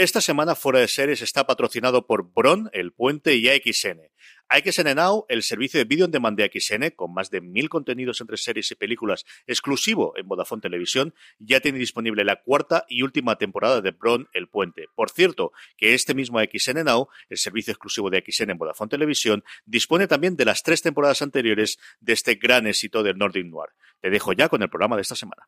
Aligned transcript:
Esta 0.00 0.22
semana 0.22 0.54
Fuera 0.54 0.78
de 0.78 0.88
Series 0.88 1.20
está 1.20 1.46
patrocinado 1.46 2.06
por 2.06 2.32
Bron, 2.32 2.70
El 2.72 2.90
Puente 2.90 3.36
y 3.36 3.50
AXN. 3.50 4.00
AXN 4.48 4.94
Now, 4.96 5.26
el 5.28 5.42
servicio 5.42 5.76
de 5.76 5.84
vídeo 5.84 6.06
en 6.06 6.10
demand 6.10 6.38
de 6.38 6.44
AXN, 6.44 6.92
con 6.96 7.12
más 7.12 7.28
de 7.28 7.42
mil 7.42 7.68
contenidos 7.68 8.22
entre 8.22 8.38
series 8.38 8.70
y 8.70 8.76
películas 8.76 9.26
exclusivo 9.46 10.14
en 10.16 10.26
Vodafone 10.26 10.62
Televisión, 10.62 11.12
ya 11.38 11.60
tiene 11.60 11.78
disponible 11.78 12.24
la 12.24 12.36
cuarta 12.36 12.86
y 12.88 13.02
última 13.02 13.36
temporada 13.36 13.82
de 13.82 13.90
Bron, 13.90 14.30
El 14.32 14.48
Puente. 14.48 14.86
Por 14.94 15.10
cierto, 15.10 15.52
que 15.76 15.92
este 15.92 16.14
mismo 16.14 16.38
AXN 16.38 16.82
Now, 16.82 17.08
el 17.28 17.36
servicio 17.36 17.72
exclusivo 17.72 18.08
de 18.08 18.24
AXN 18.26 18.52
en 18.52 18.56
Vodafone 18.56 18.88
Televisión, 18.88 19.44
dispone 19.66 20.06
también 20.06 20.34
de 20.34 20.46
las 20.46 20.62
tres 20.62 20.80
temporadas 20.80 21.20
anteriores 21.20 21.78
de 22.00 22.14
este 22.14 22.36
gran 22.36 22.66
éxito 22.66 23.02
del 23.02 23.18
Nordic 23.18 23.44
Noir. 23.44 23.68
Te 24.00 24.08
dejo 24.08 24.32
ya 24.32 24.48
con 24.48 24.62
el 24.62 24.70
programa 24.70 24.96
de 24.96 25.02
esta 25.02 25.14
semana. 25.14 25.46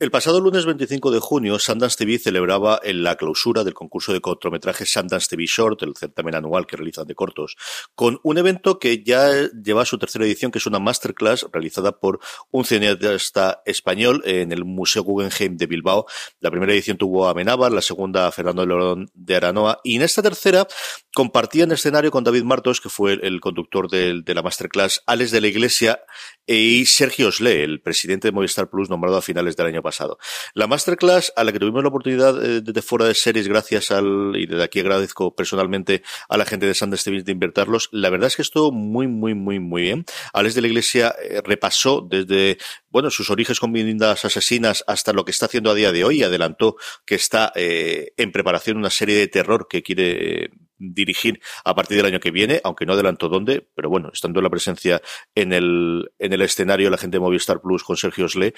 El 0.00 0.10
pasado 0.10 0.40
lunes 0.40 0.66
25 0.66 1.12
de 1.12 1.20
junio, 1.20 1.56
Sundance 1.60 1.96
TV 1.96 2.18
celebraba 2.18 2.80
la 2.82 3.14
clausura 3.14 3.62
del 3.62 3.74
concurso 3.74 4.12
de 4.12 4.20
cortometrajes 4.20 4.90
Sundance 4.90 5.28
TV 5.28 5.44
Short, 5.46 5.80
el 5.84 5.94
certamen 5.94 6.34
anual 6.34 6.66
que 6.66 6.76
realizan 6.76 7.06
de 7.06 7.14
cortos, 7.14 7.54
con 7.94 8.18
un 8.24 8.36
evento 8.36 8.80
que 8.80 9.04
ya 9.04 9.30
lleva 9.50 9.84
su 9.84 9.96
tercera 9.96 10.24
edición, 10.24 10.50
que 10.50 10.58
es 10.58 10.66
una 10.66 10.80
masterclass 10.80 11.46
realizada 11.52 12.00
por 12.00 12.18
un 12.50 12.64
cineasta 12.64 13.62
español 13.66 14.20
en 14.24 14.50
el 14.50 14.64
Museo 14.64 15.04
Guggenheim 15.04 15.56
de 15.56 15.66
Bilbao. 15.66 16.06
La 16.40 16.50
primera 16.50 16.72
edición 16.72 16.98
tuvo 16.98 17.28
a 17.28 17.34
Menábar, 17.34 17.70
la 17.70 17.80
segunda 17.80 18.26
a 18.26 18.32
Fernando 18.32 18.66
León 18.66 19.12
de 19.14 19.36
Aranoa, 19.36 19.78
y 19.84 19.94
en 19.94 20.02
esta 20.02 20.22
tercera 20.22 20.66
compartían 21.14 21.70
escenario 21.70 22.10
con 22.10 22.24
David 22.24 22.42
Martos, 22.42 22.80
que 22.80 22.88
fue 22.88 23.12
el 23.22 23.40
conductor 23.40 23.88
de, 23.88 24.22
de 24.24 24.34
la 24.34 24.42
masterclass, 24.42 25.04
Alex 25.06 25.30
de 25.30 25.40
la 25.40 25.46
Iglesia 25.46 26.00
y 26.48 26.84
Sergio 26.86 27.28
Osle, 27.28 27.62
el 27.62 27.80
presidente 27.80 28.26
de 28.26 28.32
Movistar 28.32 28.68
Plus, 28.68 28.90
nombrado 28.90 29.18
a 29.18 29.22
finales 29.22 29.56
del 29.56 29.68
año 29.68 29.83
pasado. 29.84 30.18
La 30.54 30.66
masterclass 30.66 31.32
a 31.36 31.44
la 31.44 31.52
que 31.52 31.60
tuvimos 31.60 31.84
la 31.84 31.90
oportunidad 31.90 32.44
eh, 32.44 32.60
de 32.60 32.82
fuera 32.82 33.04
de 33.04 33.14
series 33.14 33.46
gracias 33.46 33.92
al, 33.92 34.32
y 34.34 34.46
desde 34.46 34.64
aquí 34.64 34.80
agradezco 34.80 35.36
personalmente 35.36 36.02
a 36.28 36.36
la 36.36 36.44
gente 36.44 36.66
de 36.66 36.74
Sundance 36.74 37.04
TV 37.04 37.22
de 37.22 37.30
invertirlos, 37.30 37.88
la 37.92 38.10
verdad 38.10 38.26
es 38.26 38.36
que 38.36 38.42
estuvo 38.42 38.72
muy, 38.72 39.06
muy, 39.06 39.34
muy, 39.34 39.60
muy 39.60 39.82
bien. 39.82 40.04
Alex 40.32 40.56
de 40.56 40.62
la 40.62 40.66
Iglesia 40.66 41.14
eh, 41.22 41.40
repasó 41.44 42.00
desde, 42.00 42.58
bueno, 42.88 43.10
sus 43.10 43.30
orígenes 43.30 43.60
con 43.60 43.72
viviendas 43.72 44.24
asesinas 44.24 44.82
hasta 44.88 45.12
lo 45.12 45.24
que 45.24 45.30
está 45.30 45.46
haciendo 45.46 45.70
a 45.70 45.74
día 45.74 45.92
de 45.92 46.02
hoy 46.02 46.24
adelantó 46.24 46.76
que 47.06 47.14
está 47.14 47.52
eh, 47.54 48.12
en 48.16 48.32
preparación 48.32 48.76
una 48.76 48.90
serie 48.90 49.16
de 49.16 49.28
terror 49.28 49.68
que 49.68 49.82
quiere 49.82 50.50
dirigir 50.78 51.40
a 51.64 51.74
partir 51.74 51.96
del 51.96 52.06
año 52.06 52.20
que 52.20 52.30
viene, 52.30 52.60
aunque 52.64 52.86
no 52.86 52.94
adelantó 52.94 53.28
dónde, 53.28 53.68
pero 53.74 53.88
bueno, 53.88 54.10
estando 54.12 54.40
la 54.40 54.50
presencia 54.50 55.00
en 55.34 55.52
el, 55.52 56.10
en 56.18 56.32
el 56.32 56.42
escenario, 56.42 56.90
la 56.90 56.98
gente 56.98 57.16
de 57.16 57.20
Movistar 57.20 57.60
Plus 57.60 57.84
con 57.84 57.96
Sergio 57.96 58.26
Osle, 58.26 58.54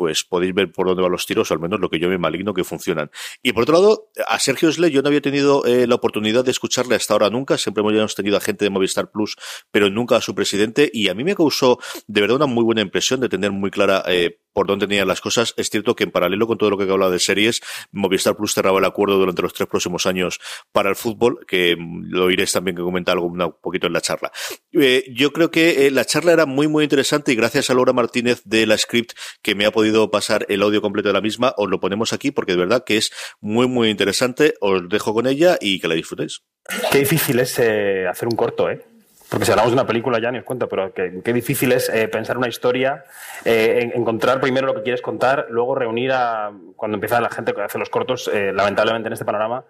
pues 0.00 0.24
podéis 0.24 0.54
ver 0.54 0.72
por 0.72 0.86
dónde 0.86 1.02
van 1.02 1.12
los 1.12 1.26
tiros, 1.26 1.50
o 1.50 1.54
al 1.54 1.60
menos 1.60 1.78
lo 1.78 1.90
que 1.90 1.98
yo 1.98 2.08
me 2.08 2.16
maligno 2.16 2.54
que 2.54 2.64
funcionan. 2.64 3.10
Y 3.42 3.52
por 3.52 3.64
otro 3.64 3.74
lado, 3.74 4.10
a 4.26 4.38
Sergio 4.38 4.70
Osle 4.70 4.90
yo 4.90 5.02
no 5.02 5.08
había 5.08 5.20
tenido 5.20 5.66
eh, 5.66 5.86
la 5.86 5.96
oportunidad 5.96 6.42
de 6.42 6.52
escucharle 6.52 6.94
hasta 6.94 7.12
ahora 7.12 7.28
nunca, 7.28 7.58
siempre 7.58 7.84
hemos 7.86 8.14
tenido 8.14 8.38
a 8.38 8.40
gente 8.40 8.64
de 8.64 8.70
Movistar 8.70 9.10
Plus, 9.10 9.36
pero 9.70 9.90
nunca 9.90 10.16
a 10.16 10.22
su 10.22 10.34
presidente, 10.34 10.90
y 10.90 11.10
a 11.10 11.14
mí 11.14 11.22
me 11.22 11.36
causó 11.36 11.78
de 12.06 12.22
verdad 12.22 12.36
una 12.36 12.46
muy 12.46 12.64
buena 12.64 12.80
impresión 12.80 13.20
de 13.20 13.28
tener 13.28 13.52
muy 13.52 13.70
clara 13.70 14.02
eh, 14.06 14.38
por 14.52 14.66
dónde 14.66 14.86
tenían 14.86 15.08
las 15.08 15.20
cosas. 15.20 15.54
Es 15.56 15.70
cierto 15.70 15.94
que 15.94 16.04
en 16.04 16.10
paralelo 16.10 16.46
con 16.46 16.58
todo 16.58 16.70
lo 16.70 16.78
que 16.78 16.84
he 16.84 16.90
hablado 16.90 17.12
de 17.12 17.18
series, 17.18 17.60
Movistar 17.92 18.36
Plus 18.36 18.54
cerraba 18.54 18.78
el 18.78 18.84
acuerdo 18.84 19.18
durante 19.18 19.42
los 19.42 19.52
tres 19.52 19.68
próximos 19.68 20.06
años 20.06 20.40
para 20.72 20.88
el 20.88 20.96
fútbol, 20.96 21.44
que 21.46 21.76
lo 21.78 22.24
oiréis 22.24 22.52
también 22.52 22.76
que 22.76 22.82
comenta 22.82 23.12
algo 23.12 23.26
un 23.26 23.54
poquito 23.60 23.86
en 23.86 23.92
la 23.92 24.00
charla. 24.00 24.32
Eh, 24.72 25.04
yo 25.12 25.32
creo 25.32 25.50
que 25.50 25.86
eh, 25.86 25.90
la 25.90 26.04
charla 26.04 26.32
era 26.32 26.46
muy, 26.46 26.68
muy 26.68 26.84
interesante 26.84 27.32
y 27.32 27.36
gracias 27.36 27.70
a 27.70 27.74
Laura 27.74 27.92
Martínez 27.92 28.42
de 28.44 28.66
la 28.66 28.78
Script 28.78 29.12
que 29.42 29.54
me 29.54 29.66
ha 29.66 29.70
podido 29.70 29.89
pasar 30.10 30.46
el 30.48 30.62
audio 30.62 30.80
completo 30.80 31.08
de 31.08 31.14
la 31.14 31.20
misma, 31.20 31.54
os 31.56 31.68
lo 31.68 31.80
ponemos 31.80 32.12
aquí 32.12 32.30
porque 32.30 32.52
de 32.52 32.58
verdad 32.58 32.84
que 32.84 32.96
es 32.96 33.12
muy, 33.40 33.66
muy 33.66 33.88
interesante. 33.88 34.54
Os 34.60 34.88
dejo 34.88 35.14
con 35.14 35.26
ella 35.26 35.56
y 35.60 35.80
que 35.80 35.88
la 35.88 35.94
disfrutéis. 35.94 36.42
Qué 36.90 36.98
difícil 36.98 37.40
es 37.40 37.58
eh, 37.58 38.06
hacer 38.08 38.28
un 38.28 38.36
corto, 38.36 38.70
¿eh? 38.70 38.84
Porque 39.30 39.44
si 39.44 39.52
hablamos 39.52 39.70
de 39.70 39.74
una 39.74 39.86
película 39.86 40.18
ya 40.20 40.32
ni 40.32 40.38
os 40.38 40.44
cuento, 40.44 40.68
pero 40.68 40.92
qué, 40.92 41.20
qué 41.24 41.32
difícil 41.32 41.70
es 41.70 41.88
eh, 41.88 42.08
pensar 42.08 42.36
una 42.36 42.48
historia, 42.48 43.04
eh, 43.44 43.92
encontrar 43.94 44.40
primero 44.40 44.66
lo 44.66 44.74
que 44.74 44.82
quieres 44.82 45.02
contar, 45.02 45.46
luego 45.50 45.76
reunir 45.76 46.10
a, 46.12 46.50
cuando 46.74 46.96
empieza 46.96 47.20
la 47.20 47.30
gente 47.30 47.54
que 47.54 47.62
hace 47.62 47.78
los 47.78 47.90
cortos, 47.90 48.28
eh, 48.32 48.52
lamentablemente 48.52 49.06
en 49.06 49.12
este 49.12 49.24
panorama, 49.24 49.64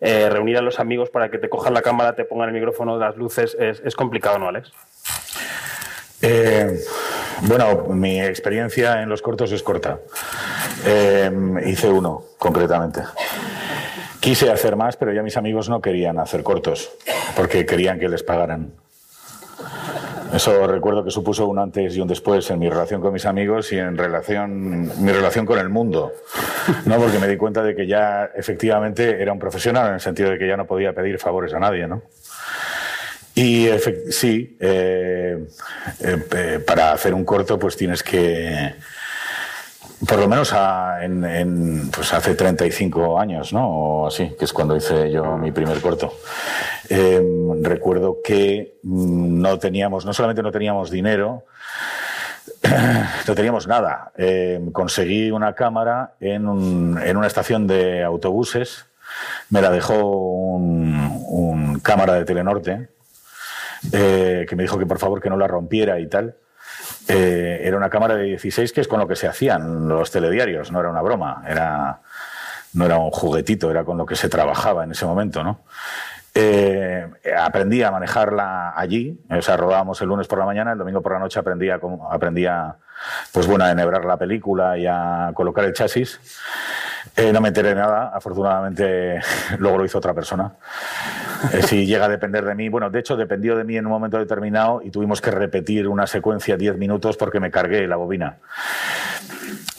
eh, 0.00 0.28
reunir 0.28 0.58
a 0.58 0.62
los 0.62 0.80
amigos 0.80 1.10
para 1.10 1.30
que 1.30 1.38
te 1.38 1.48
cojan 1.48 1.74
la 1.74 1.82
cámara, 1.82 2.16
te 2.16 2.24
pongan 2.24 2.48
el 2.48 2.54
micrófono, 2.54 2.98
las 2.98 3.16
luces, 3.16 3.56
es, 3.58 3.80
es 3.84 3.94
complicado, 3.94 4.40
¿no, 4.40 4.48
Alex? 4.48 4.72
Eh, 6.26 6.80
bueno, 7.42 7.84
mi 7.90 8.18
experiencia 8.18 9.02
en 9.02 9.10
los 9.10 9.20
cortos 9.20 9.52
es 9.52 9.62
corta. 9.62 9.98
Eh, 10.86 11.30
hice 11.66 11.90
uno, 11.90 12.24
concretamente. 12.38 13.02
Quise 14.20 14.50
hacer 14.50 14.74
más, 14.74 14.96
pero 14.96 15.12
ya 15.12 15.22
mis 15.22 15.36
amigos 15.36 15.68
no 15.68 15.82
querían 15.82 16.18
hacer 16.18 16.42
cortos, 16.42 16.92
porque 17.36 17.66
querían 17.66 17.98
que 17.98 18.08
les 18.08 18.22
pagaran. 18.22 18.72
Eso 20.32 20.66
recuerdo 20.66 21.04
que 21.04 21.10
supuso 21.10 21.46
un 21.46 21.58
antes 21.58 21.94
y 21.94 22.00
un 22.00 22.08
después 22.08 22.50
en 22.50 22.58
mi 22.58 22.70
relación 22.70 23.02
con 23.02 23.12
mis 23.12 23.26
amigos 23.26 23.70
y 23.72 23.78
en 23.78 23.98
relación, 23.98 24.90
mi 25.04 25.12
relación 25.12 25.44
con 25.44 25.58
el 25.58 25.68
mundo. 25.68 26.10
¿no? 26.86 26.96
Porque 26.96 27.18
me 27.18 27.28
di 27.28 27.36
cuenta 27.36 27.62
de 27.62 27.76
que 27.76 27.86
ya 27.86 28.30
efectivamente 28.34 29.20
era 29.20 29.30
un 29.30 29.38
profesional 29.38 29.88
en 29.88 29.94
el 29.94 30.00
sentido 30.00 30.30
de 30.30 30.38
que 30.38 30.48
ya 30.48 30.56
no 30.56 30.66
podía 30.66 30.94
pedir 30.94 31.18
favores 31.18 31.52
a 31.52 31.58
nadie, 31.58 31.86
¿no? 31.86 32.02
Y 33.34 33.68
sí, 34.10 34.56
eh, 34.60 35.13
eh, 36.00 36.26
eh, 36.36 36.58
para 36.66 36.92
hacer 36.92 37.14
un 37.14 37.24
corto 37.24 37.58
pues 37.58 37.76
tienes 37.76 38.02
que, 38.02 38.74
por 40.08 40.18
lo 40.18 40.28
menos 40.28 40.52
a- 40.52 41.04
en, 41.04 41.24
en, 41.24 41.90
pues 41.90 42.12
hace 42.12 42.34
35 42.34 43.18
años, 43.18 43.52
¿no? 43.52 43.68
O 43.68 44.06
así, 44.06 44.34
que 44.38 44.44
es 44.44 44.52
cuando 44.52 44.76
hice 44.76 45.10
yo 45.10 45.36
mi 45.36 45.50
primer 45.52 45.80
corto. 45.80 46.12
Eh, 46.88 47.22
recuerdo 47.62 48.18
que 48.22 48.78
mm, 48.82 49.40
no 49.40 49.58
teníamos, 49.58 50.04
no 50.04 50.12
solamente 50.12 50.42
no 50.42 50.52
teníamos 50.52 50.90
dinero, 50.90 51.44
no 53.28 53.34
teníamos 53.34 53.66
nada. 53.66 54.12
Eh, 54.16 54.60
conseguí 54.72 55.30
una 55.30 55.54
cámara 55.54 56.14
en, 56.20 56.46
un- 56.48 57.00
en 57.02 57.16
una 57.16 57.26
estación 57.26 57.66
de 57.66 58.02
autobuses. 58.02 58.86
Me 59.50 59.60
la 59.62 59.70
dejó 59.70 59.94
un, 60.56 61.22
un 61.28 61.80
cámara 61.80 62.14
de 62.14 62.24
Telenorte 62.24 62.88
eh, 63.92 64.46
que 64.48 64.56
me 64.56 64.62
dijo 64.62 64.78
que 64.78 64.86
por 64.86 64.98
favor 64.98 65.20
que 65.20 65.30
no 65.30 65.36
la 65.36 65.46
rompiera 65.46 65.98
y 65.98 66.06
tal. 66.08 66.36
Eh, 67.08 67.60
era 67.62 67.76
una 67.76 67.90
cámara 67.90 68.16
de 68.16 68.24
16 68.24 68.72
que 68.72 68.80
es 68.80 68.88
con 68.88 68.98
lo 68.98 69.06
que 69.06 69.16
se 69.16 69.28
hacían 69.28 69.88
los 69.88 70.10
telediarios, 70.10 70.72
no 70.72 70.80
era 70.80 70.90
una 70.90 71.02
broma, 71.02 71.44
era, 71.46 72.00
no 72.72 72.86
era 72.86 72.98
un 72.98 73.10
juguetito, 73.10 73.70
era 73.70 73.84
con 73.84 73.98
lo 73.98 74.06
que 74.06 74.16
se 74.16 74.28
trabajaba 74.28 74.84
en 74.84 74.92
ese 74.92 75.04
momento, 75.04 75.44
¿no? 75.44 75.60
Eh, 76.36 77.06
aprendí 77.38 77.82
a 77.84 77.92
manejarla 77.92 78.72
allí, 78.76 79.20
o 79.30 79.40
sea, 79.40 79.56
rodábamos 79.56 80.00
el 80.02 80.08
lunes 80.08 80.26
por 80.26 80.40
la 80.40 80.44
mañana, 80.44 80.72
el 80.72 80.78
domingo 80.78 81.00
por 81.00 81.12
la 81.12 81.20
noche 81.20 81.38
aprendí 81.38 81.70
a, 81.70 81.78
aprendí 82.10 82.44
a, 82.44 82.76
pues 83.30 83.46
bueno, 83.46 83.64
a 83.64 83.70
enhebrar 83.70 84.04
la 84.04 84.16
película 84.16 84.76
y 84.76 84.84
a 84.86 85.30
colocar 85.32 85.64
el 85.64 85.72
chasis. 85.72 86.18
Eh, 87.14 87.32
no 87.32 87.40
me 87.40 87.48
enteré 87.48 87.74
nada, 87.76 88.10
afortunadamente 88.12 89.20
luego 89.58 89.78
lo 89.78 89.84
hizo 89.84 89.98
otra 89.98 90.12
persona. 90.12 90.52
Eh, 91.52 91.62
si 91.62 91.86
llega 91.86 92.06
a 92.06 92.08
depender 92.08 92.44
de 92.44 92.54
mí, 92.54 92.68
bueno, 92.68 92.90
de 92.90 93.00
hecho 93.00 93.16
dependió 93.16 93.56
de 93.56 93.64
mí 93.64 93.76
en 93.76 93.86
un 93.86 93.92
momento 93.92 94.18
determinado 94.18 94.80
y 94.82 94.90
tuvimos 94.90 95.20
que 95.20 95.30
repetir 95.30 95.88
una 95.88 96.06
secuencia 96.06 96.56
10 96.56 96.78
minutos 96.78 97.16
porque 97.16 97.40
me 97.40 97.50
cargué 97.50 97.86
la 97.86 97.96
bobina. 97.96 98.38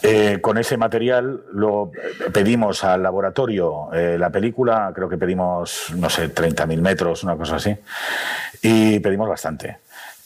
Eh, 0.03 0.39
con 0.39 0.57
ese 0.59 0.77
material 0.77 1.41
lo 1.53 1.91
pedimos 2.31 2.83
al 2.83 3.01
laboratorio 3.01 3.91
eh, 3.91 4.17
la 4.19 4.29
película, 4.29 4.91
creo 4.93 5.09
que 5.09 5.17
pedimos, 5.17 5.87
no 5.95 6.09
sé, 6.09 6.33
30.000 6.33 6.79
metros, 6.79 7.23
una 7.23 7.35
cosa 7.35 7.55
así, 7.55 7.75
y 8.61 8.99
pedimos 8.99 9.27
bastante. 9.27 9.79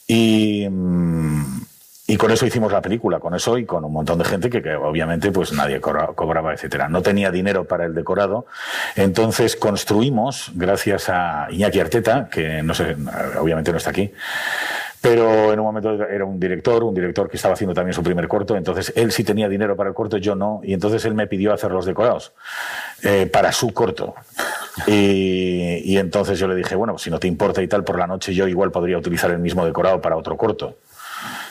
Y, 0.05 0.67
mm, 0.69 1.61
y 2.09 2.17
con 2.17 2.31
eso 2.31 2.45
hicimos 2.45 2.71
la 2.71 2.81
película, 2.81 3.19
con 3.19 3.35
eso 3.35 3.57
y 3.59 3.65
con 3.65 3.85
un 3.85 3.93
montón 3.93 4.17
de 4.17 4.25
gente 4.25 4.49
que, 4.49 4.75
obviamente 4.75 5.31
pues 5.31 5.53
nadie 5.53 5.79
cobra- 5.79 6.07
cobraba, 6.15 6.53
etcétera. 6.53 6.89
No 6.89 7.03
tenía 7.03 7.29
dinero 7.29 7.65
para 7.65 7.85
el 7.85 7.93
decorado, 7.93 8.47
entonces 8.95 9.55
construimos, 9.55 10.51
gracias 10.55 11.07
a 11.09 11.47
Iñaki 11.51 11.79
Arteta, 11.79 12.27
que 12.31 12.63
no 12.63 12.73
sé, 12.73 12.97
obviamente 13.39 13.71
no 13.71 13.77
está 13.77 13.91
aquí, 13.91 14.11
pero 15.01 15.53
en 15.53 15.59
un 15.59 15.65
momento 15.65 16.03
era 16.03 16.25
un 16.25 16.39
director, 16.39 16.83
un 16.83 16.95
director 16.95 17.29
que 17.29 17.37
estaba 17.37 17.53
haciendo 17.53 17.75
también 17.75 17.93
su 17.93 18.01
primer 18.01 18.27
corto, 18.27 18.57
entonces 18.57 18.91
él 18.95 19.11
sí 19.11 19.23
tenía 19.23 19.47
dinero 19.47 19.75
para 19.75 19.89
el 19.89 19.95
corto, 19.95 20.17
yo 20.17 20.33
no, 20.35 20.61
y 20.63 20.73
entonces 20.73 21.05
él 21.05 21.13
me 21.13 21.27
pidió 21.27 21.53
hacer 21.53 21.69
los 21.71 21.85
decorados 21.85 22.33
eh, 23.03 23.29
para 23.31 23.51
su 23.51 23.71
corto. 23.71 24.15
Y 24.87 25.97
entonces 25.97 26.39
yo 26.39 26.47
le 26.47 26.55
dije, 26.55 26.75
bueno, 26.75 26.97
si 26.97 27.09
no 27.11 27.19
te 27.19 27.27
importa 27.27 27.61
y 27.61 27.67
tal, 27.67 27.83
por 27.83 27.99
la 27.99 28.07
noche 28.07 28.33
yo 28.33 28.47
igual 28.47 28.71
podría 28.71 28.97
utilizar 28.97 29.29
el 29.29 29.39
mismo 29.39 29.65
decorado 29.65 30.01
para 30.01 30.15
otro 30.15 30.35
corto. 30.37 30.77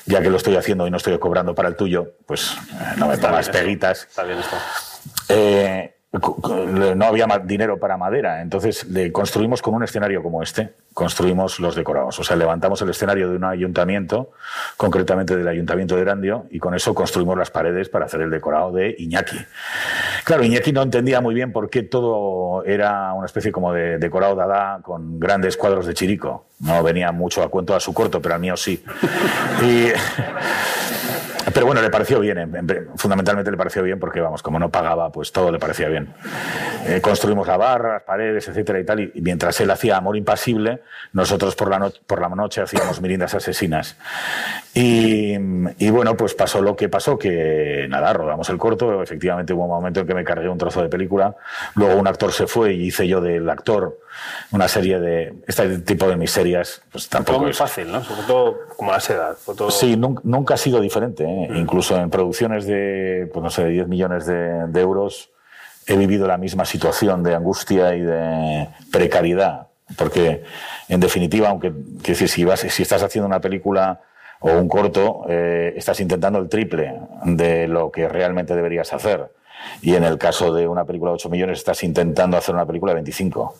Ya 0.09 0.23
que 0.23 0.31
lo 0.31 0.37
estoy 0.39 0.57
haciendo 0.57 0.87
y 0.87 0.91
no 0.91 0.97
estoy 0.97 1.19
cobrando 1.19 1.55
para 1.55 1.69
el 1.69 1.77
tuyo, 1.77 2.15
pues 2.27 2.57
eh, 2.73 2.95
no 2.97 3.09
me 3.09 3.15
Está 3.15 3.39
esto. 3.39 3.53
peguitas. 3.53 4.05
Está 4.09 4.25
bien 4.25 4.39
esto. 4.39 4.57
Eh, 5.29 5.95
no 6.11 7.05
había 7.05 7.27
dinero 7.45 7.79
para 7.79 7.99
madera, 7.99 8.41
entonces 8.41 8.87
le 8.87 9.13
construimos 9.13 9.61
con 9.61 9.75
un 9.75 9.85
escenario 9.85 10.23
como 10.23 10.43
este, 10.43 10.73
construimos 10.95 11.61
los 11.61 11.77
decorados. 11.77 12.19
O 12.19 12.25
sea, 12.25 12.35
levantamos 12.35 12.81
el 12.81 12.89
escenario 12.89 13.29
de 13.29 13.37
un 13.37 13.45
ayuntamiento, 13.45 14.33
concretamente 14.79 15.37
del 15.37 15.47
ayuntamiento 15.47 15.97
de 15.97 16.03
Erandio, 16.03 16.47
y 16.51 16.59
con 16.61 16.75
eso 16.75 16.95
construimos 16.95 17.37
las 17.37 17.51
paredes 17.51 17.91
para 17.91 18.07
hacer 18.07 18.23
el 18.23 18.31
decorado 18.31 18.73
de 18.73 18.95
Iñaki. 18.99 19.37
Claro, 20.29 20.45
Iñaki 20.45 20.73
no 20.73 20.83
entendía 20.83 21.23
muy 21.23 21.35
bien 21.35 21.53
por 21.53 21.71
qué 21.71 21.83
todo 21.85 22.63
era 22.67 23.15
una 23.15 23.25
especie 23.25 23.51
como 23.51 23.73
de 23.73 23.97
decorado 23.97 24.35
dada 24.35 24.79
con 24.83 25.19
grandes 25.19 25.57
cuadros 25.57 25.87
de 25.87 25.95
chirico. 25.95 26.45
No 26.61 26.83
venía 26.83 27.11
mucho 27.13 27.43
a 27.43 27.49
cuento 27.49 27.75
a 27.75 27.81
su 27.81 27.95
corto, 27.95 28.21
pero 28.21 28.35
al 28.35 28.41
mío 28.43 28.55
sí. 28.55 28.85
Y- 29.63 29.89
pero 31.55 31.65
bueno, 31.65 31.81
le 31.81 31.89
pareció 31.89 32.21
bien, 32.21 32.37
en- 32.37 32.55
en- 32.55 32.89
fundamentalmente 32.97 33.51
le 33.51 33.57
pareció 33.57 33.83
bien 33.83 33.99
porque, 33.99 34.21
vamos, 34.21 34.43
como 34.43 34.59
no 34.59 34.69
pagaba, 34.71 35.11
pues 35.11 35.33
todo 35.33 35.51
le 35.51 35.59
parecía 35.59 35.89
bien. 35.89 36.13
Eh, 36.87 37.01
construimos 37.01 37.47
la 37.49 37.57
barra, 37.57 37.95
las 37.95 38.03
paredes, 38.03 38.47
etcétera 38.49 38.81
y 38.81 38.85
tal, 38.85 39.01
y, 39.01 39.11
y 39.15 39.23
mientras 39.23 39.59
él 39.63 39.71
hacía 39.71 39.97
Amor 39.97 40.15
Impasible, 40.19 40.83
nosotros 41.15 41.57
por 41.57 41.71
la, 41.71 41.79
no- 41.79 41.93
por 42.07 42.21
la 42.21 42.29
noche 42.29 42.61
hacíamos 42.61 43.01
Mirindas 43.01 43.35
Asesinas. 43.35 43.97
Y, 44.81 45.35
y 45.85 45.91
bueno, 45.91 46.17
pues 46.17 46.35
pasó 46.35 46.63
lo 46.63 46.77
que 46.77 46.89
pasó, 46.89 47.19
que 47.19 47.87
nada, 47.89 48.13
rodamos 48.13 48.49
el 48.49 48.59
corto, 48.59 49.03
efectivamente 49.03 49.53
hubo 49.53 49.65
un 49.65 49.71
momento 49.71 50.01
en 50.01 50.07
que 50.07 50.15
me 50.15 50.23
cargué 50.23 50.49
un 50.49 50.57
trozo 50.57 50.81
de 50.83 50.89
película, 50.89 51.35
luego 51.75 51.99
un 51.99 52.07
actor 52.07 52.33
se 52.33 52.47
fue 52.47 52.75
y 52.75 52.87
hice 52.87 53.09
yo 53.09 53.21
del 53.21 53.51
actor 53.51 53.99
una 54.53 54.69
serie 54.69 55.01
de, 55.01 55.35
este 55.49 55.79
tipo 55.81 56.07
de 56.07 56.17
miserias, 56.17 56.81
pues 56.93 57.09
Todo 57.09 57.19
tampoco 57.25 57.41
muy 57.41 57.51
es- 57.51 57.59
fácil, 57.59 57.91
¿no? 57.91 58.05
Sobre 58.05 58.23
todo 58.23 58.57
como 58.77 58.93
la 58.93 59.01
seda. 59.01 59.35
todo- 59.45 59.71
Sí, 59.73 59.97
nun- 59.97 60.21
nunca 60.23 60.55
ha 60.55 60.57
sido 60.59 60.81
diferente. 60.81 61.25
¿eh? 61.25 61.49
Incluso 61.57 61.97
en 61.97 62.09
producciones 62.09 62.65
de, 62.65 63.29
pues 63.33 63.43
no 63.43 63.51
sé, 63.51 63.65
de 63.65 63.71
10 63.71 63.89
millones 63.89 64.27
de, 64.27 64.69
de 64.69 64.81
euros 64.81 65.31
he 65.89 65.97
vivido 65.97 66.29
la 66.29 66.37
misma 66.37 66.65
situación 66.65 67.25
de 67.25 67.35
angustia 67.35 67.97
y 67.97 68.03
de 68.03 68.69
precariedad. 68.93 69.67
Porque, 69.97 70.45
en 70.89 71.01
definitiva, 71.01 71.49
aunque 71.49 71.71
quiero 71.71 72.05
decir, 72.21 72.29
si, 72.29 72.45
vas, 72.45 72.61
si 72.61 72.83
estás 72.83 73.03
haciendo 73.03 73.27
una 73.27 73.41
película 73.41 74.03
o 74.40 74.52
un 74.52 74.69
corto, 74.69 75.25
eh, 75.29 75.75
estás 75.76 76.00
intentando 76.00 76.38
el 76.38 76.49
triple 76.49 77.00
de 77.25 77.69
lo 77.69 77.90
que 77.90 78.08
realmente 78.08 78.55
deberías 78.55 78.93
hacer. 78.93 79.31
Y 79.82 79.94
en 79.94 80.05
el 80.05 80.19
caso 80.19 80.55
de 80.55 80.69
una 80.69 80.85
película 80.85 81.11
de 81.11 81.17
8 81.17 81.29
millones, 81.29 81.58
estás 81.58 81.82
intentando 81.82 82.37
hacer 82.37 82.55
una 82.55 82.67
película 82.67 82.93
de 82.93 82.96
25. 82.96 83.55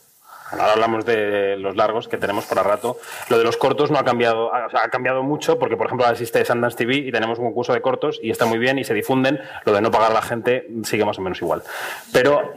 Ahora 0.53 0.73
hablamos 0.73 1.05
de 1.05 1.57
los 1.59 1.77
largos 1.77 2.09
que 2.09 2.17
tenemos 2.17 2.47
por 2.47 2.59
a 2.59 2.63
rato. 2.63 2.97
Lo 3.29 3.37
de 3.37 3.45
los 3.45 3.57
cortos 3.57 3.91
no 3.91 3.99
ha 3.99 4.05
cambiado, 4.05 4.55
ha 4.55 4.89
cambiado 4.89 5.23
mucho 5.23 5.59
porque, 5.59 5.77
por 5.77 5.87
ejemplo, 5.87 6.09
existe 6.09 6.43
Sundance 6.45 6.77
TV 6.77 6.97
y 6.97 7.13
tenemos 7.13 7.39
un 7.39 7.47
concurso 7.47 7.75
de 7.75 7.83
cortos 7.83 8.19
y 8.23 8.31
está 8.31 8.47
muy 8.47 8.59
bien 8.59 8.79
y 8.79 8.85
se 8.85 8.95
difunden. 8.95 9.41
Lo 9.67 9.75
de 9.75 9.83
no 9.83 9.91
pagar 9.91 10.11
a 10.11 10.15
la 10.15 10.23
gente 10.23 10.67
sigue 10.85 11.05
más 11.05 11.19
o 11.19 11.23
menos 11.23 11.43
igual. 11.43 11.63
Pero, 12.13 12.55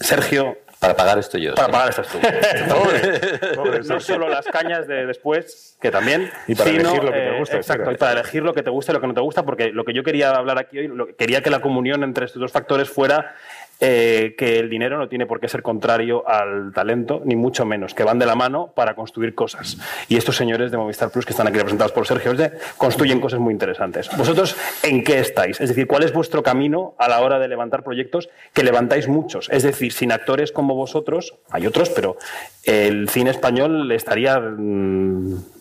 Sergio, 0.00 0.56
Para 0.78 0.94
pagar 0.94 1.18
esto 1.18 1.38
yo. 1.38 1.54
para 1.54 1.66
sí. 1.68 1.72
pagar 1.72 1.88
estás 1.88 2.08
tú. 2.08 2.18
Pobre, 2.74 3.54
pobre. 3.54 3.80
No 3.84 3.98
solo 3.98 4.28
las 4.28 4.44
cañas 4.46 4.86
de 4.86 5.06
después, 5.06 5.76
que 5.80 5.90
también. 5.90 6.30
Y 6.46 6.54
para 6.54 6.70
sino, 6.70 6.80
elegir 6.90 7.02
lo 7.04 7.12
que 7.12 7.18
te 7.18 7.28
eh, 7.34 7.38
gusta, 7.38 7.56
Exacto, 7.56 7.82
etcétera. 7.84 7.92
y 7.92 7.96
para 7.98 8.20
elegir 8.20 8.42
lo 8.42 8.54
que 8.54 8.62
te 8.62 8.70
gusta 8.70 8.92
y 8.92 8.94
lo 8.94 9.00
que 9.00 9.06
no 9.06 9.14
te 9.14 9.20
gusta, 9.22 9.42
porque 9.44 9.70
lo 9.70 9.84
que 9.84 9.94
yo 9.94 10.02
quería 10.04 10.30
hablar 10.30 10.58
aquí 10.58 10.78
hoy, 10.78 10.88
lo- 10.88 11.16
quería 11.16 11.42
que 11.42 11.50
la 11.50 11.60
comunión 11.60 12.02
entre 12.04 12.26
estos 12.26 12.40
dos 12.40 12.52
factores 12.52 12.90
fuera 12.90 13.34
eh, 13.78 14.34
que 14.38 14.58
el 14.58 14.70
dinero 14.70 14.96
no 14.96 15.08
tiene 15.08 15.26
por 15.26 15.38
qué 15.38 15.48
ser 15.48 15.62
contrario 15.62 16.26
al 16.26 16.72
talento, 16.72 17.20
ni 17.24 17.36
mucho 17.36 17.66
menos, 17.66 17.92
que 17.92 18.04
van 18.04 18.18
de 18.18 18.24
la 18.24 18.34
mano 18.34 18.72
para 18.74 18.94
construir 18.94 19.34
cosas. 19.34 19.78
Y 20.08 20.16
estos 20.16 20.36
señores 20.36 20.70
de 20.70 20.78
Movistar 20.78 21.10
Plus, 21.10 21.26
que 21.26 21.32
están 21.32 21.46
aquí 21.46 21.58
representados 21.58 21.92
por 21.92 22.06
Sergio 22.06 22.30
Olle, 22.30 22.52
construyen 22.78 23.20
cosas 23.20 23.40
muy 23.40 23.52
interesantes. 23.52 24.08
¿Vosotros 24.16 24.56
en 24.82 25.04
qué 25.04 25.18
estáis? 25.18 25.60
Es 25.60 25.68
decir, 25.68 25.86
¿cuál 25.86 26.04
es 26.04 26.12
vuestro 26.12 26.42
camino 26.42 26.94
a 26.98 27.08
la 27.08 27.20
hora 27.20 27.38
de 27.38 27.48
levantar 27.48 27.82
proyectos? 27.82 28.30
Que 28.54 28.64
levantáis 28.64 29.08
muchos. 29.08 29.48
Es 29.50 29.62
decir, 29.62 29.92
sin 29.92 30.10
actores 30.10 30.52
como 30.52 30.74
vosotros, 30.74 31.34
hay 31.50 31.66
otros, 31.66 31.90
pero 31.90 32.16
el 32.64 33.08
cine 33.10 33.30
español 33.30 33.92
estaría 33.92 34.38
mm, 34.40 35.55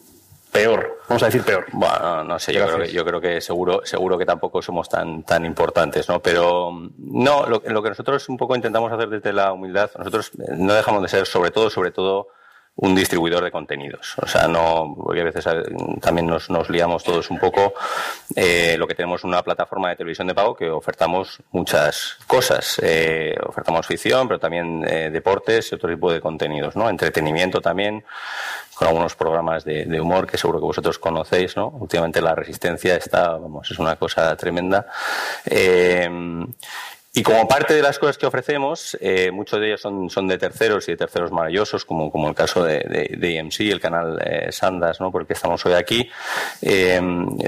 peor. 0.56 1.00
Vamos 1.08 1.24
a 1.24 1.26
decir 1.28 1.44
peor. 1.44 1.66
Bueno, 1.72 2.00
no, 2.00 2.24
no 2.24 2.40
sé, 2.40 2.54
yo 2.54 2.66
creo, 2.66 2.80
que, 2.80 2.92
yo 2.92 3.06
creo 3.06 3.22
que 3.22 3.42
seguro, 3.42 3.82
seguro 3.86 4.18
que 4.18 4.26
tampoco 4.26 4.62
somos 4.62 4.90
tan, 4.90 5.24
tan 5.24 5.46
importantes, 5.46 6.10
¿no? 6.10 6.20
Pero 6.22 6.72
no, 6.98 7.46
lo, 7.48 7.62
lo 7.66 7.84
que 7.84 7.90
nosotros 7.90 8.28
un 8.30 8.38
poco 8.38 8.56
intentamos 8.56 8.92
hacer 8.92 9.10
desde 9.10 9.34
la 9.34 9.54
humildad, 9.54 9.92
nosotros 9.98 10.32
eh, 10.40 10.54
no 10.58 10.74
dejamos 10.74 11.02
de 11.02 11.08
ser, 11.08 11.26
sobre 11.26 11.52
todo, 11.52 11.70
sobre 11.70 11.92
todo, 11.92 12.30
un 12.78 12.94
distribuidor 12.94 13.44
de 13.44 13.52
contenidos. 13.52 14.16
O 14.22 14.28
sea, 14.28 14.48
no, 14.48 14.96
porque 14.98 15.22
a 15.22 15.24
veces 15.24 15.46
eh, 15.48 15.64
también 16.02 16.28
nos, 16.28 16.70
liamos 16.70 17.04
todos 17.04 17.30
un 17.30 17.40
poco. 17.40 17.74
Eh, 18.36 18.76
lo 18.78 18.86
que 18.86 18.96
tenemos 18.96 19.24
una 19.24 19.42
plataforma 19.44 19.90
de 19.90 19.96
televisión 19.96 20.28
de 20.28 20.36
pago 20.36 20.56
que 20.56 20.70
ofertamos 20.70 21.40
muchas 21.52 22.18
cosas. 22.28 22.80
Eh, 22.84 23.36
ofertamos 23.48 23.88
ficción, 23.88 24.28
pero 24.28 24.40
también 24.40 24.82
deportes 24.82 25.72
y 25.72 25.76
otro 25.76 25.90
tipo 25.90 26.12
de 26.12 26.20
contenidos, 26.20 26.76
¿no? 26.76 26.90
Entretenimiento 26.90 27.62
también, 27.62 28.04
con 28.76 28.90
algunos 28.90 29.16
programas 29.16 29.64
de, 29.64 29.86
de 29.86 30.02
humor 30.02 30.28
que 30.28 30.38
seguro 30.38 30.60
que 30.60 30.66
vosotros 30.66 31.00
conocéis, 31.00 31.56
¿no? 31.56 31.70
Últimamente 31.70 32.22
la 32.22 32.36
resistencia 32.36 32.98
está, 32.98 33.38
vamos, 33.38 33.72
es 33.72 33.80
una 33.80 33.96
cosa 33.96 34.36
tremenda. 34.36 34.86
Y 37.18 37.24
como 37.24 37.48
parte 37.48 37.74
de 37.74 37.82
las 37.82 37.98
cosas 37.98 38.18
que 38.18 38.26
ofrecemos, 38.26 38.98
eh, 39.00 39.32
muchos 39.32 39.62
de 39.62 39.68
ellos 39.68 39.82
son, 39.82 40.10
son 40.10 40.28
de 40.28 40.38
terceros 40.38 40.88
y 40.90 40.92
de 40.92 40.98
terceros 40.98 41.32
maravillosos, 41.32 41.86
como, 41.86 42.12
como 42.12 42.28
el 42.28 42.36
caso 42.36 42.62
de, 42.62 42.80
de, 42.80 43.16
de 43.18 43.38
EMC, 43.38 43.62
el 43.62 43.80
canal 43.80 44.22
eh, 44.22 44.52
Sandas, 44.52 45.00
¿no? 45.00 45.14
porque 45.14 45.32
estamos 45.32 45.66
hoy 45.66 45.74
aquí, 45.74 46.10
eh, 46.62 47.02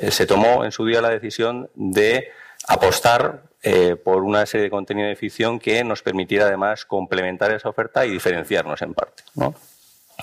se 0.10 0.26
tomó 0.26 0.64
en 0.64 0.72
su 0.72 0.86
día 0.86 1.02
la 1.02 1.10
decisión 1.10 1.70
de 1.76 2.32
apostar 2.66 3.44
eh, 3.62 3.98
por 3.98 4.24
una 4.24 4.46
serie 4.46 4.66
de 4.66 4.70
contenido 4.70 5.10
de 5.10 5.18
ficción 5.18 5.60
que 5.60 5.84
nos 5.84 6.02
permitiera 6.02 6.46
además 6.46 6.86
complementar 6.86 7.52
esa 7.52 7.68
oferta 7.68 8.06
y 8.06 8.12
diferenciarnos 8.12 8.82
en 8.82 8.94
parte. 8.94 9.24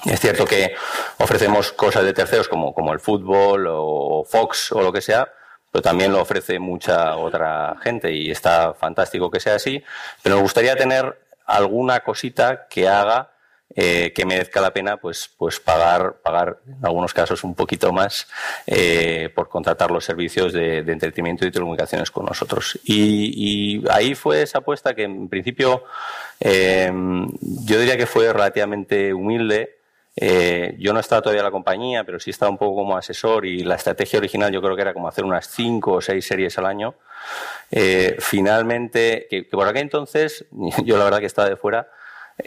Es 0.07 0.21
cierto 0.21 0.47
que 0.47 0.75
ofrecemos 1.19 1.73
cosas 1.73 2.04
de 2.04 2.14
terceros 2.14 2.49
como, 2.49 2.73
como 2.73 2.95
el 2.95 3.00
fútbol 3.00 3.66
o 3.69 4.25
Fox 4.25 4.73
o 4.73 4.80
lo 4.80 4.90
que 4.90 5.02
sea, 5.02 5.28
pero 5.75 5.83
también 5.83 6.12
lo 6.12 6.21
ofrece 6.21 6.61
mucha 6.61 7.16
otra 7.16 7.75
gente 7.83 8.12
y 8.12 8.31
está 8.31 8.75
fantástico 8.75 9.28
que 9.28 9.40
sea 9.40 9.57
así, 9.57 9.83
pero 10.23 10.37
nos 10.37 10.45
gustaría 10.45 10.76
tener 10.76 11.19
alguna 11.47 11.99
cosita 11.99 12.69
que 12.71 12.87
haga 12.87 13.33
eh, 13.75 14.12
que 14.14 14.25
merezca 14.25 14.61
la 14.61 14.73
pena 14.73 14.99
pues, 14.99 15.28
pues 15.37 15.59
pagar, 15.59 16.19
pagar 16.23 16.61
en 16.64 16.87
algunos 16.87 17.12
casos 17.12 17.43
un 17.43 17.57
poquito 17.57 17.93
más 17.93 18.28
eh, 18.69 19.33
por 19.35 19.49
contratar 19.49 19.90
los 19.90 20.04
servicios 20.04 20.52
de, 20.52 20.78
entretenimiento 20.78 21.45
y 21.45 21.50
telecomunicaciones 21.50 22.12
con 22.12 22.25
nosotros. 22.25 22.78
Y, 22.85 23.81
y 23.81 23.85
ahí 23.90 24.14
fue 24.14 24.43
esa 24.43 24.59
apuesta 24.59 24.95
que 24.95 25.02
en 25.02 25.28
principio 25.28 25.83
eh, 26.38 26.88
yo 27.66 27.81
diría 27.81 27.97
que 27.97 28.07
fue 28.07 28.33
relativamente 28.33 29.12
humilde. 29.12 29.78
Eh, 30.16 30.76
yo 30.78 30.92
no 30.92 31.00
estaba 31.00 31.23
todavía 31.23 31.40
en 31.40 31.47
la 31.47 31.50
compañía, 31.50 32.04
pero 32.04 32.21
sí 32.21 32.30
estaba 32.30 32.50
un 32.50 32.59
poco 32.59 32.76
como 32.76 32.97
asesor 32.97 33.47
y 33.47 33.64
la 33.64 33.75
estrategia 33.75 34.18
original 34.21 34.52
yo 34.52 34.62
creo 34.62 34.76
que 34.76 34.83
era 34.83 34.94
como 34.94 35.09
hacer 35.09 35.25
unas 35.25 35.49
cinco 35.49 35.94
o 35.94 36.00
seis 36.00 36.26
series 36.26 36.56
al 36.59 36.66
año. 36.66 36.94
Eh, 37.71 38.16
finalmente, 38.21 39.26
que, 39.28 39.42
por 39.44 39.66
aquel 39.66 39.83
entonces, 39.83 40.47
yo 40.85 40.97
la 40.99 41.04
verdad 41.04 41.18
que 41.18 41.26
estaba 41.26 41.49
de 41.49 41.56
fuera, 41.56 41.88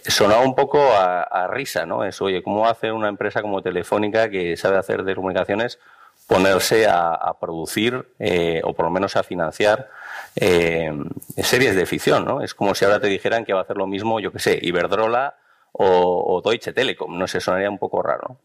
sonaba 0.06 0.44
un 0.44 0.56
poco 0.56 0.80
a, 0.82 1.48
risa, 1.50 1.86
¿no? 1.86 2.04
Es, 2.04 2.22
oye, 2.22 2.44
¿cómo 2.44 2.68
hace 2.68 2.92
una 2.92 3.08
empresa 3.08 3.42
como 3.42 3.62
Telefónica 3.62 4.30
que 4.30 4.58
sabe 4.58 4.78
hacer 4.78 5.04
de 5.04 5.16
comunicaciones 5.16 5.80
ponerse 6.28 6.88
a, 6.88 7.38
producir 7.40 8.06
eh, 8.20 8.60
o 8.66 8.74
por 8.74 8.84
lo 8.86 8.92
menos 8.92 9.16
a 9.16 9.24
financiar 9.24 9.90
series 10.36 11.76
de 11.76 11.86
ficción, 11.86 12.26
¿no? 12.26 12.42
Es 12.42 12.54
como 12.54 12.76
si 12.76 12.84
ahora 12.84 13.00
te 13.00 13.08
dijeran 13.08 13.46
que 13.46 13.54
va 13.54 13.60
a 13.60 13.64
hacer 13.64 13.78
lo 13.78 13.88
mismo, 13.88 14.20
yo 14.20 14.34
que 14.34 14.40
sé, 14.40 14.60
Iberdrola 14.62 15.36
o, 15.78 16.42
Deutsche 16.44 16.74
Telekom, 16.74 17.18
no 17.18 17.28
sé, 17.28 17.40
sonaría 17.40 17.70
un 17.70 17.78
poco 17.78 18.02
raro. 18.02 18.38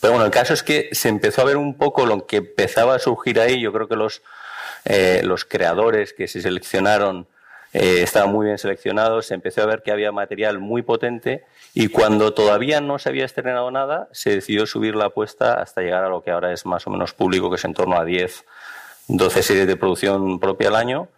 Pero 0.00 0.12
bueno, 0.12 0.26
el 0.26 0.30
caso 0.30 0.54
es 0.54 0.62
que 0.62 0.90
se 0.92 1.08
empezó 1.08 1.42
a 1.42 1.44
ver 1.44 1.56
un 1.56 1.76
poco 1.76 2.06
lo 2.06 2.26
que 2.26 2.36
empezaba 2.36 2.94
a 2.94 2.98
surgir 2.98 3.40
ahí. 3.40 3.60
Yo 3.60 3.72
creo 3.72 3.88
que 3.88 3.96
los, 3.96 4.22
eh, 4.84 5.22
los 5.24 5.44
creadores 5.44 6.12
que 6.12 6.28
se 6.28 6.40
seleccionaron 6.40 7.26
eh, 7.74 8.02
estaban 8.02 8.30
muy 8.30 8.46
bien 8.46 8.56
seleccionados, 8.56 9.26
se 9.26 9.34
empezó 9.34 9.62
a 9.62 9.66
ver 9.66 9.82
que 9.82 9.90
había 9.90 10.12
material 10.12 10.60
muy 10.60 10.82
potente 10.82 11.44
y 11.74 11.88
cuando 11.88 12.32
todavía 12.32 12.80
no 12.80 13.00
se 13.00 13.08
había 13.08 13.24
estrenado 13.24 13.68
nada, 13.72 14.08
se 14.12 14.30
decidió 14.30 14.64
subir 14.64 14.94
la 14.94 15.06
apuesta 15.06 15.54
hasta 15.54 15.80
llegar 15.80 16.04
a 16.04 16.08
lo 16.08 16.22
que 16.22 16.30
ahora 16.30 16.52
es 16.52 16.66
más 16.66 16.86
o 16.86 16.90
menos 16.90 17.14
público, 17.14 17.50
que 17.50 17.56
es 17.56 17.64
en 17.64 17.74
torno 17.74 17.96
a 17.98 18.04
10, 18.04 18.44
12 19.08 19.42
series 19.42 19.66
de 19.66 19.76
producción 19.76 20.38
propia 20.38 20.68
al 20.68 20.76
año, 20.76 21.08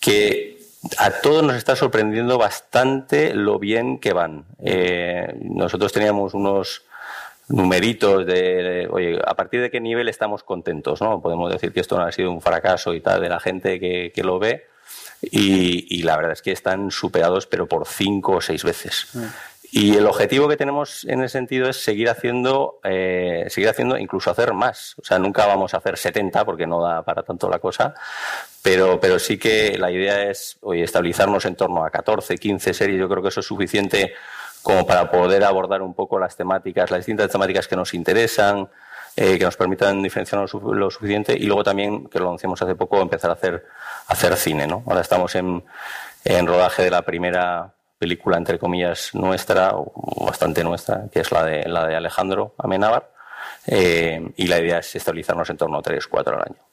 que 0.00 0.55
a 0.98 1.10
todos 1.10 1.42
nos 1.42 1.56
está 1.56 1.76
sorprendiendo 1.76 2.38
bastante 2.38 3.34
lo 3.34 3.58
bien 3.58 3.98
que 3.98 4.12
van. 4.12 4.44
Eh, 4.62 5.34
nosotros 5.42 5.92
teníamos 5.92 6.34
unos 6.34 6.82
numeritos 7.48 8.26
de, 8.26 8.88
oye, 8.90 9.20
a 9.24 9.34
partir 9.34 9.60
de 9.60 9.70
qué 9.70 9.80
nivel 9.80 10.08
estamos 10.08 10.42
contentos, 10.42 11.00
¿no? 11.00 11.20
Podemos 11.20 11.52
decir 11.52 11.72
que 11.72 11.80
esto 11.80 11.96
no 11.96 12.04
ha 12.04 12.12
sido 12.12 12.30
un 12.30 12.40
fracaso 12.40 12.94
y 12.94 13.00
tal 13.00 13.20
de 13.20 13.28
la 13.28 13.40
gente 13.40 13.78
que, 13.78 14.12
que 14.14 14.24
lo 14.24 14.38
ve. 14.38 14.66
Y, 15.22 15.86
y, 15.88 16.02
la 16.02 16.16
verdad 16.16 16.32
es 16.32 16.42
que 16.42 16.52
están 16.52 16.90
superados, 16.90 17.46
pero 17.46 17.66
por 17.66 17.86
cinco 17.86 18.32
o 18.32 18.40
seis 18.40 18.62
veces. 18.64 19.08
Y 19.72 19.96
el 19.96 20.06
objetivo 20.06 20.48
que 20.48 20.56
tenemos 20.56 21.04
en 21.04 21.22
ese 21.22 21.32
sentido 21.32 21.68
es 21.68 21.82
seguir 21.82 22.08
haciendo, 22.08 22.78
eh, 22.84 23.46
seguir 23.48 23.68
haciendo, 23.68 23.98
incluso 23.98 24.30
hacer 24.30 24.52
más. 24.52 24.94
O 25.00 25.04
sea, 25.04 25.18
nunca 25.18 25.46
vamos 25.46 25.74
a 25.74 25.78
hacer 25.78 25.98
70 25.98 26.44
porque 26.44 26.66
no 26.66 26.80
da 26.80 27.02
para 27.02 27.22
tanto 27.22 27.48
la 27.48 27.58
cosa, 27.58 27.94
pero, 28.62 29.00
pero 29.00 29.18
sí 29.18 29.38
que 29.38 29.76
la 29.78 29.90
idea 29.90 30.30
es 30.30 30.58
oye, 30.60 30.84
estabilizarnos 30.84 31.44
en 31.46 31.56
torno 31.56 31.84
a 31.84 31.90
14, 31.90 32.38
15 32.38 32.74
series. 32.74 32.98
Yo 32.98 33.08
creo 33.08 33.22
que 33.22 33.28
eso 33.28 33.40
es 33.40 33.46
suficiente 33.46 34.14
como 34.62 34.86
para 34.86 35.10
poder 35.10 35.44
abordar 35.44 35.82
un 35.82 35.94
poco 35.94 36.18
las 36.18 36.36
temáticas, 36.36 36.90
las 36.90 36.98
distintas 36.98 37.30
temáticas 37.30 37.68
que 37.68 37.76
nos 37.76 37.94
interesan, 37.94 38.68
eh, 39.16 39.38
que 39.38 39.44
nos 39.44 39.56
permitan 39.56 40.02
diferenciarnos 40.02 40.52
lo 40.54 40.90
suficiente 40.90 41.34
y 41.34 41.46
luego 41.46 41.64
también, 41.64 42.08
que 42.08 42.18
lo 42.18 42.26
anunciamos 42.26 42.60
hace 42.62 42.74
poco, 42.74 43.00
empezar 43.00 43.30
a 43.30 43.34
hacer, 43.34 43.64
hacer 44.08 44.36
cine. 44.36 44.68
Ahora 44.70 45.00
estamos 45.00 45.34
en, 45.34 45.64
en 46.24 46.46
rodaje 46.46 46.82
de 46.82 46.90
la 46.90 47.02
primera 47.02 47.75
película, 47.98 48.36
entre 48.36 48.58
comillas, 48.58 49.14
nuestra, 49.14 49.70
o 49.74 50.24
bastante 50.26 50.62
nuestra, 50.64 51.08
que 51.10 51.20
es 51.20 51.32
la 51.32 51.44
de, 51.44 51.68
la 51.68 51.86
de 51.86 51.96
Alejandro 51.96 52.54
Amenábar. 52.58 53.15
Eh, 53.66 54.32
y 54.36 54.46
la 54.46 54.60
idea 54.60 54.78
es 54.78 54.94
estabilizarnos 54.94 55.48
en 55.50 55.56
torno 55.56 55.78
a 55.78 55.82
3, 55.82 56.06
4 56.06 56.34
al 56.34 56.42
año. 56.42 56.66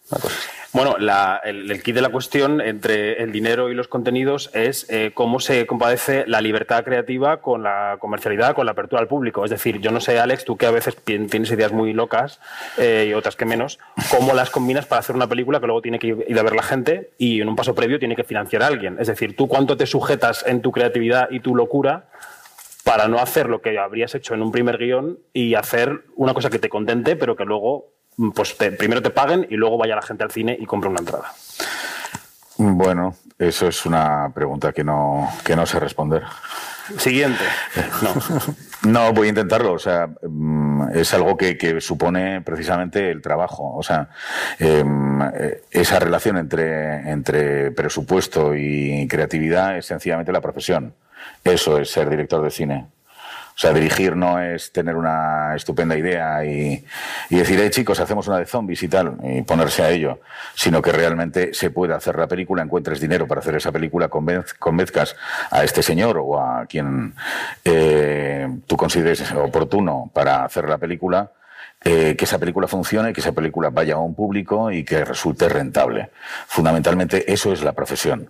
Bueno, 0.73 0.95
el, 1.43 1.83
kit 1.83 1.93
de 1.93 2.01
la 2.01 2.09
cuestión 2.09 2.59
entre 2.59 3.21
el 3.21 3.31
dinero 3.31 3.69
y 3.69 3.75
los 3.75 3.87
contenidos 3.87 4.49
es 4.53 4.87
eh, 4.89 5.11
cómo 5.13 5.39
se 5.39 5.67
compadece 5.67 6.25
la 6.25 6.41
libertad 6.41 6.83
creativa 6.83 7.41
con 7.41 7.61
la 7.61 7.97
comercialidad, 7.99 8.55
con 8.55 8.65
la 8.65 8.71
apertura 8.71 8.99
al 8.99 9.07
público. 9.07 9.45
Es 9.45 9.51
decir, 9.51 9.79
yo 9.79 9.91
no 9.91 10.01
sé, 10.01 10.19
Alex, 10.19 10.45
tú 10.45 10.57
que 10.57 10.65
a 10.65 10.71
veces 10.71 10.97
tienes 11.03 11.51
ideas 11.51 11.71
muy 11.71 11.93
locas 11.93 12.39
eh, 12.77 13.07
y 13.09 13.13
otras 13.13 13.35
que 13.35 13.45
menos, 13.45 13.77
cómo 14.09 14.33
las 14.33 14.49
combinas 14.49 14.87
para 14.87 14.99
hacer 14.99 15.15
una 15.15 15.27
película 15.27 15.59
que 15.59 15.67
luego 15.67 15.81
tiene 15.81 15.99
que 15.99 16.25
ir 16.27 16.39
a 16.39 16.43
ver 16.43 16.55
la 16.55 16.63
gente 16.63 17.11
y 17.19 17.39
en 17.39 17.49
un 17.49 17.55
paso 17.55 17.75
previo 17.75 17.99
tiene 17.99 18.15
que 18.15 18.23
financiar 18.23 18.63
a 18.63 18.67
alguien. 18.67 18.97
Es 18.99 19.07
decir, 19.07 19.35
tú 19.35 19.47
cuánto 19.47 19.77
te 19.77 19.85
sujetas 19.85 20.43
en 20.47 20.63
tu 20.63 20.71
creatividad 20.71 21.29
y 21.29 21.39
tu 21.39 21.55
locura 21.55 22.05
para 22.83 23.07
no 23.07 23.19
hacer 23.19 23.49
lo 23.49 23.61
que 23.61 23.77
habrías 23.79 24.13
hecho 24.15 24.33
en 24.33 24.41
un 24.41 24.51
primer 24.51 24.77
guion 24.77 25.19
y 25.31 25.55
hacer 25.55 26.05
una 26.15 26.33
cosa 26.33 26.49
que 26.49 26.59
te 26.59 26.69
contente, 26.69 27.15
pero 27.15 27.35
que 27.35 27.45
luego 27.45 27.93
pues 28.35 28.53
primero 28.53 29.01
te 29.01 29.09
paguen 29.09 29.47
y 29.49 29.55
luego 29.55 29.77
vaya 29.77 29.95
la 29.95 30.01
gente 30.01 30.23
al 30.23 30.31
cine 30.31 30.55
y 30.59 30.65
compre 30.65 30.89
una 30.89 30.99
entrada. 30.99 31.33
Bueno, 32.57 33.15
eso 33.39 33.67
es 33.67 33.85
una 33.85 34.31
pregunta 34.33 34.71
que 34.71 34.83
no, 34.83 35.29
que 35.43 35.55
no 35.55 35.65
sé 35.65 35.79
responder. 35.79 36.23
Siguiente. 36.97 37.43
No. 38.83 38.91
no, 38.91 39.13
voy 39.13 39.27
a 39.27 39.29
intentarlo. 39.29 39.73
O 39.73 39.79
sea, 39.79 40.09
mm, 40.21 40.89
es 40.93 41.13
algo 41.13 41.35
que, 41.37 41.79
supone 41.79 42.41
precisamente 42.41 43.09
el 43.09 43.21
trabajo. 43.21 43.73
O 43.75 43.81
sea, 43.81 44.09
em, 44.59 45.19
esa 45.71 45.99
relación 45.99 46.37
entre, 46.37 47.09
entre 47.09 47.71
presupuesto 47.71 48.55
y 48.55 49.07
creatividad 49.07 49.77
es 49.77 49.85
sencillamente 49.85 50.31
la 50.31 50.41
profesión. 50.41 50.93
Eso 51.43 51.77
es 51.77 51.91
ser 51.91 52.09
director 52.09 52.43
de 52.43 52.51
cine. 52.51 52.85
O 53.55 53.59
sea, 53.59 53.71
dirigir 53.71 54.15
no 54.15 54.39
es 54.39 54.71
tener 54.71 54.95
una 54.95 55.55
estupenda 55.55 55.95
idea 55.95 56.43
y, 56.43 56.83
decir, 57.29 57.59
eh, 57.59 57.69
chicos, 57.69 57.99
hacemos 57.99 58.27
una 58.27 58.39
de 58.39 58.47
zombies 58.47 58.81
y 58.81 58.87
tal, 58.87 59.15
y 59.23 59.43
ponerse 59.43 59.83
a 59.83 59.91
ello, 59.91 60.21
sino 60.55 60.81
que 60.81 60.91
realmente 60.91 61.53
se 61.53 61.69
puede 61.69 61.93
hacer 61.93 62.17
la 62.17 62.27
película, 62.27 62.63
encuentres 62.63 62.99
dinero 62.99 63.27
para 63.27 63.41
hacer 63.41 63.55
esa 63.55 63.71
película, 63.71 64.09
convenzcas 64.09 65.15
a 65.51 65.63
este 65.63 65.83
señor 65.83 66.17
o 66.17 66.39
a 66.39 66.65
quien 66.65 67.13
eh, 67.63 68.47
tú 68.65 68.75
consideres 68.75 69.31
oportuno 69.33 70.09
para 70.11 70.45
hacer 70.45 70.67
la 70.67 70.79
película 70.79 71.29
eh, 71.85 72.15
que 72.17 72.23
esa 72.23 72.39
película 72.39 72.67
funcione, 72.67 73.11
que 73.11 73.19
esa 73.19 73.33
película 73.33 73.69
vaya 73.69 73.95
a 73.95 73.99
un 73.99 74.15
público 74.15 74.71
y 74.71 74.85
que 74.85 75.03
resulte 75.03 75.49
rentable. 75.49 76.11
Fundamentalmente 76.47 77.31
eso 77.31 77.51
es 77.51 77.61
la 77.61 77.73
profesión. 77.73 78.29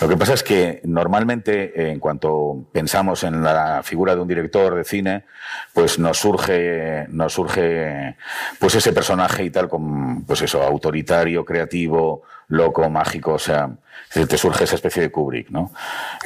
Lo 0.00 0.08
que 0.08 0.16
pasa 0.16 0.34
es 0.34 0.44
que 0.44 0.80
normalmente 0.84 1.90
en 1.90 1.98
cuanto 1.98 2.64
pensamos 2.70 3.24
en 3.24 3.42
la 3.42 3.82
figura 3.82 4.14
de 4.14 4.20
un 4.20 4.28
director 4.28 4.76
de 4.76 4.84
cine, 4.84 5.24
pues 5.72 5.98
nos 5.98 6.18
surge, 6.18 7.06
nos 7.08 7.32
surge 7.32 8.16
pues 8.60 8.76
ese 8.76 8.92
personaje 8.92 9.44
y 9.44 9.50
tal 9.50 9.68
como 9.68 10.24
pues 10.24 10.42
eso, 10.42 10.62
autoritario, 10.62 11.44
creativo, 11.44 12.22
loco, 12.52 12.88
mágico, 12.90 13.32
o 13.32 13.38
sea, 13.38 13.70
te 14.12 14.36
surge 14.36 14.64
esa 14.64 14.74
especie 14.74 15.02
de 15.02 15.10
Kubrick, 15.10 15.48
¿no? 15.48 15.72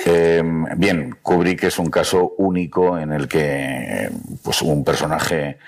Eh, 0.04 0.42
bien, 0.76 1.16
Kubrick 1.22 1.62
es 1.64 1.78
un 1.78 1.88
caso 1.88 2.34
único 2.38 2.98
en 2.98 3.12
el 3.12 3.28
que 3.28 4.10
pues 4.42 4.60
un 4.62 4.82
personaje 4.82 5.58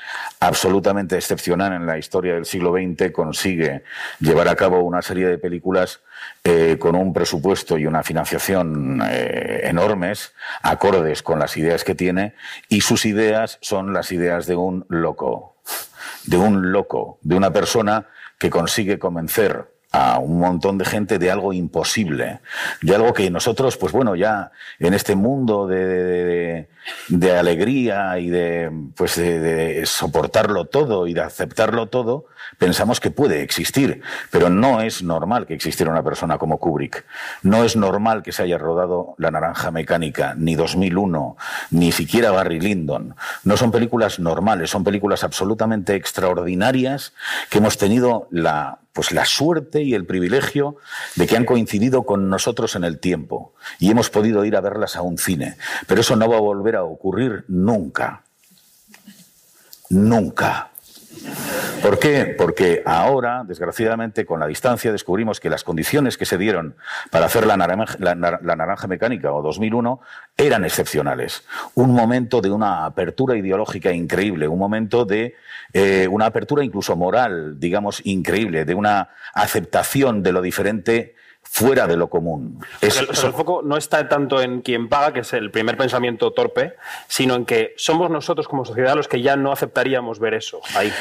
absolutamente 0.40 1.14
excepcional 1.14 1.74
en 1.74 1.86
la 1.86 1.96
historia 1.96 2.34
del 2.34 2.44
siglo 2.44 2.72
XX 2.72 3.12
consigue 3.12 3.84
llevar 4.18 4.48
a 4.48 4.56
cabo 4.56 4.80
una 4.80 5.00
serie 5.00 5.28
de 5.28 5.38
películas 5.38 6.00
eh, 6.42 6.76
con 6.80 6.96
un 6.96 7.12
presupuesto 7.12 7.78
y 7.78 7.86
una 7.86 8.02
financiación 8.02 9.00
eh, 9.08 9.60
enormes, 9.62 10.34
acordes 10.62 11.22
con 11.22 11.38
las 11.38 11.56
ideas 11.56 11.84
que 11.84 11.94
tiene, 11.94 12.34
y 12.68 12.80
sus 12.80 13.06
ideas 13.06 13.58
son 13.60 13.92
las 13.92 14.10
ideas 14.10 14.48
de 14.48 14.56
un 14.56 14.84
loco, 14.88 15.54
de 16.24 16.36
un 16.36 16.72
loco, 16.72 17.20
de 17.22 17.36
una 17.36 17.52
persona 17.52 18.08
que 18.40 18.50
consigue 18.50 18.98
convencer 18.98 19.77
a 19.90 20.18
un 20.18 20.38
montón 20.38 20.76
de 20.76 20.84
gente 20.84 21.18
de 21.18 21.30
algo 21.30 21.52
imposible, 21.52 22.40
de 22.82 22.94
algo 22.94 23.14
que 23.14 23.30
nosotros, 23.30 23.76
pues 23.78 23.92
bueno, 23.92 24.16
ya 24.16 24.52
en 24.78 24.92
este 24.92 25.16
mundo 25.16 25.66
de, 25.66 26.68
de, 27.08 27.36
alegría 27.36 28.18
y 28.18 28.28
de, 28.28 28.70
pues 28.94 29.16
de, 29.16 29.82
soportarlo 29.86 30.66
todo 30.66 31.06
y 31.06 31.14
de 31.14 31.22
aceptarlo 31.22 31.86
todo, 31.86 32.26
pensamos 32.58 33.00
que 33.00 33.10
puede 33.10 33.42
existir, 33.42 34.02
pero 34.30 34.50
no 34.50 34.82
es 34.82 35.02
normal 35.02 35.46
que 35.46 35.54
existiera 35.54 35.90
una 35.90 36.02
persona 36.02 36.36
como 36.36 36.58
Kubrick. 36.58 37.06
No 37.42 37.64
es 37.64 37.74
normal 37.74 38.22
que 38.22 38.32
se 38.32 38.42
haya 38.42 38.58
rodado 38.58 39.14
La 39.16 39.30
Naranja 39.30 39.70
Mecánica, 39.70 40.34
ni 40.36 40.54
2001, 40.54 41.36
ni 41.70 41.92
siquiera 41.92 42.30
Barry 42.30 42.60
Lyndon. 42.60 43.14
No 43.44 43.56
son 43.56 43.70
películas 43.70 44.18
normales, 44.18 44.68
son 44.68 44.84
películas 44.84 45.24
absolutamente 45.24 45.94
extraordinarias 45.94 47.14
que 47.48 47.58
hemos 47.58 47.78
tenido 47.78 48.28
la 48.30 48.80
pues 48.98 49.12
la 49.12 49.24
suerte 49.24 49.84
y 49.84 49.94
el 49.94 50.06
privilegio 50.06 50.74
de 51.14 51.28
que 51.28 51.36
han 51.36 51.44
coincidido 51.44 52.02
con 52.02 52.28
nosotros 52.28 52.74
en 52.74 52.82
el 52.82 52.98
tiempo 52.98 53.54
y 53.78 53.92
hemos 53.92 54.10
podido 54.10 54.44
ir 54.44 54.56
a 54.56 54.60
verlas 54.60 54.96
a 54.96 55.02
un 55.02 55.18
cine. 55.18 55.56
Pero 55.86 56.00
eso 56.00 56.16
no 56.16 56.28
va 56.28 56.38
a 56.38 56.40
volver 56.40 56.74
a 56.74 56.82
ocurrir 56.82 57.44
nunca. 57.46 58.24
Nunca. 59.88 60.72
¿Por 61.82 61.98
qué? 61.98 62.34
Porque 62.36 62.82
ahora, 62.84 63.44
desgraciadamente, 63.46 64.26
con 64.26 64.40
la 64.40 64.46
distancia, 64.46 64.92
descubrimos 64.92 65.40
que 65.40 65.50
las 65.50 65.64
condiciones 65.64 66.16
que 66.16 66.26
se 66.26 66.38
dieron 66.38 66.76
para 67.10 67.26
hacer 67.26 67.46
la 67.46 67.56
naranja, 67.56 67.96
la, 67.98 68.14
naranja, 68.14 68.86
mecánica 68.86 69.32
o 69.32 69.42
2001 69.42 70.00
eran 70.36 70.64
excepcionales. 70.64 71.44
Un 71.74 71.92
momento 71.92 72.40
de 72.40 72.50
una 72.50 72.84
apertura 72.84 73.36
ideológica 73.36 73.92
increíble, 73.92 74.48
un 74.48 74.58
momento 74.58 75.04
de 75.04 75.34
eh, 75.72 76.08
una 76.10 76.26
apertura 76.26 76.64
incluso 76.64 76.96
moral, 76.96 77.60
digamos, 77.60 78.00
increíble, 78.04 78.64
de 78.64 78.74
una 78.74 79.10
aceptación 79.34 80.22
de 80.22 80.32
lo 80.32 80.42
diferente 80.42 81.14
fuera 81.50 81.86
de 81.86 81.96
lo 81.96 82.08
común. 82.08 82.60
el, 82.80 82.92
foco 82.92 83.62
no 83.64 83.76
está 83.76 84.08
tanto 84.08 84.40
en 84.40 84.60
quien 84.60 84.88
paga, 84.88 85.12
que 85.12 85.20
es 85.20 85.32
el 85.32 85.50
primer 85.50 85.76
pensamiento 85.76 86.32
torpe, 86.32 86.74
sino 87.08 87.34
en 87.34 87.46
que 87.46 87.74
somos 87.76 88.10
nosotros 88.10 88.46
como 88.46 88.64
sociedad 88.64 88.94
los 88.94 89.08
que 89.08 89.22
ya 89.22 89.34
no 89.36 89.50
aceptaríamos 89.50 90.20
ver 90.20 90.34
eso 90.34 90.60
ahí. 90.76 90.92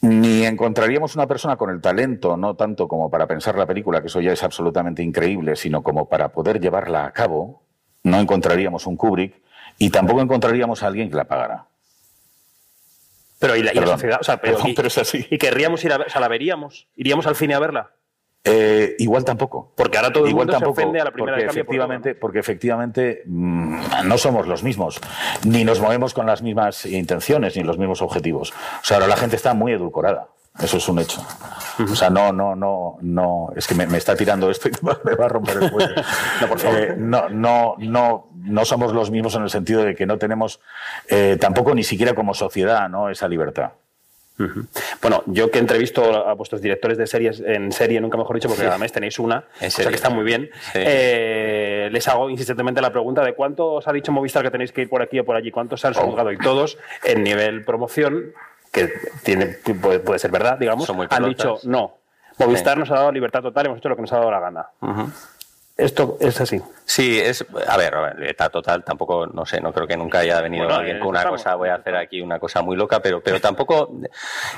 Ni 0.00 0.44
encontraríamos 0.44 1.14
una 1.16 1.26
persona 1.26 1.56
con 1.56 1.70
el 1.70 1.80
talento, 1.80 2.36
no 2.36 2.54
tanto 2.54 2.86
como 2.86 3.10
para 3.10 3.26
pensar 3.26 3.56
la 3.56 3.66
película, 3.66 4.00
que 4.00 4.08
eso 4.08 4.20
ya 4.20 4.32
es 4.32 4.42
absolutamente 4.42 5.02
increíble, 5.02 5.56
sino 5.56 5.82
como 5.82 6.08
para 6.08 6.28
poder 6.30 6.60
llevarla 6.60 7.04
a 7.06 7.12
cabo, 7.12 7.62
no 8.02 8.20
encontraríamos 8.20 8.86
un 8.86 8.96
Kubrick 8.96 9.40
y 9.78 9.90
tampoco 9.90 10.20
encontraríamos 10.20 10.82
a 10.82 10.88
alguien 10.88 11.08
que 11.08 11.16
la 11.16 11.24
pagara. 11.24 11.66
Pero 13.38 13.56
y 13.56 13.62
la, 13.62 13.72
sociedad, 13.72 14.18
o 14.20 14.24
sea, 14.24 14.40
pero, 14.40 14.58
pero 14.74 14.88
es 14.88 14.98
así. 14.98 15.26
Y 15.30 15.38
querríamos 15.38 15.84
ir 15.84 15.92
a 15.92 15.98
ver, 15.98 16.08
o 16.08 16.10
sea, 16.10 16.20
la 16.20 16.28
veríamos, 16.28 16.88
iríamos 16.96 17.26
al 17.26 17.36
cine 17.36 17.54
a 17.54 17.60
verla. 17.60 17.92
Eh, 18.48 18.96
igual 18.98 19.24
tampoco. 19.24 19.72
Porque 19.76 19.98
ahora 19.98 20.12
todo 20.12 20.24
el 20.24 20.30
igual 20.30 20.46
mundo 20.46 20.58
tampoco, 20.58 20.76
se 20.76 20.82
ofende 20.82 21.00
a 21.00 21.04
la 21.04 21.10
primera 21.10 21.36
porque 21.36 21.46
efectivamente, 21.46 22.14
porque 22.14 22.38
efectivamente 22.38 23.22
mm, 23.26 24.06
no 24.06 24.18
somos 24.18 24.46
los 24.46 24.62
mismos, 24.62 25.00
ni 25.44 25.64
nos 25.64 25.80
movemos 25.80 26.14
con 26.14 26.26
las 26.26 26.42
mismas 26.42 26.86
intenciones, 26.86 27.56
ni 27.56 27.62
los 27.62 27.78
mismos 27.78 28.02
objetivos. 28.02 28.52
O 28.52 28.84
sea, 28.84 28.96
ahora 28.96 29.08
la 29.08 29.16
gente 29.16 29.36
está 29.36 29.54
muy 29.54 29.72
edulcorada. 29.72 30.28
Eso 30.60 30.78
es 30.78 30.88
un 30.88 30.98
hecho. 30.98 31.24
O 31.80 31.94
sea, 31.94 32.10
no, 32.10 32.32
no, 32.32 32.56
no, 32.56 32.98
no. 33.00 33.52
Es 33.54 33.66
que 33.68 33.76
me, 33.76 33.86
me 33.86 33.98
está 33.98 34.16
tirando 34.16 34.50
esto 34.50 34.68
y 34.68 34.72
me 35.04 35.14
va 35.14 35.26
a 35.26 35.28
romper 35.28 35.62
el 35.62 35.70
cuello. 35.70 35.94
no, 36.40 36.48
por 36.48 36.58
favor. 36.58 36.80
Eh, 36.80 36.94
no, 36.98 37.28
no, 37.28 37.76
no, 37.78 38.30
no 38.34 38.64
somos 38.64 38.92
los 38.92 39.10
mismos 39.10 39.36
en 39.36 39.42
el 39.42 39.50
sentido 39.50 39.84
de 39.84 39.94
que 39.94 40.04
no 40.04 40.18
tenemos 40.18 40.60
eh, 41.08 41.36
tampoco 41.40 41.74
ni 41.74 41.84
siquiera 41.84 42.14
como 42.14 42.34
sociedad, 42.34 42.88
¿no? 42.88 43.08
Esa 43.08 43.28
libertad. 43.28 43.72
Bueno, 45.02 45.22
yo 45.26 45.50
que 45.50 45.58
entrevisto 45.58 46.26
a 46.26 46.32
vuestros 46.34 46.62
directores 46.62 46.96
de 46.96 47.06
series 47.06 47.40
en 47.40 47.72
serie, 47.72 48.00
nunca 48.00 48.16
mejor 48.16 48.36
dicho, 48.36 48.48
porque 48.48 48.66
además 48.66 48.92
tenéis 48.92 49.18
una, 49.18 49.44
o 49.60 49.70
sea 49.70 49.88
que 49.88 49.94
está 49.94 50.10
muy 50.10 50.24
bien, 50.24 50.50
eh, 50.74 51.88
les 51.90 52.06
hago 52.08 52.30
insistentemente 52.30 52.80
la 52.80 52.90
pregunta 52.90 53.24
de 53.24 53.34
cuánto 53.34 53.74
os 53.74 53.88
ha 53.88 53.92
dicho 53.92 54.12
Movistar 54.12 54.42
que 54.42 54.50
tenéis 54.50 54.72
que 54.72 54.82
ir 54.82 54.88
por 54.88 55.02
aquí 55.02 55.18
o 55.18 55.24
por 55.24 55.36
allí, 55.36 55.50
cuántos 55.50 55.84
han 55.84 55.94
juzgado 55.94 56.32
y 56.32 56.38
todos 56.38 56.78
en 57.04 57.22
nivel 57.22 57.64
promoción, 57.64 58.32
que 58.72 58.92
tiene, 59.22 59.46
puede, 59.46 60.18
ser 60.18 60.30
verdad, 60.30 60.58
digamos, 60.58 60.88
han 61.10 61.24
dicho 61.24 61.58
no. 61.64 61.98
Movistar 62.38 62.78
nos 62.78 62.90
ha 62.90 62.94
dado 62.94 63.12
libertad 63.12 63.42
total 63.42 63.64
y 63.64 63.66
hemos 63.66 63.78
hecho 63.78 63.88
lo 63.88 63.96
que 63.96 64.02
nos 64.02 64.12
ha 64.12 64.18
dado 64.18 64.30
la 64.30 64.40
gana. 64.40 64.66
Esto 65.78 66.16
es 66.18 66.40
así. 66.40 66.60
Sí, 66.84 67.20
es. 67.20 67.46
A 67.68 67.76
ver, 67.76 67.94
libertad 68.16 68.50
total, 68.50 68.82
tampoco, 68.82 69.28
no 69.28 69.46
sé, 69.46 69.60
no 69.60 69.72
creo 69.72 69.86
que 69.86 69.96
nunca 69.96 70.18
haya 70.18 70.40
venido 70.40 70.68
alguien 70.68 70.98
con 70.98 71.10
una 71.10 71.28
cosa, 71.28 71.54
voy 71.54 71.68
a 71.68 71.76
hacer 71.76 71.94
aquí 71.94 72.20
una 72.20 72.40
cosa 72.40 72.62
muy 72.62 72.76
loca, 72.76 73.00
pero, 73.00 73.22
pero 73.22 73.40
tampoco. 73.40 73.88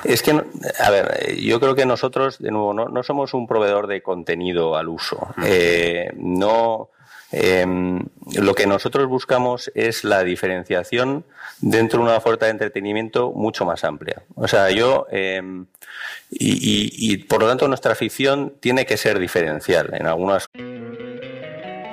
Es 0.03 0.23
que, 0.23 0.31
a 0.31 0.89
ver, 0.89 1.35
yo 1.35 1.59
creo 1.59 1.75
que 1.75 1.85
nosotros, 1.85 2.39
de 2.39 2.49
nuevo, 2.49 2.73
no, 2.73 2.89
no 2.89 3.03
somos 3.03 3.35
un 3.35 3.45
proveedor 3.45 3.85
de 3.85 4.01
contenido 4.01 4.75
al 4.75 4.89
uso. 4.89 5.27
Eh, 5.45 6.09
no. 6.15 6.89
Em, 7.33 8.03
lo 8.35 8.53
que 8.55 8.67
nosotros 8.67 9.07
buscamos 9.07 9.71
es 9.73 10.03
la 10.03 10.23
diferenciación 10.23 11.23
dentro 11.61 11.99
de 11.99 12.05
una 12.05 12.17
oferta 12.17 12.47
de 12.47 12.51
entretenimiento 12.51 13.31
mucho 13.31 13.63
más 13.63 13.83
amplia. 13.83 14.23
O 14.35 14.47
sea, 14.47 14.69
yo. 14.71 15.05
Em, 15.11 15.67
y, 16.29 17.13
y 17.13 17.17
por 17.17 17.41
lo 17.41 17.47
tanto, 17.47 17.67
nuestra 17.67 17.91
afición 17.93 18.55
tiene 18.59 18.85
que 18.85 18.97
ser 18.97 19.19
diferencial 19.19 19.93
en 19.93 20.07
algunas. 20.07 20.47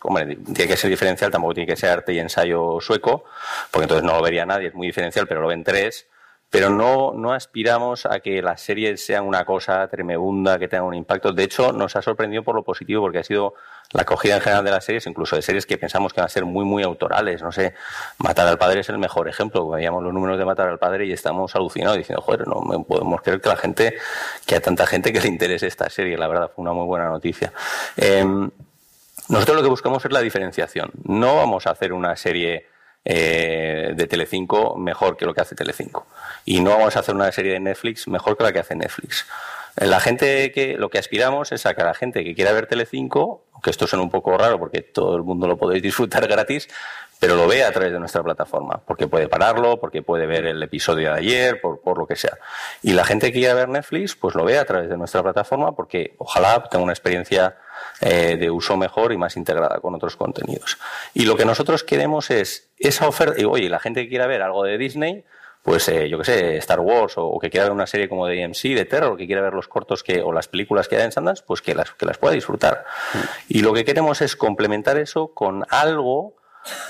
tiene 0.00 0.68
que 0.68 0.76
ser 0.76 0.90
diferencial, 0.90 1.30
tampoco 1.30 1.54
tiene 1.54 1.66
que 1.66 1.76
ser 1.76 1.90
arte 1.90 2.12
y 2.12 2.18
ensayo 2.18 2.78
sueco, 2.80 3.24
porque 3.70 3.84
entonces 3.84 4.04
no 4.04 4.14
lo 4.14 4.22
vería 4.22 4.46
nadie, 4.46 4.68
es 4.68 4.74
muy 4.74 4.86
diferencial, 4.86 5.26
pero 5.26 5.40
lo 5.40 5.48
ven 5.48 5.64
tres. 5.64 6.06
Pero 6.50 6.68
no, 6.68 7.12
no 7.14 7.32
aspiramos 7.32 8.06
a 8.06 8.18
que 8.18 8.42
las 8.42 8.60
series 8.60 9.06
sean 9.06 9.24
una 9.24 9.44
cosa 9.44 9.86
tremenda, 9.86 10.58
que 10.58 10.66
tengan 10.66 10.86
un 10.86 10.94
impacto. 10.94 11.32
De 11.32 11.44
hecho, 11.44 11.72
nos 11.72 11.94
ha 11.94 12.02
sorprendido 12.02 12.42
por 12.42 12.56
lo 12.56 12.64
positivo, 12.64 13.02
porque 13.02 13.18
ha 13.20 13.22
sido 13.22 13.54
la 13.92 14.02
acogida 14.02 14.34
en 14.34 14.40
general 14.40 14.64
de 14.64 14.72
las 14.72 14.84
series, 14.84 15.06
incluso 15.06 15.36
de 15.36 15.42
series 15.42 15.64
que 15.64 15.78
pensamos 15.78 16.12
que 16.12 16.20
van 16.20 16.26
a 16.26 16.28
ser 16.28 16.44
muy, 16.44 16.64
muy 16.64 16.82
autorales. 16.82 17.40
No 17.40 17.52
sé, 17.52 17.74
Matar 18.18 18.48
al 18.48 18.58
Padre 18.58 18.80
es 18.80 18.88
el 18.88 18.98
mejor 18.98 19.28
ejemplo. 19.28 19.68
Veíamos 19.68 20.02
los 20.02 20.12
números 20.12 20.38
de 20.38 20.44
Matar 20.44 20.68
al 20.68 20.80
Padre 20.80 21.06
y 21.06 21.12
estamos 21.12 21.54
alucinados 21.54 21.98
diciendo, 21.98 22.20
joder, 22.20 22.48
no 22.48 22.84
podemos 22.84 23.22
creer 23.22 23.40
que 23.40 23.48
la 23.48 23.56
gente, 23.56 23.94
que 24.44 24.56
a 24.56 24.60
tanta 24.60 24.88
gente 24.88 25.12
que 25.12 25.20
le 25.20 25.28
interese 25.28 25.68
esta 25.68 25.88
serie. 25.88 26.18
La 26.18 26.26
verdad, 26.26 26.50
fue 26.52 26.62
una 26.62 26.72
muy 26.72 26.86
buena 26.86 27.08
noticia. 27.08 27.52
Em, 27.96 28.50
nosotros 29.30 29.56
lo 29.56 29.62
que 29.62 29.68
buscamos 29.68 30.04
es 30.04 30.12
la 30.12 30.20
diferenciación. 30.20 30.90
No 31.04 31.36
vamos 31.36 31.66
a 31.66 31.70
hacer 31.70 31.92
una 31.92 32.16
serie 32.16 32.66
eh, 33.04 33.92
de 33.94 34.06
Telecinco 34.06 34.76
mejor 34.76 35.16
que 35.16 35.24
lo 35.24 35.32
que 35.32 35.40
hace 35.40 35.54
Telecinco. 35.54 36.06
Y 36.44 36.60
no 36.60 36.70
vamos 36.70 36.96
a 36.96 37.00
hacer 37.00 37.14
una 37.14 37.30
serie 37.32 37.52
de 37.52 37.60
Netflix 37.60 38.08
mejor 38.08 38.36
que 38.36 38.42
la 38.42 38.52
que 38.52 38.58
hace 38.58 38.74
Netflix. 38.74 39.26
La 39.76 40.00
gente 40.00 40.52
que 40.52 40.76
lo 40.76 40.90
que 40.90 40.98
aspiramos 40.98 41.52
es 41.52 41.64
a 41.64 41.74
que 41.74 41.82
la 41.82 41.94
gente 41.94 42.24
que 42.24 42.34
quiera 42.34 42.52
ver 42.52 42.66
Telecinco, 42.66 43.44
que 43.62 43.70
esto 43.70 43.86
suena 43.86 44.02
un 44.02 44.10
poco 44.10 44.36
raro 44.36 44.58
porque 44.58 44.82
todo 44.82 45.16
el 45.16 45.22
mundo 45.22 45.46
lo 45.46 45.56
podéis 45.56 45.82
disfrutar 45.82 46.26
gratis, 46.28 46.68
pero 47.20 47.36
lo 47.36 47.46
vea 47.46 47.68
a 47.68 47.72
través 47.72 47.92
de 47.92 48.00
nuestra 48.00 48.22
plataforma, 48.22 48.80
porque 48.86 49.06
puede 49.06 49.28
pararlo, 49.28 49.78
porque 49.78 50.02
puede 50.02 50.26
ver 50.26 50.46
el 50.46 50.62
episodio 50.62 51.12
de 51.12 51.18
ayer, 51.18 51.60
por, 51.60 51.82
por 51.82 51.98
lo 51.98 52.06
que 52.06 52.16
sea. 52.16 52.38
Y 52.82 52.94
la 52.94 53.04
gente 53.04 53.26
que 53.26 53.40
quiera 53.40 53.52
ver 53.52 53.68
Netflix, 53.68 54.16
pues 54.16 54.34
lo 54.34 54.42
vea 54.42 54.62
a 54.62 54.64
través 54.64 54.88
de 54.88 54.96
nuestra 54.96 55.22
plataforma, 55.22 55.76
porque 55.76 56.14
ojalá 56.16 56.64
tenga 56.70 56.82
una 56.82 56.94
experiencia 56.94 57.56
eh, 58.00 58.36
de 58.40 58.50
uso 58.50 58.78
mejor 58.78 59.12
y 59.12 59.18
más 59.18 59.36
integrada 59.36 59.78
con 59.80 59.94
otros 59.94 60.16
contenidos. 60.16 60.78
Y 61.12 61.26
lo 61.26 61.36
que 61.36 61.44
nosotros 61.44 61.84
queremos 61.84 62.30
es 62.30 62.70
esa 62.78 63.06
oferta, 63.06 63.38
y 63.38 63.44
oye, 63.44 63.68
la 63.68 63.80
gente 63.80 64.02
que 64.02 64.08
quiera 64.08 64.26
ver 64.26 64.40
algo 64.40 64.64
de 64.64 64.78
Disney, 64.78 65.22
pues 65.62 65.86
eh, 65.90 66.08
yo 66.08 66.16
que 66.16 66.24
sé, 66.24 66.56
Star 66.56 66.80
Wars 66.80 67.14
o, 67.16 67.38
que 67.38 67.50
quiera 67.50 67.64
ver 67.64 67.72
una 67.72 67.86
serie 67.86 68.08
como 68.08 68.26
de 68.26 68.42
AMC, 68.42 68.62
de 68.74 68.86
terror, 68.86 69.18
que 69.18 69.26
quiera 69.26 69.42
ver 69.42 69.52
los 69.52 69.68
cortos 69.68 70.02
que, 70.02 70.22
o 70.22 70.32
las 70.32 70.48
películas 70.48 70.88
que 70.88 70.96
hay 70.96 71.02
en 71.02 71.12
Sundance, 71.12 71.44
pues 71.46 71.60
que 71.60 71.74
las, 71.74 71.92
que 71.92 72.06
las 72.06 72.16
pueda 72.16 72.32
disfrutar. 72.32 72.86
Y 73.46 73.60
lo 73.60 73.74
que 73.74 73.84
queremos 73.84 74.22
es 74.22 74.36
complementar 74.36 74.96
eso 74.96 75.34
con 75.34 75.66
algo 75.68 76.39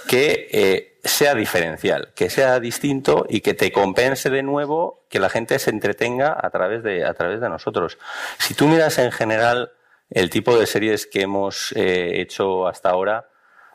que 0.09 0.49
eh, 0.53 0.99
sea 1.05 1.35
diferencial, 1.35 2.13
que 2.15 2.31
sea 2.31 2.61
distinto 2.61 3.27
y 3.29 3.41
que 3.41 3.55
te 3.55 3.73
compense 3.73 4.31
de 4.31 4.43
nuevo 4.43 5.05
que 5.09 5.21
la 5.21 5.31
gente 5.31 5.59
se 5.59 5.71
entretenga 5.71 6.37
a 6.41 6.51
través 6.51 6.83
de, 6.83 7.05
a 7.05 7.15
través 7.15 7.41
de 7.41 7.49
nosotros. 7.49 7.99
Si 8.39 8.55
tú 8.55 8.67
miras 8.67 8.99
en 8.99 9.13
general 9.13 9.73
el 10.11 10.29
tipo 10.29 10.59
de 10.59 10.67
series 10.67 11.07
que 11.07 11.23
hemos 11.23 11.73
eh, 11.73 12.21
hecho 12.21 12.67
hasta 12.67 12.91
ahora, 12.91 13.30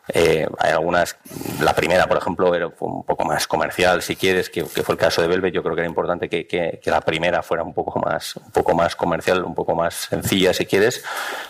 eh, 0.07 0.47
hay 0.59 0.71
algunas, 0.71 1.17
la 1.59 1.73
primera, 1.73 2.05
por 2.07 2.17
ejemplo, 2.17 2.53
era 2.53 2.67
un 2.67 3.03
poco 3.03 3.25
más 3.25 3.47
comercial, 3.47 4.01
si 4.01 4.15
quieres, 4.15 4.49
que, 4.49 4.65
fue 4.65 4.93
el 4.93 4.99
caso 4.99 5.21
de 5.21 5.27
Velvet. 5.27 5.53
Yo 5.53 5.63
creo 5.63 5.75
que 5.75 5.81
era 5.81 5.89
importante 5.89 6.29
que, 6.29 6.45
que, 6.45 6.79
la 6.85 7.01
primera 7.01 7.41
fuera 7.41 7.63
un 7.63 7.73
poco 7.73 7.99
más, 7.99 8.35
un 8.35 8.51
poco 8.51 8.75
más 8.75 8.95
comercial, 8.95 9.43
un 9.43 9.55
poco 9.55 9.73
más 9.75 9.95
sencilla, 9.95 10.53
si 10.53 10.65
quieres. 10.65 11.03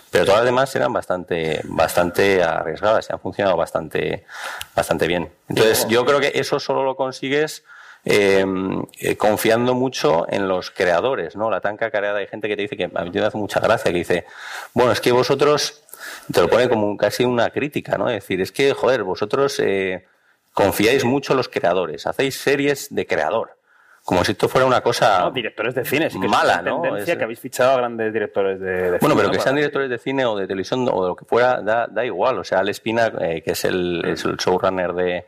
Pero 0.10 0.26
todas 0.26 0.39
las 0.39 0.46
demás 0.46 0.76
eran 0.76 0.94
bastante, 0.94 1.62
bastante 1.65 2.41
arriesgadas 2.41 3.08
y 3.10 3.13
han 3.13 3.20
funcionado 3.20 3.58
bastante, 3.58 4.26
bastante 4.74 5.08
bien. 5.08 5.30
Entonces, 5.50 5.88
yo 5.89 6.06
creo 6.06 6.20
que 6.22 6.32
eso 6.36 6.60
solo 6.60 6.84
lo 6.84 6.96
consigues 6.96 7.63
Em, 8.08 8.84
eh, 9.00 9.18
confiando 9.18 9.74
mucho 9.74 10.28
en 10.30 10.48
los 10.48 10.70
creadores, 10.70 11.36
¿no? 11.36 11.50
La 11.50 11.60
tan 11.60 11.76
cacareada 11.76 12.20
hay 12.20 12.28
gente 12.28 12.48
que 12.48 12.56
te 12.56 12.62
dice 12.62 12.78
que 12.78 12.84
a 12.84 13.04
mí 13.04 13.10
me 13.12 13.22
hace 13.22 13.36
mucha 13.36 13.60
gracia, 13.60 13.91
que 13.91 13.98
dice, 13.98 14.26
bueno, 14.76 14.91
es 14.91 15.02
que 15.02 15.12
vosotros, 15.12 15.82
te 16.31 16.41
lo 16.41 16.49
pone 16.49 16.69
como 16.69 16.95
casi 16.97 17.25
una 17.25 17.49
crítica, 17.49 17.97
¿no? 17.97 18.10
Es 18.10 18.15
decir, 18.15 18.41
es 18.41 18.51
que, 18.51 18.73
joder, 18.73 19.03
vosotros 19.03 19.60
eh, 19.60 20.05
confiáis 20.53 21.03
mucho 21.03 21.34
en 21.34 21.38
los 21.38 21.49
creadores, 21.49 22.08
hacéis 22.08 22.38
series 22.38 22.93
de 22.93 23.05
creador 23.05 23.55
como 24.05 24.23
si 24.23 24.34
esto 24.34 24.47
fuera 24.47 24.67
una 24.67 24.81
cosa 24.81 25.31
directores 25.34 25.73
de 25.73 25.84
cine 25.84 26.12
sí 26.12 26.19
que 26.19 26.27
mala, 26.27 26.58
es 26.58 26.63
¿no? 26.63 26.79
tendencia 26.79 27.17
que 27.17 27.23
habéis 27.23 27.39
fichado 27.39 27.71
a 27.71 27.77
grandes 27.77 28.13
directores 28.13 28.60
de, 28.60 28.99
bueno, 28.99 29.15
pero 29.15 29.31
que 29.31 29.39
sean 29.39 29.55
directores 29.55 29.89
de 29.89 29.97
cine 29.97 30.23
o 30.25 30.38
de 30.38 30.45
televisión 30.45 30.88
o 30.91 31.01
de 31.01 31.10
lo 31.10 31.15
que 31.15 31.25
fuera 31.25 31.60
da, 31.62 31.88
da 31.88 32.05
igual. 32.05 32.38
O 32.38 32.43
sea, 32.43 32.60
Al 32.60 32.69
Espina, 32.69 33.12
eh, 33.19 33.41
que 33.43 33.53
es 33.53 33.65
el, 33.65 34.05
es 34.05 34.23
el 34.23 34.38
showrunner 34.38 34.93
de 34.93 35.25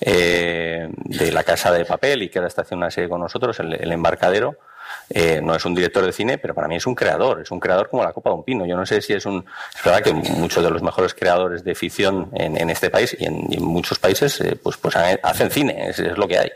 eh, 0.00 0.88
de 0.96 1.32
La 1.32 1.44
Casa 1.44 1.70
de 1.70 1.84
Papel 1.84 2.24
y 2.24 2.28
que 2.28 2.40
ahora 2.40 2.48
está 2.48 2.62
haciendo 2.62 2.84
una 2.84 2.90
serie 2.90 3.08
con 3.08 3.20
nosotros, 3.20 3.60
el 3.60 3.92
embarcadero 3.92 4.56
eh, 5.08 5.40
no 5.42 5.54
es 5.54 5.64
un 5.64 5.74
director 5.74 6.04
de 6.04 6.12
cine, 6.12 6.38
pero 6.38 6.54
para 6.54 6.66
mí 6.66 6.76
es 6.76 6.86
un 6.86 6.94
creador, 6.94 7.40
es 7.40 7.50
un 7.50 7.60
creador 7.60 7.88
como 7.88 8.02
la 8.02 8.12
copa 8.12 8.30
de 8.30 8.36
un 8.36 8.44
pino. 8.44 8.66
Yo 8.66 8.76
no 8.76 8.84
sé 8.84 9.00
si 9.00 9.12
es 9.12 9.24
un... 9.24 9.44
Es 9.74 9.84
verdad 9.84 10.02
que 10.02 10.12
muchos 10.12 10.64
de 10.64 10.70
los 10.70 10.82
mejores 10.82 11.14
creadores 11.14 11.62
de 11.62 11.74
ficción 11.74 12.30
en, 12.34 12.70
este 12.70 12.90
país 12.90 13.16
y 13.18 13.24
en, 13.24 13.46
muchos 13.60 13.98
países 13.98 14.40
eh, 14.40 14.58
pues, 14.60 14.76
pues 14.76 14.96
hacen 14.96 15.50
cine, 15.50 15.88
es, 15.90 15.98
lo 15.98 16.26
que 16.26 16.38
hay. 16.38 16.52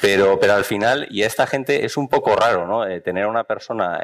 Pero, 0.00 0.40
pero 0.40 0.54
al 0.54 0.64
final, 0.64 1.06
y 1.10 1.22
a 1.22 1.26
esta 1.26 1.46
gente 1.46 1.84
es 1.84 1.96
un 1.96 2.08
poco 2.08 2.34
raro, 2.34 2.66
¿no? 2.66 2.86
Eh, 2.86 3.00
tener 3.00 3.24
a 3.24 3.28
una 3.28 3.44
persona 3.44 4.00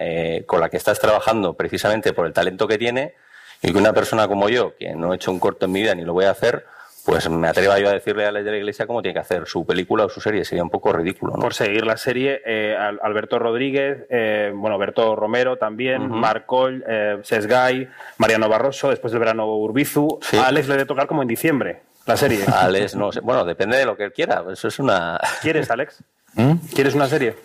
con 0.47 0.61
la 0.61 0.69
que 0.69 0.77
estás 0.77 0.99
trabajando 1.01 1.55
precisamente 1.55 2.13
por 2.13 2.27
el 2.27 2.33
talento 2.33 2.69
que 2.69 2.79
tiene 2.79 3.15
y 3.63 3.73
que 3.73 3.79
una 3.79 3.93
persona 3.93 4.29
como 4.29 4.49
yo, 4.49 4.77
que 4.77 4.95
no 4.95 5.13
he 5.13 5.17
hecho 5.17 5.31
un 5.31 5.39
corto 5.39 5.67
en 5.67 5.73
mi 5.73 5.83
vida 5.83 5.95
ni 5.95 6.03
lo 6.03 6.13
voy 6.13 6.27
a 6.27 6.31
hacer, 6.31 6.67
pues 7.07 7.31
me 7.31 7.47
atreva 7.47 7.79
yo 7.79 7.89
a 7.89 7.93
decirle 7.93 8.27
a 8.27 8.33
la 8.33 8.43
de 8.43 8.51
la 8.51 8.57
iglesia 8.57 8.85
cómo 8.85 9.01
tiene 9.01 9.15
que 9.15 9.21
hacer 9.21 9.47
su 9.47 9.65
película 9.65 10.05
o 10.05 10.09
su 10.09 10.21
serie. 10.21 10.45
Sería 10.45 10.65
un 10.65 10.71
poco 10.71 10.93
ridículo. 10.93 11.35
¿no? 11.35 11.41
Por 11.41 11.55
seguir 11.55 11.87
la 11.87 11.97
serie, 11.97 12.43
eh, 12.45 12.77
Alberto 12.77 13.39
Rodríguez, 13.39 14.07
eh, 14.11 14.51
bueno, 14.53 14.75
Alberto 14.75 15.15
Romero 15.15 15.57
también, 15.57 16.03
uh 16.03 16.17
Marcol, 16.17 16.85
eh, 16.87 17.19
Sesgay, 17.23 17.89
Mariano 18.19 18.49
Barroso, 18.49 18.91
después 18.91 19.13
del 19.13 19.21
verano 19.21 19.47
Urbizu. 19.47 20.19
A 20.37 20.49
Alex 20.49 20.67
le 20.67 20.75
debe 20.75 20.87
tocar 20.87 21.07
como 21.07 21.23
en 21.23 21.29
diciembre 21.29 21.83
la 22.07 22.17
serie. 22.17 22.45
Alex, 22.53 22.97
no 22.97 23.13
sé. 23.13 23.21
Bueno, 23.21 23.45
depende 23.45 23.77
de 23.77 23.87
lo 23.87 23.97
que 23.97 24.03
él 24.03 24.13
quiera. 24.13 24.43
Eso 24.51 24.67
es 24.67 24.79
una. 24.81 25.21
¿Quieres, 25.43 25.71
Alex? 25.71 26.03
¿Mm? 26.35 26.55
¿Quieres 26.75 26.95
una 26.95 27.07
serie? 27.07 27.37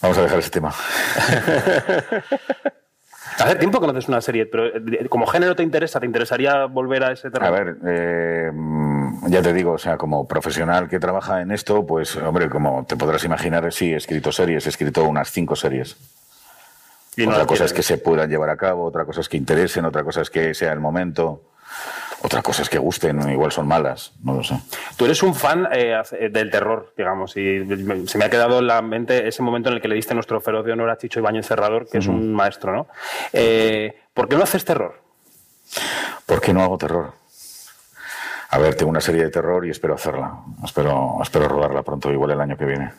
Vamos 0.00 0.16
a 0.16 0.22
dejar 0.22 0.38
ese 0.38 0.50
tema. 0.50 0.74
Hace 3.38 3.56
tiempo 3.56 3.80
que 3.80 3.86
no 3.86 3.92
haces 3.92 4.08
una 4.08 4.20
serie, 4.20 4.46
pero 4.46 4.66
eh, 4.66 5.08
como 5.08 5.26
género 5.26 5.56
te 5.56 5.62
interesa, 5.62 5.98
¿te 6.00 6.06
interesaría 6.06 6.66
volver 6.66 7.04
a 7.04 7.12
ese 7.12 7.30
terreno? 7.30 7.54
A 7.54 7.58
ver, 7.58 7.76
eh, 7.86 8.52
ya 9.26 9.42
te 9.42 9.52
digo, 9.52 9.72
o 9.72 9.78
sea, 9.78 9.96
como 9.96 10.28
profesional 10.28 10.88
que 10.88 11.00
trabaja 11.00 11.40
en 11.42 11.50
esto, 11.50 11.84
pues, 11.84 12.16
hombre, 12.16 12.48
como 12.48 12.84
te 12.86 12.96
podrás 12.96 13.24
imaginar, 13.24 13.72
sí, 13.72 13.92
he 13.92 13.96
escrito 13.96 14.30
series, 14.30 14.66
he 14.66 14.68
escrito 14.68 15.04
unas 15.04 15.30
cinco 15.30 15.56
series. 15.56 15.96
Y 17.16 17.26
no 17.26 17.32
otra 17.32 17.46
cosa 17.46 17.64
quieren. 17.64 17.66
es 17.66 17.72
que 17.72 17.82
se 17.82 17.98
puedan 17.98 18.28
llevar 18.30 18.50
a 18.50 18.56
cabo, 18.56 18.84
otra 18.84 19.04
cosa 19.04 19.20
es 19.20 19.28
que 19.28 19.36
interesen, 19.36 19.84
otra 19.84 20.04
cosa 20.04 20.22
es 20.22 20.30
que 20.30 20.54
sea 20.54 20.72
el 20.72 20.80
momento, 20.80 21.42
otra 22.24 22.40
cosa 22.42 22.62
es 22.62 22.70
que 22.70 22.78
gusten, 22.78 23.28
igual 23.30 23.52
son 23.52 23.68
malas, 23.68 24.12
no 24.22 24.32
lo 24.34 24.42
sé. 24.42 24.58
Tú 24.96 25.04
eres 25.04 25.22
un 25.22 25.34
fan 25.34 25.68
eh, 25.72 25.94
hace- 25.94 26.30
del 26.30 26.50
terror, 26.50 26.94
digamos, 26.96 27.36
y 27.36 27.64
se 28.06 28.16
me 28.18 28.24
ha 28.24 28.30
quedado 28.30 28.60
en 28.60 28.66
la 28.66 28.80
mente 28.80 29.28
ese 29.28 29.42
momento 29.42 29.68
en 29.68 29.74
el 29.76 29.82
que 29.82 29.88
le 29.88 29.94
diste 29.94 30.14
nuestro 30.14 30.40
feroz 30.40 30.64
de 30.64 30.72
honor 30.72 30.88
a 30.88 30.96
Chicho 30.96 31.20
Ibañez 31.20 31.44
Serrador, 31.46 31.86
que 31.86 31.98
es 31.98 32.06
un 32.06 32.32
maestro, 32.32 32.72
¿no? 32.74 32.86
Eh, 33.32 33.94
¿Por 34.14 34.28
qué 34.28 34.36
no 34.36 34.42
haces 34.44 34.64
terror? 34.64 35.00
¿Por 36.24 36.40
qué 36.40 36.54
no 36.54 36.62
hago 36.62 36.78
terror? 36.78 37.12
A 38.50 38.58
ver, 38.58 38.74
tengo 38.76 38.90
una 38.90 39.00
serie 39.00 39.24
de 39.24 39.30
terror 39.30 39.66
y 39.66 39.70
espero 39.70 39.94
hacerla. 39.94 40.32
Espero, 40.64 41.18
espero 41.22 41.48
rodarla 41.48 41.82
pronto, 41.82 42.10
igual 42.10 42.30
el 42.30 42.40
año 42.40 42.56
que 42.56 42.64
viene. 42.64 42.92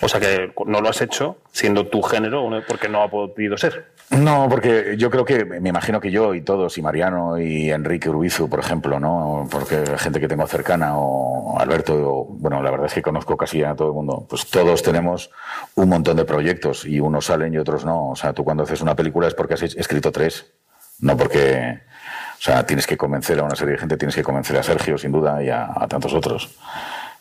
O 0.00 0.08
sea 0.08 0.20
que 0.20 0.52
no 0.66 0.80
lo 0.80 0.88
has 0.88 1.00
hecho 1.00 1.38
siendo 1.50 1.86
tu 1.86 2.02
género, 2.02 2.48
porque 2.66 2.88
no 2.88 3.02
ha 3.02 3.10
podido 3.10 3.56
ser. 3.56 3.86
No, 4.10 4.46
porque 4.48 4.94
yo 4.96 5.10
creo 5.10 5.24
que, 5.24 5.44
me 5.44 5.68
imagino 5.68 6.00
que 6.00 6.10
yo 6.10 6.34
y 6.34 6.40
todos, 6.40 6.78
y 6.78 6.82
Mariano 6.82 7.38
y 7.38 7.70
Enrique 7.70 8.08
Urbizu, 8.08 8.48
por 8.48 8.60
ejemplo, 8.60 8.98
¿no? 8.98 9.46
Porque 9.50 9.84
gente 9.98 10.20
que 10.20 10.28
tengo 10.28 10.46
cercana, 10.46 10.96
o 10.96 11.58
Alberto, 11.58 11.94
o, 11.94 12.24
bueno, 12.24 12.62
la 12.62 12.70
verdad 12.70 12.86
es 12.86 12.94
que 12.94 13.02
conozco 13.02 13.36
casi 13.36 13.62
a 13.62 13.74
todo 13.74 13.88
el 13.88 13.94
mundo, 13.94 14.26
pues 14.28 14.46
todos 14.46 14.82
tenemos 14.82 15.30
un 15.74 15.88
montón 15.88 16.16
de 16.16 16.24
proyectos 16.24 16.86
y 16.86 17.00
unos 17.00 17.26
salen 17.26 17.52
y 17.52 17.58
otros 17.58 17.84
no. 17.84 18.10
O 18.10 18.16
sea, 18.16 18.32
tú 18.32 18.44
cuando 18.44 18.62
haces 18.62 18.80
una 18.80 18.94
película 18.94 19.28
es 19.28 19.34
porque 19.34 19.54
has 19.54 19.62
escrito 19.62 20.10
tres, 20.10 20.52
no 21.00 21.16
porque, 21.16 21.80
o 22.38 22.40
sea, 22.40 22.64
tienes 22.64 22.86
que 22.86 22.96
convencer 22.96 23.38
a 23.40 23.42
una 23.42 23.56
serie 23.56 23.72
de 23.74 23.80
gente, 23.80 23.96
tienes 23.98 24.14
que 24.14 24.22
convencer 24.22 24.56
a 24.56 24.62
Sergio, 24.62 24.96
sin 24.96 25.12
duda, 25.12 25.42
y 25.42 25.50
a 25.50 25.86
tantos 25.88 26.14
otros 26.14 26.56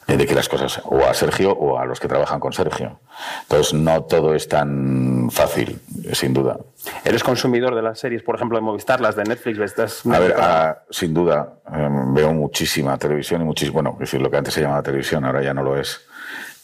eh, 0.07 0.17
de 0.17 0.25
que 0.25 0.33
las 0.35 0.47
cosas, 0.49 0.81
o 0.85 1.03
a 1.03 1.13
Sergio 1.13 1.51
o 1.51 1.77
a 1.77 1.85
los 1.85 1.99
que 1.99 2.07
trabajan 2.07 2.39
con 2.39 2.53
Sergio. 2.53 2.99
Entonces, 3.43 3.73
no 3.73 4.03
todo 4.03 4.33
es 4.35 4.47
tan 4.47 5.29
fácil, 5.31 5.79
sin 6.13 6.33
duda. 6.33 6.57
¿Eres 7.03 7.23
consumidor 7.23 7.75
de 7.75 7.81
las 7.81 7.99
series, 7.99 8.23
por 8.23 8.35
ejemplo, 8.35 8.57
de 8.57 8.61
Movistar, 8.63 9.01
las 9.01 9.15
de 9.15 9.23
Netflix? 9.25 9.57
ves 9.57 9.71
estas- 9.71 10.05
A 10.05 10.19
ver, 10.19 10.35
ah, 10.39 10.77
sin 10.89 11.13
duda, 11.13 11.55
eh, 11.73 11.89
veo 12.13 12.33
muchísima 12.33 12.97
televisión 12.97 13.41
y 13.41 13.45
muchísimo, 13.45 13.73
bueno, 13.75 13.91
es 13.95 13.99
decir, 13.99 14.21
lo 14.21 14.31
que 14.31 14.37
antes 14.37 14.53
se 14.53 14.61
llamaba 14.61 14.81
televisión, 14.83 15.25
ahora 15.25 15.41
ya 15.41 15.53
no 15.53 15.63
lo 15.63 15.77
es. 15.79 16.01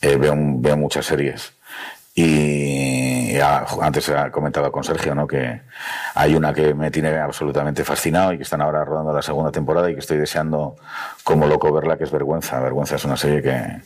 Eh, 0.01 0.15
veo, 0.17 0.33
veo 0.37 0.77
muchas 0.77 1.05
series. 1.05 1.53
Y 2.15 2.92
ya, 3.37 3.65
antes 3.81 4.09
ha 4.09 4.31
comentado 4.31 4.71
con 4.71 4.83
Sergio, 4.83 5.15
¿no? 5.15 5.27
Que 5.27 5.61
hay 6.15 6.35
una 6.35 6.53
que 6.53 6.73
me 6.73 6.91
tiene 6.91 7.17
absolutamente 7.17 7.83
fascinado 7.83 8.33
y 8.33 8.37
que 8.37 8.43
están 8.43 8.61
ahora 8.61 8.83
rodando 8.83 9.13
la 9.13 9.21
segunda 9.21 9.51
temporada 9.51 9.89
y 9.89 9.93
que 9.93 9.99
estoy 9.99 10.17
deseando 10.17 10.75
como 11.23 11.47
loco 11.47 11.71
verla, 11.71 11.97
que 11.97 12.03
es 12.03 12.11
Vergüenza. 12.11 12.59
Vergüenza 12.59 12.95
es 12.95 13.05
una 13.05 13.17
serie 13.17 13.41
que 13.41 13.81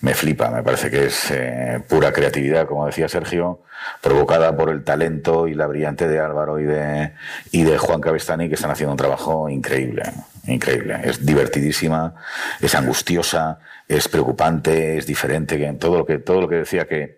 me 0.00 0.14
flipa, 0.14 0.50
me 0.50 0.62
parece 0.62 0.90
que 0.90 1.06
es 1.06 1.30
eh, 1.30 1.80
pura 1.88 2.12
creatividad, 2.12 2.66
como 2.66 2.86
decía 2.86 3.08
Sergio, 3.08 3.62
provocada 4.00 4.56
por 4.56 4.70
el 4.70 4.84
talento 4.84 5.48
y 5.48 5.54
la 5.54 5.66
brillante 5.66 6.06
de 6.08 6.20
Álvaro 6.20 6.60
y 6.60 6.64
de, 6.64 7.12
y 7.50 7.62
de 7.62 7.78
Juan 7.78 8.00
Cabestani, 8.00 8.48
que 8.48 8.54
están 8.54 8.70
haciendo 8.70 8.92
un 8.92 8.98
trabajo 8.98 9.48
increíble, 9.48 10.02
increíble. 10.46 11.00
Es 11.04 11.24
divertidísima, 11.24 12.14
es 12.60 12.74
angustiosa, 12.74 13.58
es 13.88 14.08
preocupante, 14.08 14.98
es 14.98 15.06
diferente, 15.06 15.72
todo 15.74 15.98
lo 15.98 16.06
que, 16.06 16.18
todo 16.18 16.40
lo 16.40 16.48
que 16.48 16.56
decía 16.56 16.86
que, 16.86 17.15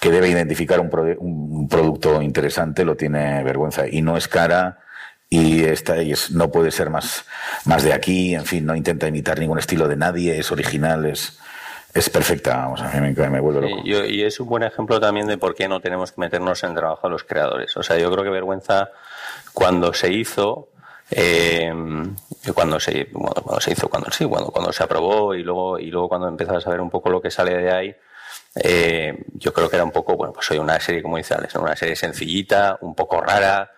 que 0.00 0.10
debe 0.10 0.28
identificar 0.28 0.80
un, 0.80 0.90
prode- 0.90 1.16
un 1.18 1.68
producto 1.68 2.22
interesante 2.22 2.84
lo 2.84 2.96
tiene 2.96 3.42
vergüenza 3.44 3.86
y 3.86 4.00
no 4.02 4.16
es 4.16 4.26
cara 4.28 4.78
y 5.30 5.64
esta 5.64 6.02
y 6.02 6.12
es, 6.12 6.30
no 6.30 6.50
puede 6.50 6.70
ser 6.70 6.88
más, 6.88 7.24
más 7.66 7.82
de 7.82 7.92
aquí, 7.92 8.34
en 8.34 8.46
fin, 8.46 8.64
no 8.64 8.74
intenta 8.74 9.06
imitar 9.06 9.38
ningún 9.38 9.58
estilo 9.58 9.86
de 9.86 9.96
nadie, 9.96 10.38
es 10.38 10.50
original, 10.50 11.04
es, 11.04 11.38
es 11.92 12.08
perfecta, 12.08 12.56
vamos, 12.56 12.80
a 12.80 12.88
mí 12.88 13.12
me, 13.14 13.28
me 13.28 13.40
vuelve 13.40 13.60
loco. 13.60 13.82
Sí, 13.82 13.90
yo- 13.90 14.04
y 14.06 14.22
es 14.22 14.40
un 14.40 14.48
buen 14.48 14.62
ejemplo 14.62 14.98
también 15.00 15.26
de 15.26 15.36
por 15.36 15.54
qué 15.54 15.68
no 15.68 15.80
tenemos 15.80 16.12
que 16.12 16.20
meternos 16.22 16.62
en 16.64 16.70
el 16.70 16.76
trabajo 16.76 17.06
de 17.08 17.10
los 17.12 17.24
creadores. 17.24 17.76
O 17.76 17.82
sea, 17.82 17.98
yo 17.98 18.10
creo 18.10 18.24
que 18.24 18.30
Vergüenza, 18.30 18.88
cuando 19.52 19.92
se 19.92 20.10
hizo, 20.12 20.68
eh, 21.10 21.70
cuando 22.54 22.80
se 22.80 23.08
bueno, 23.12 23.34
cuando 23.42 23.60
se 23.60 23.72
hizo, 23.72 23.88
cuando 23.88 24.10
sí, 24.10 24.24
cuando, 24.24 24.50
cuando 24.50 24.72
se 24.72 24.82
aprobó 24.82 25.34
y 25.34 25.42
luego, 25.42 25.78
y 25.78 25.90
luego 25.90 26.08
cuando 26.08 26.28
empiezas 26.28 26.56
a 26.56 26.60
saber 26.62 26.80
un 26.80 26.88
poco 26.88 27.10
lo 27.10 27.20
que 27.20 27.30
sale 27.30 27.54
de 27.54 27.70
ahí, 27.70 27.94
eh, 28.62 29.24
yo 29.34 29.52
creo 29.52 29.68
que 29.68 29.76
era 29.76 29.84
un 29.84 29.92
poco, 29.92 30.16
bueno, 30.16 30.32
pues 30.32 30.46
soy 30.46 30.58
una 30.58 30.78
serie, 30.80 31.02
como 31.02 31.16
dice 31.16 31.34
Alex, 31.34 31.54
¿no? 31.54 31.62
una 31.62 31.76
serie 31.76 31.96
sencillita, 31.96 32.78
un 32.80 32.94
poco 32.94 33.20
rara, 33.20 33.70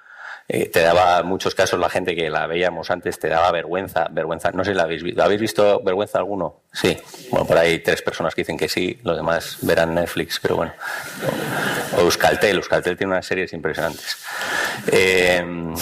eh, 0.52 0.68
te 0.68 0.80
daba, 0.80 1.20
en 1.20 1.26
muchos 1.26 1.54
casos, 1.54 1.78
la 1.78 1.88
gente 1.88 2.16
que 2.16 2.28
la 2.28 2.48
veíamos 2.48 2.90
antes 2.90 3.20
te 3.20 3.28
daba 3.28 3.52
vergüenza, 3.52 4.08
vergüenza. 4.10 4.50
No 4.50 4.64
sé 4.64 4.72
si 4.72 4.76
la 4.76 4.82
habéis 4.82 5.04
visto. 5.04 5.22
¿Habéis 5.22 5.40
visto 5.40 5.80
vergüenza 5.84 6.18
alguno? 6.18 6.62
Sí. 6.72 6.98
Bueno, 7.30 7.46
por 7.46 7.56
ahí 7.56 7.78
tres 7.78 8.02
personas 8.02 8.34
que 8.34 8.40
dicen 8.40 8.58
que 8.58 8.68
sí, 8.68 8.98
los 9.04 9.16
demás 9.16 9.58
verán 9.62 9.94
Netflix, 9.94 10.40
pero 10.40 10.56
bueno. 10.56 10.72
O 11.96 12.00
Euskaltel, 12.00 12.56
Euskaltel 12.56 12.96
tiene 12.96 13.12
unas 13.12 13.26
series 13.26 13.52
impresionantes. 13.52 14.16
Eh, 14.90 15.72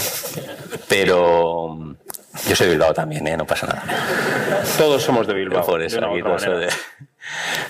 pero 0.86 1.96
yo 2.46 2.56
soy 2.56 2.66
de 2.66 2.72
Bilbao 2.74 2.92
también, 2.92 3.26
¿eh? 3.26 3.38
no 3.38 3.46
pasa 3.46 3.66
nada. 3.66 3.84
Todos 4.76 5.02
somos 5.02 5.26
de 5.26 5.32
Bilbao. 5.32 5.64
Por 5.64 5.82
eso, 5.82 5.98
de 5.98 6.06
aquí 6.06 6.22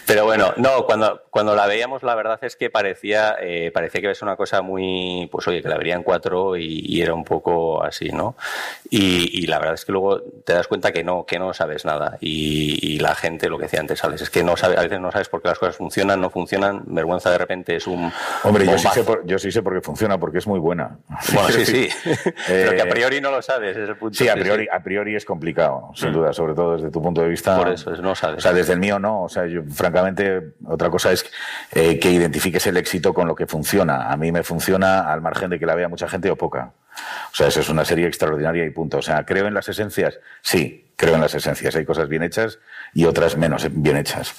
Pero 0.07 0.25
bueno, 0.25 0.53
no, 0.57 0.85
cuando, 0.87 1.23
cuando 1.31 1.55
la 1.55 1.66
veíamos, 1.66 2.03
la 2.03 2.14
verdad 2.14 2.38
es 2.42 2.57
que 2.57 2.71
parecía, 2.71 3.37
eh, 3.40 3.71
parecía 3.73 4.01
que 4.01 4.11
es 4.11 4.23
una 4.23 4.37
cosa 4.37 4.62
muy, 4.62 5.29
pues 5.31 5.47
oye, 5.49 5.62
que 5.62 5.68
la 5.68 5.77
verían 5.77 6.03
cuatro 6.03 6.57
y, 6.57 6.81
y 6.87 7.03
era 7.03 7.14
un 7.14 7.25
poco 7.25 7.83
así, 7.83 8.11
¿no? 8.11 8.37
Y, 8.90 9.42
y 9.42 9.47
la 9.47 9.59
verdad 9.59 9.75
es 9.75 9.85
que 9.85 9.92
luego 9.92 10.21
te 10.44 10.55
das 10.55 10.66
cuenta 10.68 10.92
que 10.92 11.05
no, 11.05 11.27
que 11.27 11.38
no 11.38 11.53
sabes 11.53 11.85
nada. 11.85 12.16
Y, 12.21 12.94
y 12.94 12.99
la 13.01 13.14
gente, 13.14 13.49
lo 13.49 13.59
que 13.59 13.64
decía 13.64 13.81
antes, 13.81 14.03
Alex, 14.05 14.23
es 14.23 14.31
que 14.31 14.42
no 14.42 14.57
sabe, 14.57 14.77
a 14.79 14.83
veces 14.83 15.01
no 15.01 15.11
sabes 15.12 15.29
por 15.29 15.42
qué 15.42 15.49
las 15.49 15.59
cosas 15.59 15.77
funcionan, 15.77 16.21
no 16.21 16.31
funcionan. 16.31 16.83
Vergüenza 16.87 17.31
de 17.31 17.38
repente 17.38 17.77
es 17.77 17.87
un. 17.87 18.11
Hombre, 18.44 18.64
yo 18.66 18.79
sí, 18.79 18.88
sé 18.92 19.05
por, 19.05 19.27
yo 19.27 19.38
sí 19.38 19.51
sé 19.53 19.62
por 19.62 19.75
qué 19.75 19.81
funciona, 19.81 20.18
porque 20.18 20.38
es 20.38 20.47
muy 20.47 20.59
buena. 20.59 20.99
Bueno, 21.35 21.51
sí, 21.51 21.64
sí. 21.66 21.88
Pero 22.47 22.73
que 22.73 22.81
a 22.83 22.85
Eh, 22.85 22.90
priori 22.90 23.21
no 23.21 23.31
lo 23.31 23.42
sabes, 23.42 23.77
es 23.77 23.88
el 23.88 23.97
punto. 23.97 24.16
Sí, 24.16 24.29
a 24.29 24.35
priori, 24.35 24.66
a 24.71 24.81
priori 24.83 25.14
es 25.14 25.25
complicado, 25.25 25.90
sin 25.94 26.12
duda, 26.12 26.33
sobre 26.33 26.55
todo 26.55 26.75
desde 26.77 26.90
tu 26.90 27.03
punto 27.03 27.21
de 27.23 27.29
vista. 27.29 27.57
Por 27.57 27.68
eso, 27.68 27.92
es- 27.92 28.01
no 28.01 28.14
sabes. 28.14 28.38
O 28.38 28.40
sea, 28.40 28.53
desde 28.53 28.73
el 28.73 28.79
mío 28.81 28.99
no. 28.99 29.25
O 29.25 29.29
sea, 29.29 29.47
yo, 29.50 29.62
francamente, 29.72 30.54
otra 30.64 30.90
cosa 30.90 31.12
es 31.12 31.24
eh, 31.72 31.98
que 31.98 32.11
identifiques 32.11 32.66
el 32.66 32.76
éxito 32.76 33.14
con 33.14 33.26
lo 33.26 33.34
que 33.34 33.46
funciona. 33.46 34.11
A 34.11 34.16
mí 34.16 34.32
me 34.32 34.42
funciona 34.42 35.12
al 35.12 35.20
margen 35.20 35.50
de 35.50 35.58
que 35.58 35.66
la 35.66 35.74
vea 35.74 35.88
mucha 35.88 36.08
gente 36.08 36.30
o 36.30 36.37
poca. 36.37 36.72
O 37.32 37.34
sea, 37.34 37.48
eso 37.48 37.61
es 37.61 37.68
una 37.68 37.84
serie 37.84 38.06
extraordinaria 38.06 38.64
y 38.64 38.70
punto. 38.70 38.98
O 38.98 39.02
sea, 39.02 39.24
¿creo 39.24 39.46
en 39.46 39.54
las 39.54 39.68
esencias? 39.68 40.18
Sí, 40.42 40.92
creo 40.96 41.14
en 41.14 41.20
las 41.20 41.34
esencias. 41.34 41.76
Hay 41.76 41.84
cosas 41.84 42.08
bien 42.08 42.22
hechas 42.22 42.58
y 42.92 43.04
otras 43.04 43.37
menos 43.37 43.66
bien 43.70 43.96
hechas. 43.96 44.34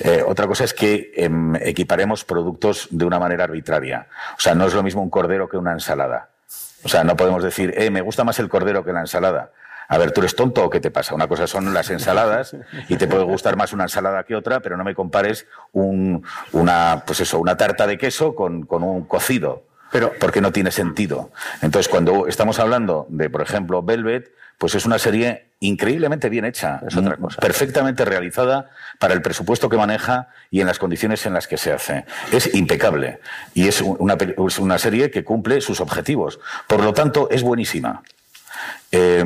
Eh, 0.00 0.22
otra 0.26 0.46
cosa 0.46 0.64
es 0.64 0.74
que 0.74 1.12
em, 1.16 1.56
equiparemos 1.56 2.24
productos 2.24 2.88
de 2.90 3.04
una 3.04 3.18
manera 3.18 3.44
arbitraria. 3.44 4.08
O 4.36 4.40
sea, 4.40 4.54
no 4.54 4.66
es 4.66 4.74
lo 4.74 4.82
mismo 4.82 5.02
un 5.02 5.10
cordero 5.10 5.48
que 5.48 5.56
una 5.56 5.72
ensalada. 5.72 6.28
O 6.84 6.88
sea, 6.88 7.04
no 7.04 7.16
podemos 7.16 7.42
decir, 7.42 7.72
eh, 7.76 7.90
me 7.90 8.00
gusta 8.00 8.24
más 8.24 8.38
el 8.40 8.48
cordero 8.48 8.84
que 8.84 8.92
la 8.92 9.00
ensalada. 9.00 9.52
A 9.88 9.98
ver, 9.98 10.12
¿tú 10.12 10.20
eres 10.20 10.34
tonto 10.34 10.64
o 10.64 10.70
qué 10.70 10.80
te 10.80 10.90
pasa? 10.90 11.14
Una 11.14 11.28
cosa 11.28 11.46
son 11.46 11.72
las 11.74 11.90
ensaladas 11.90 12.56
y 12.88 12.96
te 12.96 13.06
puede 13.06 13.24
gustar 13.24 13.56
más 13.56 13.72
una 13.72 13.84
ensalada 13.84 14.24
que 14.24 14.34
otra, 14.34 14.60
pero 14.60 14.76
no 14.76 14.84
me 14.84 14.94
compares 14.94 15.46
un, 15.72 16.24
una, 16.52 17.02
pues 17.06 17.20
eso, 17.20 17.38
una 17.38 17.56
tarta 17.56 17.86
de 17.86 17.98
queso 17.98 18.34
con, 18.34 18.64
con 18.64 18.82
un 18.82 19.04
cocido. 19.04 19.64
Pero, 19.90 20.12
porque 20.18 20.40
no 20.40 20.52
tiene 20.52 20.70
sentido. 20.70 21.32
Entonces, 21.60 21.86
cuando 21.90 22.26
estamos 22.26 22.58
hablando 22.58 23.06
de, 23.10 23.28
por 23.28 23.42
ejemplo, 23.42 23.82
Velvet, 23.82 24.32
pues 24.56 24.74
es 24.74 24.86
una 24.86 24.98
serie 24.98 25.48
increíblemente 25.60 26.30
bien 26.30 26.46
hecha, 26.46 26.80
Es 26.86 26.96
otra 26.96 27.16
cosa. 27.16 27.40
perfectamente 27.40 28.04
realizada 28.06 28.70
para 28.98 29.12
el 29.12 29.20
presupuesto 29.20 29.68
que 29.68 29.76
maneja 29.76 30.28
y 30.50 30.60
en 30.60 30.66
las 30.66 30.78
condiciones 30.78 31.26
en 31.26 31.34
las 31.34 31.46
que 31.46 31.58
se 31.58 31.72
hace. 31.72 32.06
Es 32.32 32.54
impecable 32.54 33.20
y 33.52 33.68
es 33.68 33.82
una, 33.82 34.14
es 34.14 34.58
una 34.58 34.78
serie 34.78 35.10
que 35.10 35.24
cumple 35.24 35.60
sus 35.60 35.80
objetivos. 35.80 36.40
Por 36.66 36.82
lo 36.82 36.94
tanto, 36.94 37.28
es 37.30 37.42
buenísima. 37.42 38.02
Eh, 38.90 39.24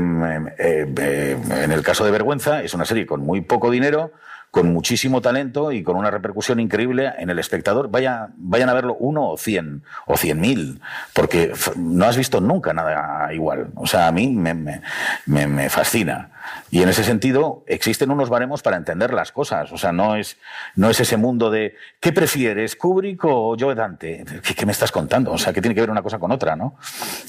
eh, 0.59 0.87
eh, 0.99 1.37
en 1.65 1.73
el 1.73 1.83
caso 1.83 2.05
de 2.05 2.11
Vergüenza, 2.11 2.63
es 2.63 2.75
una 2.75 2.85
serie 2.85 3.07
con 3.07 3.21
muy 3.21 3.41
poco 3.41 3.71
dinero, 3.71 4.13
con 4.51 4.73
muchísimo 4.73 5.21
talento 5.21 5.73
y 5.73 5.83
con 5.83 5.97
una 5.97 6.11
repercusión 6.11 6.61
increíble 6.61 7.13
en 7.19 7.29
el 7.31 7.39
espectador. 7.39 7.91
Vaya, 7.91 8.29
vayan 8.37 8.69
a 8.69 8.75
verlo 8.75 8.97
uno 8.99 9.29
o 9.31 9.37
cien, 9.37 9.83
o 10.07 10.17
cien 10.17 10.41
mil, 10.41 10.81
porque 11.13 11.53
no 11.77 12.07
has 12.07 12.17
visto 12.17 12.41
nunca 12.41 12.73
nada 12.73 13.33
igual. 13.35 13.69
O 13.75 13.87
sea, 13.87 14.07
a 14.07 14.13
mí 14.13 14.29
me- 14.29 14.81
me 15.27 15.69
fascina. 15.69 16.31
Y 16.71 16.83
en 16.83 16.89
ese 16.89 17.05
sentido, 17.05 17.65
existen 17.67 18.11
unos 18.11 18.29
baremos 18.29 18.63
para 18.63 18.77
entender 18.77 19.13
las 19.13 19.33
cosas. 19.33 19.73
O 19.73 19.79
sea, 19.79 19.93
no 19.93 20.17
es, 20.17 20.39
no 20.75 20.91
es 20.91 21.01
ese 21.01 21.17
mundo 21.17 21.51
de 21.51 21.75
¿qué 22.01 22.13
prefieres, 22.13 22.77
Kubrick 22.77 23.25
o 23.25 23.57
Joe 23.59 23.75
Dante? 23.75 24.25
¿Qué, 24.43 24.55
qué 24.55 24.67
me 24.67 24.73
estás 24.73 24.93
contando? 24.93 25.33
O 25.33 25.39
sea, 25.39 25.53
que 25.53 25.61
tiene 25.61 25.75
que 25.75 25.81
ver 25.81 25.91
una 25.91 26.03
cosa 26.03 26.19
con 26.19 26.33
otra, 26.33 26.57
¿no? 26.57 26.77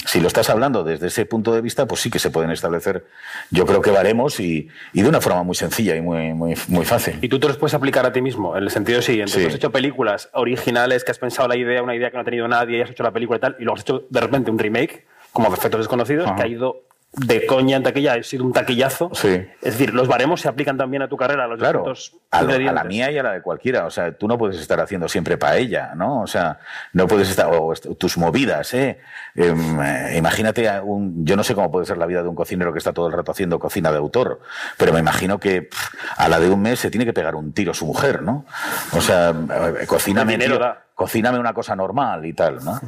Si 0.05 0.19
lo 0.19 0.27
estás 0.27 0.49
hablando 0.49 0.83
desde 0.83 1.07
ese 1.07 1.25
punto 1.25 1.53
de 1.53 1.61
vista, 1.61 1.85
pues 1.85 2.01
sí 2.01 2.09
que 2.09 2.19
se 2.19 2.29
pueden 2.31 2.51
establecer, 2.51 3.05
yo 3.51 3.65
creo 3.65 3.81
que 3.81 3.91
baremos 3.91 4.39
y, 4.39 4.69
y 4.93 5.01
de 5.01 5.09
una 5.09 5.21
forma 5.21 5.43
muy 5.43 5.55
sencilla 5.55 5.95
y 5.95 6.01
muy, 6.01 6.33
muy, 6.33 6.55
muy 6.67 6.85
fácil. 6.85 7.19
Y 7.21 7.29
tú 7.29 7.39
te 7.39 7.47
los 7.47 7.57
puedes 7.57 7.73
aplicar 7.73 8.05
a 8.05 8.11
ti 8.11 8.21
mismo, 8.21 8.55
en 8.55 8.63
el 8.63 8.69
sentido 8.69 9.01
siguiente. 9.01 9.33
Sí. 9.33 9.41
Tú 9.41 9.47
has 9.47 9.55
hecho 9.55 9.71
películas 9.71 10.29
originales 10.33 11.03
que 11.03 11.11
has 11.11 11.19
pensado 11.19 11.47
la 11.47 11.57
idea, 11.57 11.81
una 11.83 11.95
idea 11.95 12.09
que 12.09 12.17
no 12.17 12.21
ha 12.21 12.25
tenido 12.25 12.47
nadie, 12.47 12.77
y 12.77 12.81
has 12.81 12.89
hecho 12.89 13.03
la 13.03 13.11
película 13.11 13.37
y 13.37 13.41
tal, 13.41 13.55
y 13.59 13.63
luego 13.63 13.75
has 13.75 13.81
hecho 13.81 14.05
de 14.09 14.19
repente 14.19 14.51
un 14.51 14.59
remake, 14.59 15.05
como 15.31 15.53
Efectos 15.53 15.81
Desconocidos, 15.81 16.25
Ajá. 16.27 16.35
que 16.35 16.43
ha 16.43 16.47
ido 16.47 16.86
de 17.17 17.45
coña 17.45 17.77
en 17.77 17.83
taquilla 17.83 18.13
ha 18.13 18.23
sido 18.23 18.45
un 18.45 18.53
taquillazo. 18.53 19.09
Sí. 19.13 19.29
Es 19.61 19.77
decir, 19.77 19.93
los 19.93 20.07
baremos 20.07 20.41
se 20.41 20.47
aplican 20.47 20.77
también 20.77 21.01
a 21.01 21.07
tu 21.07 21.17
carrera, 21.17 21.45
a 21.45 21.47
los 21.47 21.59
Claro, 21.59 21.83
a, 22.31 22.41
lo- 22.43 22.53
a 22.53 22.71
la 22.71 22.83
mía 22.83 23.09
y 23.11 23.17
a 23.17 23.23
la 23.23 23.31
de 23.33 23.41
cualquiera. 23.41 23.85
O 23.85 23.89
sea, 23.89 24.11
tú 24.11 24.27
no 24.27 24.37
puedes 24.37 24.59
estar 24.59 24.79
haciendo 24.79 25.07
siempre 25.09 25.37
paella, 25.37 25.93
¿no? 25.95 26.21
O 26.21 26.27
sea, 26.27 26.59
no 26.93 27.07
puedes 27.07 27.29
estar. 27.29 27.47
O 27.51 27.73
tus 27.97 28.17
movidas, 28.17 28.73
¿eh? 28.73 28.99
Em, 29.35 29.79
eh, 29.81 30.17
imagínate, 30.17 30.69
un, 30.81 31.25
yo 31.25 31.35
no 31.35 31.43
sé 31.43 31.55
cómo 31.55 31.71
puede 31.71 31.85
ser 31.85 31.97
la 31.97 32.05
vida 32.05 32.21
de 32.23 32.29
un 32.29 32.35
cocinero 32.35 32.71
que 32.71 32.79
está 32.79 32.93
todo 32.93 33.07
el 33.07 33.13
rato 33.13 33.31
haciendo 33.31 33.59
cocina 33.59 33.91
de 33.91 33.97
autor, 33.97 34.39
pero 34.77 34.93
me 34.93 34.99
imagino 34.99 35.39
que 35.39 35.63
pff, 35.63 35.95
a 36.17 36.27
la 36.27 36.39
de 36.39 36.49
un 36.49 36.61
mes 36.61 36.79
se 36.79 36.89
tiene 36.91 37.05
que 37.05 37.13
pegar 37.13 37.35
un 37.35 37.51
tiro 37.53 37.73
su 37.73 37.85
mujer, 37.85 38.21
¿no? 38.21 38.45
O 38.93 39.01
sea, 39.01 39.29
eh, 39.29 39.85
dinero 40.15 40.55
tío, 40.55 40.59
da. 40.59 40.83
Cocíname 40.97 41.37
una 41.37 41.53
cosa 41.53 41.75
normal 41.75 42.25
y 42.25 42.33
tal, 42.33 42.57
¿no? 42.65 42.79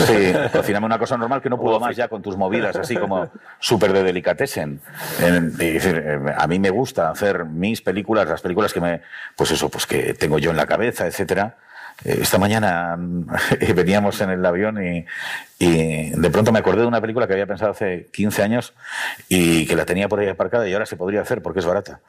Sí, 0.00 0.32
cocíname 0.52 0.86
una 0.86 0.98
cosa 0.98 1.16
normal 1.16 1.40
que 1.40 1.48
no 1.48 1.56
puedo 1.56 1.78
más 1.78 1.94
ya 1.94 2.08
con 2.08 2.20
tus 2.20 2.36
movidas 2.36 2.74
así 2.74 2.96
como 2.96 3.28
súper 3.60 3.92
de 3.92 4.02
delicatessen. 4.02 4.80
Eh, 5.20 6.34
a 6.36 6.48
mí 6.48 6.58
me 6.58 6.70
gusta 6.70 7.10
hacer 7.10 7.44
mis 7.44 7.80
películas, 7.80 8.26
las 8.28 8.40
películas 8.40 8.72
que 8.72 8.80
me, 8.80 9.02
pues 9.36 9.52
eso, 9.52 9.68
pues 9.68 9.86
que 9.86 10.14
tengo 10.14 10.40
yo 10.40 10.50
en 10.50 10.56
la 10.56 10.66
cabeza, 10.66 11.06
etcétera. 11.06 11.54
Esta 12.04 12.38
mañana 12.38 12.96
mm, 12.96 13.26
veníamos 13.74 14.20
en 14.20 14.30
el 14.30 14.44
avión 14.44 14.82
y, 14.84 15.04
y 15.58 16.10
de 16.10 16.30
pronto 16.30 16.50
me 16.52 16.58
acordé 16.58 16.80
de 16.82 16.86
una 16.86 17.00
película 17.00 17.26
que 17.26 17.32
había 17.34 17.46
pensado 17.46 17.70
hace 17.70 18.08
15 18.12 18.42
años 18.42 18.74
y 19.28 19.66
que 19.66 19.76
la 19.76 19.84
tenía 19.86 20.08
por 20.08 20.18
ahí 20.20 20.28
aparcada 20.28 20.68
y 20.68 20.72
ahora 20.72 20.86
se 20.86 20.96
podría 20.96 21.20
hacer 21.22 21.40
porque 21.40 21.60
es 21.60 21.66
barata. 21.66 22.00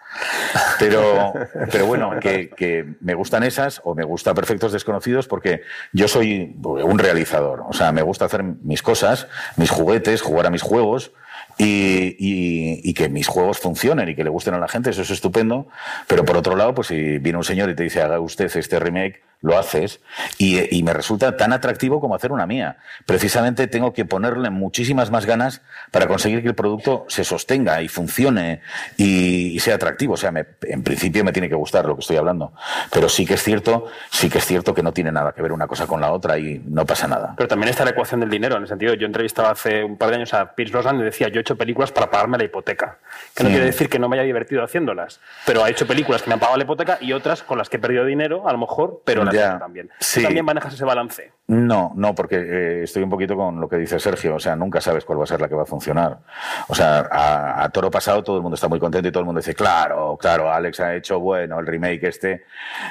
Pero, 0.79 1.33
pero 1.71 1.85
bueno, 1.85 2.19
que, 2.19 2.49
que 2.49 2.85
me 3.01 3.13
gustan 3.13 3.43
esas 3.43 3.81
o 3.83 3.95
me 3.95 4.03
gusta 4.03 4.33
Perfectos 4.33 4.71
Desconocidos 4.71 5.27
porque 5.27 5.61
yo 5.93 6.07
soy 6.07 6.55
un 6.63 6.99
realizador. 6.99 7.63
O 7.67 7.73
sea, 7.73 7.91
me 7.91 8.01
gusta 8.01 8.25
hacer 8.25 8.43
mis 8.43 8.81
cosas, 8.81 9.27
mis 9.55 9.69
juguetes, 9.69 10.21
jugar 10.21 10.47
a 10.47 10.49
mis 10.49 10.61
juegos. 10.61 11.11
Y, 11.57 12.15
y- 12.19 12.81
y 12.83 12.93
que 12.93 13.07
mis 13.07 13.27
juegos 13.27 13.59
funcionen 13.59 14.09
y 14.09 14.15
que 14.15 14.25
le 14.25 14.29
gusten 14.29 14.53
a 14.55 14.59
la 14.59 14.67
gente, 14.67 14.89
eso 14.89 15.03
es 15.03 15.09
estupendo. 15.09 15.67
Pero 16.07 16.25
por 16.25 16.35
otro 16.35 16.57
lado, 16.57 16.73
pues 16.75 16.87
si 16.87 17.17
viene 17.19 17.37
un 17.37 17.45
señor 17.45 17.69
y 17.69 17.75
te 17.75 17.83
dice 17.83 18.01
haga 18.01 18.19
usted 18.19 18.51
este 18.57 18.77
remake, 18.77 19.21
lo 19.41 19.57
haces 19.57 20.01
y, 20.37 20.75
y 20.75 20.83
me 20.83 20.93
resulta 20.93 21.37
tan 21.37 21.53
atractivo 21.53 21.99
como 22.01 22.15
hacer 22.15 22.31
una 22.31 22.47
mía. 22.47 22.77
Precisamente 23.05 23.67
tengo 23.67 23.93
que 23.93 24.05
ponerle 24.05 24.49
muchísimas 24.49 25.11
más 25.11 25.25
ganas 25.25 25.61
para 25.91 26.07
conseguir 26.07 26.41
que 26.41 26.47
el 26.49 26.55
producto 26.55 27.05
se 27.07 27.23
sostenga 27.23 27.81
y 27.81 27.87
funcione 27.87 28.61
y, 28.97 29.55
y 29.55 29.59
sea 29.59 29.75
atractivo. 29.75 30.13
O 30.13 30.17
sea, 30.17 30.31
me- 30.31 30.45
en 30.63 30.83
principio 30.83 31.23
me 31.23 31.31
tiene 31.31 31.47
que 31.49 31.55
gustar 31.55 31.85
lo 31.85 31.95
que 31.95 32.01
estoy 32.01 32.17
hablando. 32.17 32.53
Pero 32.91 33.09
sí 33.09 33.25
que 33.25 33.35
es 33.35 33.43
cierto, 33.43 33.85
sí 34.09 34.29
que 34.29 34.39
es 34.39 34.45
cierto 34.45 34.73
que 34.73 34.81
no 34.83 34.91
tiene 34.93 35.11
nada 35.11 35.31
que 35.33 35.41
ver 35.41 35.51
una 35.51 35.67
cosa 35.67 35.85
con 35.87 36.01
la 36.01 36.11
otra 36.11 36.37
y 36.39 36.61
no 36.67 36.85
pasa 36.85 37.07
nada. 37.07 37.33
Pero 37.37 37.47
también 37.47 37.69
está 37.69 37.83
la 37.85 37.91
ecuación 37.91 38.19
del 38.21 38.29
dinero, 38.29 38.55
en 38.55 38.63
el 38.63 38.67
sentido, 38.67 38.93
yo 38.95 39.05
entrevistaba 39.05 39.51
hace 39.51 39.83
un 39.83 39.97
par 39.97 40.09
de 40.09 40.15
años 40.15 40.33
a 40.33 40.53
Pierce 40.55 40.71
Brosnan 40.71 40.99
y 40.99 41.03
decía, 41.03 41.27
yo 41.29 41.37
he 41.39 41.41
hecho 41.41 41.55
películas 41.57 41.91
para 41.91 42.09
pagarme 42.09 42.37
la 42.37 42.45
hipoteca. 42.45 42.97
Que 43.35 43.43
no 43.43 43.49
quiere 43.49 43.65
decir 43.65 43.89
que 43.89 43.99
no 43.99 44.07
me 44.09 44.15
haya 44.17 44.23
divertido 44.25 44.63
haciéndolas, 44.63 45.19
pero 45.45 45.63
ha 45.63 45.69
hecho 45.69 45.85
películas 45.85 46.21
que 46.21 46.29
me 46.29 46.33
han 46.35 46.39
pagado 46.39 46.57
la 46.57 46.63
hipoteca 46.63 46.97
y 47.01 47.13
otras 47.13 47.43
con 47.43 47.57
las 47.57 47.69
que 47.69 47.77
he 47.77 47.79
perdido 47.79 48.05
dinero, 48.05 48.47
a 48.47 48.51
lo 48.51 48.57
mejor, 48.57 49.01
pero 49.05 49.24
Ya. 49.33 49.59
también. 49.59 49.89
Sí. 49.99 50.19
Tú 50.19 50.27
también 50.27 50.45
manejas 50.45 50.73
ese 50.73 50.85
balance. 50.85 51.31
No, 51.47 51.93
no, 51.95 52.15
porque 52.15 52.35
eh, 52.35 52.83
estoy 52.83 53.03
un 53.03 53.09
poquito 53.09 53.35
con 53.35 53.59
lo 53.59 53.69
que 53.69 53.77
dice 53.77 53.99
Sergio. 53.99 54.35
O 54.35 54.39
sea, 54.39 54.55
nunca 54.55 54.81
sabes 54.81 55.05
cuál 55.05 55.19
va 55.19 55.23
a 55.23 55.27
ser 55.27 55.41
la 55.41 55.47
que 55.47 55.55
va 55.55 55.63
a 55.63 55.67
funcionar. 55.67 56.19
O 56.67 56.75
sea, 56.75 57.07
a, 57.11 57.63
a 57.63 57.69
toro 57.69 57.91
pasado 57.91 58.23
todo 58.23 58.37
el 58.37 58.41
mundo 58.41 58.55
está 58.55 58.67
muy 58.67 58.79
contento 58.79 59.07
y 59.07 59.11
todo 59.11 59.21
el 59.21 59.25
mundo 59.25 59.39
dice, 59.39 59.55
claro, 59.55 60.17
claro, 60.19 60.51
Alex 60.51 60.79
ha 60.79 60.95
hecho 60.95 61.19
bueno 61.19 61.59
el 61.59 61.67
remake 61.67 62.03
este. 62.03 62.45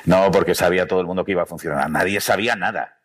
No, 0.05 0.31
porque 0.31 0.55
sabía 0.55 0.87
todo 0.87 1.01
el 1.01 1.07
mundo 1.07 1.25
que 1.25 1.33
iba 1.33 1.43
a 1.43 1.47
funcionar. 1.47 1.91
Nadie 1.91 2.21
sabía 2.21 2.57
nada. 2.57 2.99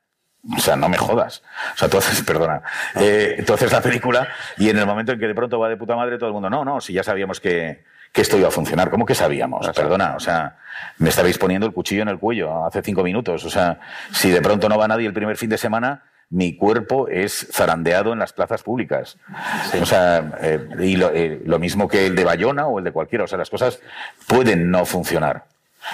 O 0.56 0.60
sea, 0.60 0.76
no 0.76 0.88
me 0.88 0.98
jodas. 0.98 1.44
O 1.76 1.78
sea, 1.78 1.90
tú 1.90 1.98
haces, 1.98 2.22
perdona, 2.26 2.62
eh, 2.96 3.44
tú 3.46 3.54
haces 3.54 3.72
la 3.72 3.82
película 3.82 4.28
y 4.58 4.70
en 4.70 4.78
el 4.78 4.86
momento 4.86 5.12
en 5.12 5.20
que 5.20 5.28
de 5.28 5.36
pronto 5.36 5.60
va 5.60 5.70
de 5.70 5.78
puta 5.78 5.96
madre 5.96 6.18
todo 6.18 6.28
el 6.28 6.34
mundo, 6.34 6.50
no, 6.50 6.64
no, 6.64 6.80
si 6.80 6.94
ya 6.94 7.04
sabíamos 7.04 7.40
que, 7.40 7.84
que 8.12 8.22
esto 8.22 8.38
iba 8.38 8.48
a 8.48 8.52
funcionar. 8.52 8.90
¿Cómo 8.90 9.06
que 9.06 9.16
sabíamos? 9.16 9.68
Perdona, 9.70 10.16
o 10.16 10.20
sea, 10.20 10.58
me 10.98 11.10
estabais 11.10 11.38
poniendo 11.38 11.68
el 11.68 11.74
cuchillo 11.74 12.02
en 12.02 12.10
el 12.10 12.20
cuello 12.20 12.66
hace 12.66 12.82
cinco 12.82 13.04
minutos. 13.04 13.46
O 13.46 13.50
sea, 13.50 13.80
si 14.12 14.30
de 14.30 14.42
pronto 14.42 14.70
no 14.70 14.78
va 14.78 14.88
nadie 14.88 15.08
el 15.08 15.14
primer 15.14 15.38
fin 15.38 15.50
de 15.50 15.58
semana, 15.58 16.04
mi 16.30 16.56
cuerpo 16.56 17.08
es 17.08 17.48
zarandeado 17.52 18.14
en 18.14 18.20
las 18.20 18.34
plazas 18.34 18.64
públicas. 18.64 19.18
O 19.82 19.86
sea, 19.86 20.32
eh, 20.42 20.68
y 20.80 20.96
lo, 20.96 21.10
eh, 21.10 21.42
lo 21.46 21.60
mismo 21.60 21.88
que 21.88 22.06
el 22.06 22.16
de 22.16 22.24
Bayona 22.24 22.68
o 22.68 22.80
el 22.80 22.86
de 22.86 22.92
cualquiera. 22.92 23.24
O 23.24 23.28
sea, 23.28 23.38
las 23.38 23.50
cosas 23.50 23.80
pueden 24.28 24.70
no 24.70 24.86
funcionar. 24.86 25.46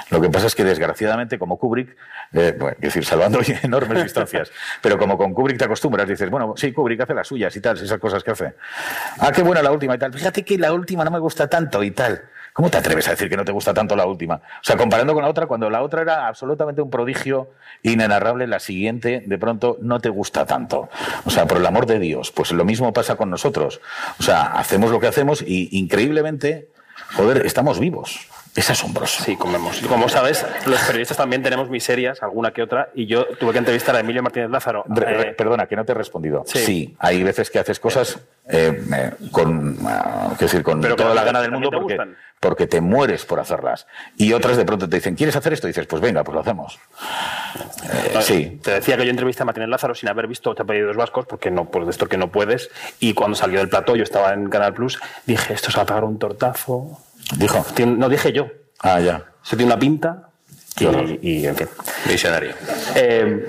Lo 0.09 0.21
que 0.21 0.29
pasa 0.29 0.47
es 0.47 0.55
que 0.55 0.63
desgraciadamente 0.63 1.37
como 1.39 1.57
Kubrick, 1.57 1.95
eh, 2.33 2.57
es 2.75 2.81
decir, 2.81 3.05
salvando 3.05 3.39
enormes 3.63 4.03
distancias, 4.03 4.51
pero 4.81 4.97
como 4.97 5.17
con 5.17 5.33
Kubrick 5.33 5.57
te 5.57 5.65
acostumbras, 5.65 6.07
dices, 6.07 6.29
bueno, 6.29 6.53
sí, 6.57 6.71
Kubrick 6.71 7.01
hace 7.01 7.13
las 7.13 7.27
suyas 7.27 7.55
y 7.55 7.61
tal, 7.61 7.77
esas 7.77 7.99
cosas 7.99 8.23
que 8.23 8.31
hace. 8.31 8.53
Ah, 9.19 9.31
qué 9.31 9.43
buena 9.43 9.61
la 9.61 9.71
última 9.71 9.95
y 9.95 9.97
tal. 9.97 10.13
Fíjate 10.13 10.43
que 10.43 10.57
la 10.57 10.73
última 10.73 11.03
no 11.03 11.11
me 11.11 11.19
gusta 11.19 11.47
tanto 11.47 11.83
y 11.83 11.91
tal. 11.91 12.29
¿Cómo 12.55 12.69
te 12.69 12.77
atreves 12.77 13.05
a 13.09 13.11
decir 13.11 13.27
que 13.27 13.35
no 13.35 13.43
te 13.43 13.51
gusta 13.51 13.73
tanto 13.73 13.97
la 13.97 14.05
última? 14.05 14.35
O 14.35 14.63
sea, 14.63 14.77
comparando 14.77 15.13
con 15.13 15.23
la 15.23 15.29
otra, 15.29 15.45
cuando 15.45 15.69
la 15.69 15.81
otra 15.81 16.03
era 16.03 16.25
absolutamente 16.25 16.81
un 16.81 16.89
prodigio 16.89 17.49
inenarrable, 17.83 18.47
la 18.47 18.61
siguiente 18.61 19.23
de 19.25 19.37
pronto 19.37 19.77
no 19.81 19.99
te 19.99 20.07
gusta 20.07 20.45
tanto. 20.45 20.87
O 21.25 21.29
sea, 21.29 21.47
por 21.47 21.57
el 21.57 21.65
amor 21.65 21.85
de 21.85 21.99
Dios, 21.99 22.31
pues 22.31 22.53
lo 22.53 22.63
mismo 22.63 22.93
pasa 22.93 23.17
con 23.17 23.29
nosotros. 23.29 23.81
O 24.19 24.23
sea, 24.23 24.43
hacemos 24.43 24.89
lo 24.89 25.01
que 25.01 25.07
hacemos 25.07 25.41
y 25.41 25.77
increíblemente, 25.77 26.69
joder, 27.17 27.45
estamos 27.45 27.77
vivos. 27.77 28.29
Es 28.55 28.69
asombroso. 28.69 29.21
Sí, 29.21 29.35
comemos. 29.35 29.81
Y 29.81 29.85
como 29.85 30.07
sabes, 30.07 30.45
los 30.65 30.81
periodistas 30.81 31.17
también 31.17 31.43
tenemos 31.43 31.69
miserias, 31.69 32.23
alguna 32.23 32.51
que 32.51 32.61
otra, 32.61 32.89
y 32.95 33.05
yo 33.05 33.25
tuve 33.37 33.51
que 33.51 33.57
entrevistar 33.57 33.95
a 33.95 33.99
Emilio 33.99 34.23
Martínez 34.23 34.49
Lázaro. 34.49 34.85
Eh, 35.05 35.35
perdona, 35.37 35.67
que 35.67 35.75
no 35.75 35.83
te 35.83 35.91
he 35.91 35.95
respondido. 35.95 36.43
Sí. 36.47 36.59
Sí, 36.59 36.95
hay 36.99 37.21
veces 37.21 37.49
que 37.49 37.59
haces 37.59 37.79
cosas 37.81 38.17
eh, 38.47 38.81
eh, 38.93 39.11
con, 39.31 39.77
ah, 39.85 40.33
decir, 40.39 40.63
con 40.63 40.79
Pero 40.79 40.95
toda 40.95 41.13
la 41.13 41.23
gana 41.23 41.41
del 41.41 41.51
mundo 41.51 41.69
te 41.69 41.77
porque, 42.39 42.67
te 42.67 42.79
mueres 42.79 43.25
por 43.25 43.39
hacerlas. 43.39 43.87
Y 44.17 44.31
otras 44.33 44.55
de 44.55 44.65
pronto 44.65 44.87
te 44.87 44.97
dicen, 44.97 45.15
¿quieres 45.15 45.35
hacer 45.35 45.51
esto? 45.51 45.67
Y 45.67 45.71
dices, 45.71 45.87
pues 45.87 46.01
venga, 46.01 46.23
pues 46.23 46.35
lo 46.35 46.41
hacemos. 46.41 46.79
Eh, 47.91 48.19
sí. 48.21 48.59
Te 48.63 48.71
decía 48.71 48.97
que 48.97 49.05
yo 49.05 49.09
entrevisté 49.09 49.43
a 49.43 49.45
Martínez 49.45 49.69
Lázaro 49.69 49.95
sin 49.95 50.09
haber 50.09 50.27
visto 50.27 50.53
Te 50.53 50.61
apellidos 50.61 50.95
vascos, 50.95 51.25
porque 51.25 51.49
no, 51.49 51.65
pues 51.65 51.85
de 51.85 51.91
esto 51.91 52.07
que 52.07 52.17
no 52.17 52.31
puedes. 52.31 52.69
Y 52.99 53.13
cuando 53.13 53.35
salió 53.35 53.59
del 53.59 53.69
plató, 53.69 53.95
yo 53.95 54.03
estaba 54.03 54.31
en 54.33 54.49
Canal 54.49 54.73
Plus, 54.73 54.99
dije, 55.25 55.53
esto 55.53 55.71
se 55.71 55.77
va 55.77 55.83
a 55.83 55.85
pegar 55.87 56.03
un 56.03 56.19
tortazo. 56.19 56.99
Dijo. 57.37 57.65
No 57.85 58.09
dije 58.09 58.31
yo. 58.31 58.47
Ah, 58.79 58.99
ya. 58.99 59.23
Se 59.43 59.55
tiene 59.55 59.71
una 59.71 59.79
pinta. 59.79 60.29
Y, 60.79 61.19
y, 61.41 61.45
en 61.47 61.55
fin. 61.55 61.67
Visionario. 62.07 62.53
Eh, 62.95 63.47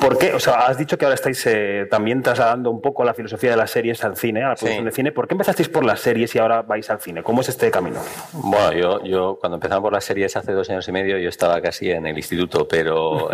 ¿Por 0.00 0.18
qué? 0.18 0.32
O 0.32 0.40
sea, 0.40 0.66
has 0.66 0.76
dicho 0.78 0.98
que 0.98 1.04
ahora 1.04 1.14
estáis 1.14 1.46
eh, 1.46 1.86
también 1.88 2.22
trasladando 2.22 2.70
un 2.70 2.80
poco 2.80 3.04
la 3.04 3.14
filosofía 3.14 3.50
de 3.50 3.56
las 3.56 3.70
series 3.70 4.02
al 4.02 4.16
cine, 4.16 4.42
a 4.42 4.48
la 4.48 4.54
producción 4.56 4.78
Sí. 4.80 4.84
de 4.86 4.90
cine. 4.90 5.12
¿Por 5.12 5.28
qué 5.28 5.34
empezasteis 5.34 5.68
por 5.68 5.84
las 5.84 6.00
series 6.00 6.34
y 6.34 6.38
ahora 6.40 6.62
vais 6.62 6.90
al 6.90 7.00
cine? 7.00 7.22
¿Cómo 7.22 7.42
es 7.42 7.50
este 7.50 7.70
camino? 7.70 8.00
Bueno, 8.32 8.72
yo, 8.72 9.04
yo 9.04 9.38
cuando 9.38 9.56
empezamos 9.58 9.82
por 9.82 9.92
las 9.92 10.04
series 10.04 10.34
hace 10.36 10.52
dos 10.52 10.68
años 10.70 10.88
y 10.88 10.92
medio, 10.92 11.18
yo 11.18 11.28
estaba 11.28 11.60
casi 11.60 11.90
en 11.92 12.06
el 12.06 12.16
instituto, 12.16 12.66
pero, 12.66 13.26
o 13.26 13.30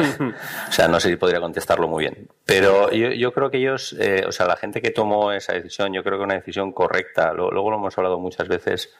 sea, 0.71 0.89
no 0.89 1.01
sé 1.01 1.09
si 1.09 1.17
podría 1.17 1.41
contestarlo 1.41 1.89
muy 1.89 2.05
bien. 2.05 2.29
Pero 2.45 2.91
yo, 2.91 3.13
yo 3.13 3.33
creo 3.33 3.51
que 3.51 3.59
ellos, 3.59 3.97
eh, 3.99 4.25
o 4.29 4.33
sea, 4.33 4.47
la 4.47 4.57
gente 4.57 4.83
que 4.83 4.91
tomó 4.91 5.33
esa 5.33 5.55
decisión, 5.55 5.95
yo 5.95 6.03
creo 6.03 6.19
que 6.19 6.25
una 6.25 6.35
decisión 6.35 6.73
correcta, 6.73 7.33
lo- 7.33 7.51
luego 7.51 7.71
lo 7.71 7.77
hemos 7.79 7.97
hablado 7.97 8.19
muchas 8.19 8.47
veces, 8.47 8.93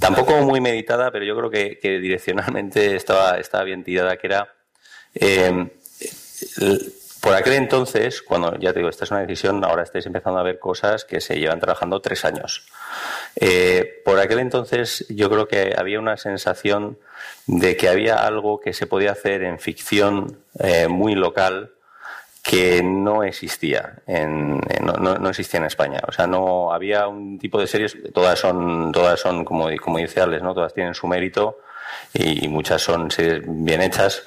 tampoco 0.00 0.40
muy 0.42 0.60
meditada, 0.60 1.10
pero 1.12 1.24
yo 1.24 1.36
creo 1.36 1.50
que, 1.50 1.78
direccionalmente 2.00 2.96
estaba, 2.96 3.38
estaba 3.38 3.64
bien 3.64 3.84
tirada, 3.84 4.16
que 4.16 4.26
era, 4.26 4.54
el- 5.14 6.92
por 7.20 7.34
aquel 7.34 7.52
entonces, 7.52 8.22
cuando 8.22 8.58
ya 8.58 8.72
te 8.72 8.78
digo, 8.78 8.88
esta 8.88 9.04
es 9.04 9.10
una 9.10 9.20
decisión, 9.20 9.62
ahora 9.62 9.82
estáis 9.82 10.06
empezando 10.06 10.38
a 10.40 10.42
ver 10.42 10.58
cosas 10.58 11.04
que 11.04 11.20
se 11.20 11.38
llevan 11.38 11.60
trabajando 11.60 12.00
tres 12.00 12.24
años. 12.24 12.66
Eh, 13.36 14.00
por 14.06 14.18
aquel 14.18 14.38
entonces 14.38 15.04
yo 15.10 15.28
creo 15.28 15.46
que 15.46 15.74
había 15.76 15.98
una 16.00 16.16
sensación 16.16 16.98
de 17.46 17.76
que 17.76 17.90
había 17.90 18.24
algo 18.24 18.58
que 18.58 18.72
se 18.72 18.86
podía 18.86 19.12
hacer 19.12 19.42
en 19.42 19.58
ficción 19.58 20.38
eh, 20.60 20.88
muy 20.88 21.14
local 21.14 21.72
que 22.42 22.82
no 22.82 23.22
existía 23.22 23.96
en, 24.06 24.58
no, 24.82 24.94
no- 25.18 25.28
existía 25.28 25.58
en 25.58 25.66
España. 25.66 26.00
O 26.08 26.12
sea 26.12 26.26
no 26.26 26.72
había 26.72 27.06
un 27.06 27.38
tipo 27.38 27.60
de 27.60 27.66
series 27.66 27.96
todas 28.12 28.38
son 28.38 28.92
todas 28.92 29.20
son 29.20 29.44
como, 29.44 29.68
como 29.82 29.98
dice 29.98 30.20
Alex 30.20 30.42
no 30.42 30.54
todas 30.54 30.72
tienen 30.74 30.94
su 30.94 31.06
mérito 31.06 31.58
y, 32.14 32.44
y 32.44 32.48
muchas 32.48 32.82
son 32.82 33.10
series 33.10 33.42
bien 33.46 33.82
hechas. 33.82 34.22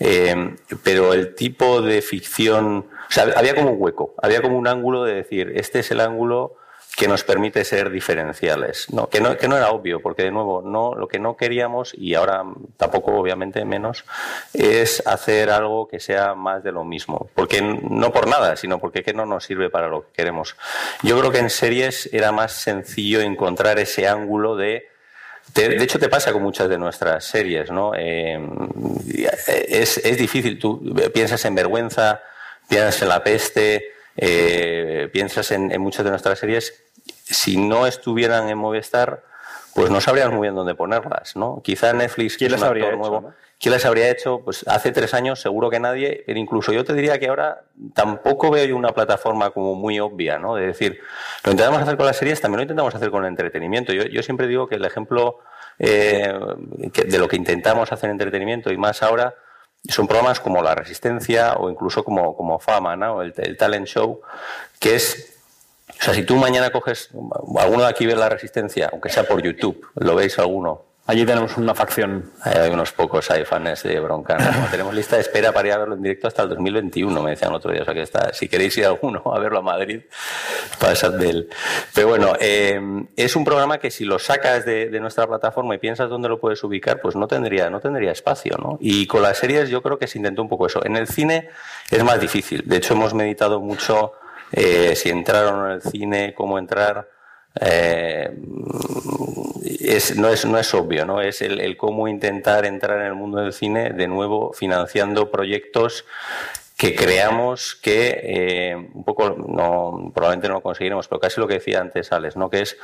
Eh, 0.00 0.56
pero 0.82 1.12
el 1.12 1.34
tipo 1.34 1.82
de 1.82 2.00
ficción 2.02 2.86
o 3.08 3.12
sea 3.12 3.26
había 3.36 3.54
como 3.54 3.70
un 3.72 3.76
hueco 3.82 4.14
había 4.22 4.40
como 4.42 4.56
un 4.58 4.66
ángulo 4.66 5.04
de 5.04 5.14
decir 5.14 5.52
este 5.54 5.80
es 5.80 5.90
el 5.90 6.00
ángulo 6.00 6.56
que 6.98 7.06
nos 7.06 7.22
permite 7.22 7.64
ser 7.64 7.90
diferenciales. 7.90 8.92
No, 8.92 9.08
que, 9.08 9.20
no, 9.20 9.30
era 9.30 9.70
obvio, 9.70 10.00
porque 10.00 10.24
de 10.24 10.32
nuevo, 10.32 10.62
no, 10.62 10.96
lo 10.96 11.06
que 11.06 11.20
no 11.20 11.36
queríamos, 11.36 11.94
y 11.96 12.16
ahora 12.16 12.42
tampoco 12.76 13.12
obviamente 13.12 13.64
menos, 13.64 14.04
es 14.52 15.00
hacer 15.06 15.50
algo 15.50 15.86
que 15.86 16.00
sea 16.00 16.34
más 16.34 16.64
de 16.64 16.72
lo 16.72 16.82
mismo. 16.82 17.30
Porque 17.36 17.62
no 17.62 18.12
por 18.12 18.26
nada, 18.26 18.56
sino 18.56 18.80
porque 18.80 19.04
que 19.04 19.12
no 19.12 19.26
nos 19.26 19.44
sirve 19.44 19.70
para 19.70 19.86
lo 19.86 20.06
que 20.06 20.08
queremos. 20.16 20.56
Yo 21.04 21.16
creo 21.20 21.30
que 21.30 21.38
en 21.38 21.50
series 21.50 22.12
era 22.12 22.32
más 22.32 22.50
sencillo 22.50 23.20
encontrar 23.20 23.78
ese 23.78 24.08
ángulo 24.08 24.56
de 24.56 24.88
de 25.54 25.82
hecho, 25.82 25.98
te 25.98 26.10
pasa 26.10 26.30
con 26.30 26.42
muchas 26.42 26.68
de 26.68 26.76
nuestras 26.76 27.24
series, 27.24 27.70
¿no? 27.70 27.92
Eh, 27.96 28.38
es, 29.66 29.96
es 29.96 30.18
difícil. 30.18 30.58
Tú 30.58 30.94
piensas 31.14 31.42
en 31.46 31.54
vergüenza, 31.54 32.20
piensas 32.68 33.00
en 33.00 33.08
la 33.08 33.24
peste, 33.24 33.92
eh, 34.18 35.08
piensas 35.12 35.50
en, 35.52 35.72
en 35.72 35.80
muchas 35.80 36.04
de 36.04 36.10
nuestras 36.10 36.38
series, 36.38 36.84
si 37.24 37.56
no 37.56 37.86
estuvieran 37.86 38.48
en 38.48 38.58
Movistar, 38.58 39.22
pues 39.74 39.90
no 39.90 40.00
sabríamos 40.00 40.34
muy 40.34 40.46
bien 40.46 40.54
dónde 40.54 40.74
ponerlas, 40.74 41.36
¿no? 41.36 41.60
Quizá 41.62 41.92
Netflix, 41.92 42.36
¿Quién 42.36 42.50
las 42.52 42.62
habría 42.62 42.88
hecho, 42.88 42.96
nuevo, 42.96 43.20
no? 43.20 43.34
¿quién 43.60 43.72
las 43.72 43.84
habría 43.84 44.10
hecho? 44.10 44.40
Pues 44.44 44.66
hace 44.66 44.90
tres 44.92 45.14
años 45.14 45.40
seguro 45.40 45.70
que 45.70 45.78
nadie, 45.78 46.24
pero 46.26 46.38
incluso 46.38 46.72
yo 46.72 46.84
te 46.84 46.94
diría 46.94 47.18
que 47.20 47.28
ahora 47.28 47.62
tampoco 47.94 48.50
veo 48.50 48.64
yo 48.64 48.76
una 48.76 48.92
plataforma 48.92 49.50
como 49.50 49.74
muy 49.76 50.00
obvia, 50.00 50.38
¿no? 50.38 50.56
De 50.56 50.66
decir, 50.66 51.00
lo 51.44 51.52
intentamos 51.52 51.80
hacer 51.82 51.96
con 51.96 52.06
las 52.06 52.16
series, 52.16 52.40
también 52.40 52.56
lo 52.58 52.62
intentamos 52.62 52.94
hacer 52.94 53.10
con 53.10 53.22
el 53.24 53.28
entretenimiento. 53.28 53.92
Yo, 53.92 54.02
yo 54.04 54.22
siempre 54.22 54.48
digo 54.48 54.66
que 54.68 54.74
el 54.76 54.84
ejemplo 54.84 55.38
eh, 55.78 56.32
que- 56.92 57.04
de 57.04 57.18
lo 57.18 57.28
que 57.28 57.36
intentamos 57.36 57.92
hacer 57.92 58.08
en 58.10 58.12
entretenimiento 58.14 58.72
y 58.72 58.76
más 58.76 59.02
ahora 59.04 59.34
son 59.86 60.06
programas 60.06 60.40
como 60.40 60.62
La 60.62 60.74
Resistencia 60.74 61.54
o 61.54 61.70
incluso 61.70 62.04
como, 62.04 62.36
como 62.36 62.58
Fama, 62.58 62.96
¿no? 62.96 63.22
El, 63.22 63.34
el 63.36 63.56
Talent 63.56 63.86
Show, 63.86 64.20
que 64.78 64.96
es 64.96 65.38
o 66.00 66.02
sea, 66.02 66.14
si 66.14 66.22
tú 66.22 66.36
mañana 66.36 66.70
coges, 66.70 67.10
alguno 67.58 67.82
de 67.82 67.88
aquí 67.88 68.06
ve 68.06 68.14
la 68.14 68.28
resistencia, 68.28 68.88
aunque 68.92 69.08
sea 69.08 69.24
por 69.24 69.42
YouTube, 69.42 69.84
¿lo 69.96 70.14
veis 70.14 70.38
alguno? 70.38 70.82
Allí 71.08 71.24
tenemos 71.24 71.56
una 71.56 71.74
facción. 71.74 72.32
Hay 72.42 72.68
unos 72.68 72.92
pocos, 72.92 73.30
hay 73.30 73.42
fans 73.46 73.82
de 73.82 73.98
Broncano. 73.98 74.44
Como 74.52 74.66
tenemos 74.70 74.94
lista 74.94 75.16
de 75.16 75.22
espera 75.22 75.52
para 75.52 75.68
ir 75.68 75.72
a 75.72 75.78
verlo 75.78 75.94
en 75.94 76.02
directo 76.02 76.28
hasta 76.28 76.42
el 76.42 76.50
2021, 76.50 77.22
me 77.22 77.30
decían 77.30 77.54
otro 77.54 77.72
día. 77.72 77.80
O 77.80 77.84
sea 77.86 77.94
que 77.94 78.02
está, 78.02 78.34
si 78.34 78.46
queréis 78.46 78.76
ir 78.76 78.84
alguno 78.84 79.22
a 79.24 79.38
verlo 79.38 79.60
a 79.60 79.62
Madrid, 79.62 80.02
pasad 80.78 81.14
de 81.14 81.30
él. 81.30 81.48
Pero 81.94 82.08
bueno, 82.08 82.34
eh, 82.38 82.78
es 83.16 83.36
un 83.36 83.44
programa 83.46 83.78
que 83.78 83.90
si 83.90 84.04
lo 84.04 84.18
sacas 84.18 84.66
de, 84.66 84.90
de 84.90 85.00
nuestra 85.00 85.26
plataforma 85.26 85.74
y 85.74 85.78
piensas 85.78 86.10
dónde 86.10 86.28
lo 86.28 86.38
puedes 86.38 86.62
ubicar, 86.62 87.00
pues 87.00 87.16
no 87.16 87.26
tendría, 87.26 87.70
no 87.70 87.80
tendría 87.80 88.12
espacio, 88.12 88.58
¿no? 88.58 88.76
Y 88.78 89.06
con 89.06 89.22
las 89.22 89.38
series 89.38 89.70
yo 89.70 89.80
creo 89.80 89.98
que 89.98 90.08
se 90.08 90.18
intentó 90.18 90.42
un 90.42 90.50
poco 90.50 90.66
eso. 90.66 90.84
En 90.84 90.94
el 90.94 91.08
cine 91.08 91.48
es 91.90 92.04
más 92.04 92.20
difícil. 92.20 92.64
De 92.66 92.76
hecho, 92.76 92.92
hemos 92.92 93.14
meditado 93.14 93.60
mucho 93.60 94.12
eh, 94.52 94.94
si 94.94 95.08
entrar 95.08 95.46
o 95.46 95.56
no 95.56 95.66
en 95.68 95.72
el 95.72 95.80
cine, 95.80 96.34
cómo 96.36 96.58
entrar. 96.58 97.08
Eh, 97.60 98.30
no, 100.16 100.28
es, 100.28 100.46
no 100.46 100.58
es 100.58 100.74
obvio, 100.74 101.04
¿no? 101.04 101.20
Es 101.20 101.42
el, 101.42 101.76
cómo 101.76 102.08
intentar 102.08 102.64
entrar 102.66 103.00
en 103.00 103.06
el 103.06 103.14
mundo 103.14 103.38
del 103.38 103.52
cine, 103.52 103.90
de 103.90 104.06
nuevo, 104.06 104.52
financiando 104.52 105.30
proyectos 105.30 106.04
que 106.76 106.94
creamos 106.94 107.74
que 107.74 108.20
eh, 108.22 108.76
un 108.76 109.04
poco 109.04 109.30
no, 109.30 110.12
probablemente 110.14 110.46
no 110.46 110.54
lo 110.54 110.60
conseguiremos, 110.60 111.08
pero 111.08 111.20
casi 111.20 111.40
lo 111.40 111.48
que 111.48 111.54
decía 111.54 111.80
antes 111.80 112.12
Alex, 112.12 112.36
¿no? 112.36 112.50
que 112.50 112.60
es 112.60 112.76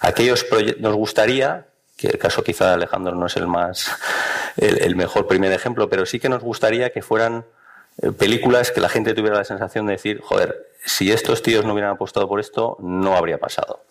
aquellos 0.00 0.46
nos 0.78 0.94
gustaría, 0.94 1.66
que 1.96 2.06
el 2.06 2.18
caso 2.18 2.44
quizá 2.44 2.68
de 2.68 2.74
Alejandro 2.74 3.16
no 3.16 3.26
es 3.26 3.36
el 3.36 3.48
más, 3.48 3.90
el, 4.56 4.80
el 4.82 4.94
mejor 4.94 5.26
primer 5.26 5.52
ejemplo, 5.52 5.88
pero 5.88 6.06
sí 6.06 6.20
que 6.20 6.28
nos 6.28 6.44
gustaría 6.44 6.90
que 6.90 7.02
fueran 7.02 7.44
eh, 8.02 8.12
películas 8.12 8.70
que 8.70 8.80
la 8.80 8.88
gente 8.88 9.14
tuviera 9.14 9.36
la 9.36 9.44
sensación 9.44 9.86
de 9.86 9.92
decir, 9.92 10.20
joder, 10.22 10.68
si 10.84 11.12
estos 11.12 11.42
tíos 11.42 11.64
no 11.64 11.72
hubieran 11.72 11.92
apostado 11.92 12.28
por 12.28 12.40
esto, 12.40 12.76
no 12.80 13.16
habría 13.16 13.38
pasado. 13.38 13.84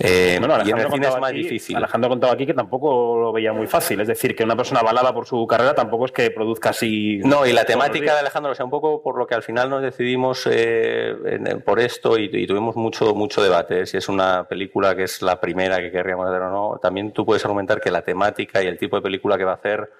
Eh, 0.00 0.36
Bueno, 0.38 0.54
y 0.64 0.70
en 0.70 0.78
el 0.78 0.86
Alejandro 0.86 0.90
cine 0.94 1.06
es 1.08 1.20
más 1.20 1.30
aquí- 1.30 1.38
difícil. 1.42 1.76
Alejandro 1.76 2.08
contaba 2.10 2.32
aquí 2.32 2.46
que 2.46 2.54
tampoco 2.54 3.18
lo 3.20 3.32
veía 3.32 3.52
muy 3.52 3.66
fácil. 3.66 4.00
Es 4.00 4.06
decir, 4.06 4.36
que 4.36 4.44
una 4.44 4.54
persona 4.56 4.80
avalada 4.80 5.12
por 5.12 5.26
su 5.26 5.44
carrera 5.46 5.74
tampoco 5.74 6.04
es 6.06 6.12
que 6.12 6.30
produzca 6.30 6.70
así. 6.70 7.18
No, 7.24 7.44
y 7.44 7.52
la 7.52 7.64
temática 7.64 8.14
de 8.14 8.20
Alejandro, 8.20 8.52
o 8.52 8.54
sea, 8.54 8.64
un 8.64 8.70
poco 8.70 9.02
por 9.02 9.18
lo 9.18 9.26
que 9.26 9.34
al 9.34 9.42
final 9.42 9.68
nos 9.70 9.82
decidimos 9.82 10.46
eh, 10.50 11.14
en- 11.26 11.62
por 11.62 11.80
esto 11.80 12.16
y, 12.18 12.30
y 12.32 12.46
tuvimos 12.46 12.76
mucho 12.76 13.14
mucho 13.14 13.42
debate, 13.42 13.80
¿eh? 13.82 13.86
si 13.86 13.96
es 13.96 14.08
una 14.08 14.44
película 14.48 14.94
que 14.94 15.02
es 15.04 15.20
la 15.22 15.40
primera 15.40 15.80
que 15.80 15.90
querríamos 15.90 16.28
hacer 16.28 16.42
o 16.42 16.50
no. 16.50 16.78
También 16.80 17.10
tú 17.12 17.24
puedes 17.26 17.44
argumentar 17.44 17.80
que 17.80 17.90
la 17.90 18.02
temática 18.02 18.62
y 18.62 18.66
el 18.68 18.78
tipo 18.78 18.94
de 18.96 19.02
película 19.02 19.36
que 19.36 19.44
va 19.44 19.52
a 19.52 19.56
hacer 19.56 19.90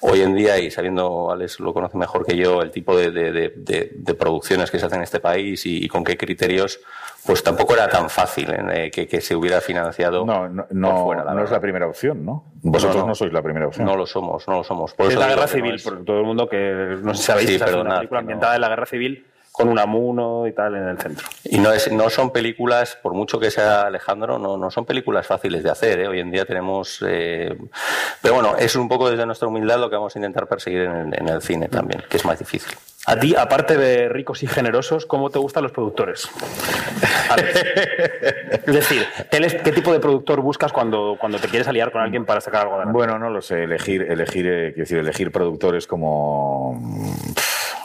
hoy 0.00 0.20
en 0.20 0.34
día, 0.36 0.56
y 0.58 0.70
sabiendo, 0.70 1.28
Alex 1.32 1.58
lo 1.58 1.74
conoce 1.74 1.96
mejor 1.96 2.24
que 2.24 2.36
yo, 2.36 2.62
el 2.62 2.70
tipo 2.70 2.96
de, 2.96 3.10
de- 3.10 3.32
de- 3.32 3.52
de- 3.56 3.90
de 3.94 4.14
producciones 4.14 4.70
que 4.70 4.78
se 4.78 4.86
hacen 4.86 4.98
en 4.98 5.02
este 5.02 5.18
país 5.18 5.66
y, 5.66 5.84
y 5.84 5.88
con 5.88 6.04
qué 6.04 6.16
criterios, 6.16 6.78
pues 7.26 7.42
tampoco 7.42 7.74
era 7.74 7.88
tan 7.88 8.08
fácil 8.08 8.48
eh, 8.72 8.90
que, 8.90 9.06
que 9.06 9.20
se 9.20 9.34
hubiera 9.36 9.60
financiado 9.60 10.24
No, 10.24 10.48
no, 10.48 10.66
por 10.66 10.74
no, 10.76 11.04
fuera, 11.04 11.24
la 11.24 11.34
no 11.34 11.44
es 11.44 11.50
la 11.50 11.60
primera 11.60 11.86
opción, 11.86 12.24
¿no? 12.24 12.44
Vosotros 12.62 13.06
No, 13.06 13.14
sois 13.14 13.32
la 13.32 13.42
primera 13.42 13.66
opción. 13.66 13.86
No 13.86 13.96
lo 13.96 14.06
somos, 14.06 14.46
no 14.48 14.54
lo 14.58 14.64
somos. 14.64 14.94
Por 14.94 15.06
Es 15.06 15.12
eso 15.12 15.20
la 15.20 15.28
guerra 15.28 15.46
civil, 15.46 15.74
es- 15.74 15.82
por 15.82 16.04
todo 16.04 16.20
el 16.20 16.24
mundo 16.26 16.48
que 16.48 16.96
no 17.02 17.14
sabéis, 17.14 17.48
Sí, 17.50 17.54
esa 17.56 17.66
es 17.66 17.74
una 17.74 17.96
película 17.96 18.20
ambientada 18.20 18.54
en 18.54 18.60
la 18.62 18.68
guerra 18.68 18.86
civil 18.86 19.26
con 19.52 19.68
un 19.68 19.78
amuno 19.80 20.46
y 20.46 20.52
tal 20.52 20.76
en 20.76 20.86
el 20.88 20.98
centro. 20.98 21.26
Y 21.44 21.58
no, 21.58 21.72
es, 21.72 21.90
no 21.90 22.08
son 22.10 22.30
películas, 22.30 22.96
por 23.02 23.12
mucho 23.14 23.40
que 23.40 23.50
sea 23.50 23.82
Alejandro, 23.88 24.38
no, 24.38 24.56
no 24.56 24.70
son 24.70 24.84
películas 24.86 25.26
fáciles 25.26 25.64
de 25.64 25.70
hacer. 25.70 25.98
¿eh? 25.98 26.06
Hoy 26.08 26.20
en 26.20 26.30
día 26.30 26.44
tenemos. 26.44 27.04
eh, 27.04 27.58
Pero 28.22 28.34
bueno, 28.34 28.54
es 28.56 28.76
un 28.76 28.88
poco 28.88 29.10
desde 29.10 29.26
nuestra 29.26 29.48
humildad 29.48 29.80
lo 29.80 29.90
que 29.90 29.96
vamos 29.96 30.14
a 30.14 30.18
intentar 30.20 30.46
perseguir 30.46 30.82
en 30.82 30.92
el, 30.96 31.14
en 31.20 31.28
el 31.28 31.42
cine 31.42 31.68
también, 31.68 32.04
que 32.08 32.18
es 32.18 32.24
más 32.24 32.38
difícil. 32.38 32.72
A 33.10 33.18
ti, 33.18 33.34
aparte 33.34 33.76
de 33.78 34.08
ricos 34.10 34.42
y 34.42 34.46
generosos, 34.46 35.06
¿cómo 35.06 35.30
te 35.30 35.38
gustan 35.38 35.62
los 35.62 35.72
productores? 35.72 36.28
Es 38.66 38.74
decir, 38.74 39.06
¿qué, 39.30 39.40
les- 39.40 39.54
qué 39.54 39.72
tipo 39.72 39.92
de 39.92 39.98
productor 39.98 40.42
buscas 40.42 40.72
cuando, 40.72 41.16
cuando 41.18 41.38
te 41.38 41.48
quieres 41.48 41.66
aliar 41.68 41.90
con 41.90 42.02
alguien 42.02 42.26
para 42.26 42.42
sacar 42.42 42.62
algo 42.62 42.74
adelante? 42.74 42.92
Bueno, 42.92 43.18
no 43.18 43.30
lo 43.30 43.40
sé. 43.40 43.64
Elegir, 43.64 44.02
elegir, 44.02 44.46
eh, 44.46 44.66
quiero 44.74 44.82
decir, 44.82 44.98
elegir 44.98 45.32
productores 45.32 45.86
como, 45.86 46.78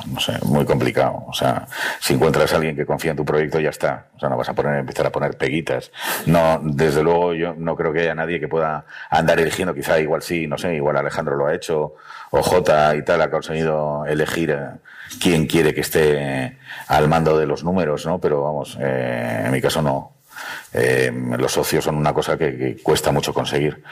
no 0.06 0.20
sé, 0.20 0.34
muy 0.46 0.66
complicado. 0.66 1.26
O 1.28 1.34
sea, 1.34 1.68
si 2.00 2.14
encuentras 2.14 2.54
a 2.54 2.58
alguien 2.58 2.76
que 2.76 2.86
confía 2.86 3.12
en 3.12 3.18
tu 3.18 3.26
proyecto, 3.26 3.60
ya 3.60 3.70
está. 3.70 4.08
O 4.16 4.20
sea, 4.20 4.30
no 4.30 4.38
vas 4.38 4.50
a 4.50 4.54
poner, 4.54 4.76
empezar 4.76 5.06
a 5.06 5.12
poner 5.12 5.38
peguitas. 5.38 5.92
No, 6.26 6.60
desde 6.64 7.04
luego, 7.04 7.34
yo 7.34 7.54
no 7.56 7.76
creo 7.76 7.94
que 7.94 8.02
haya 8.02 8.16
nadie 8.16 8.40
que 8.40 8.48
pueda 8.48 8.86
andar 9.10 9.40
eligiendo. 9.40 9.74
Quizá 9.74 10.00
igual 10.00 10.22
sí, 10.22 10.48
no 10.48 10.58
sé, 10.58 10.76
igual 10.76 10.98
Alejandro 10.98 11.36
lo 11.36 11.48
ha 11.48 11.54
hecho 11.54 11.96
o 12.32 12.42
J 12.42 12.96
y 12.96 13.04
tal 13.04 13.22
ha 13.22 13.30
conseguido 13.30 14.06
elegir 14.06 14.52
eh, 14.52 14.70
quién 15.22 15.46
quiere 15.46 15.74
que 15.74 15.82
esté 15.82 16.58
al 16.88 17.08
mando 17.08 17.38
de 17.38 17.46
los 17.46 17.64
números, 17.64 18.06
¿no? 18.06 18.20
Pero 18.20 18.44
vamos, 18.44 18.78
eh, 18.82 19.44
en 19.46 19.52
mi 19.52 19.62
caso 19.62 19.82
no. 19.82 20.13
Eh, 20.74 21.12
los 21.38 21.52
socios 21.52 21.84
son 21.84 21.96
una 21.96 22.14
cosa 22.14 22.38
que, 22.38 22.78
cuesta 22.82 23.12
mucho 23.12 23.34
conseguir. 23.34 23.84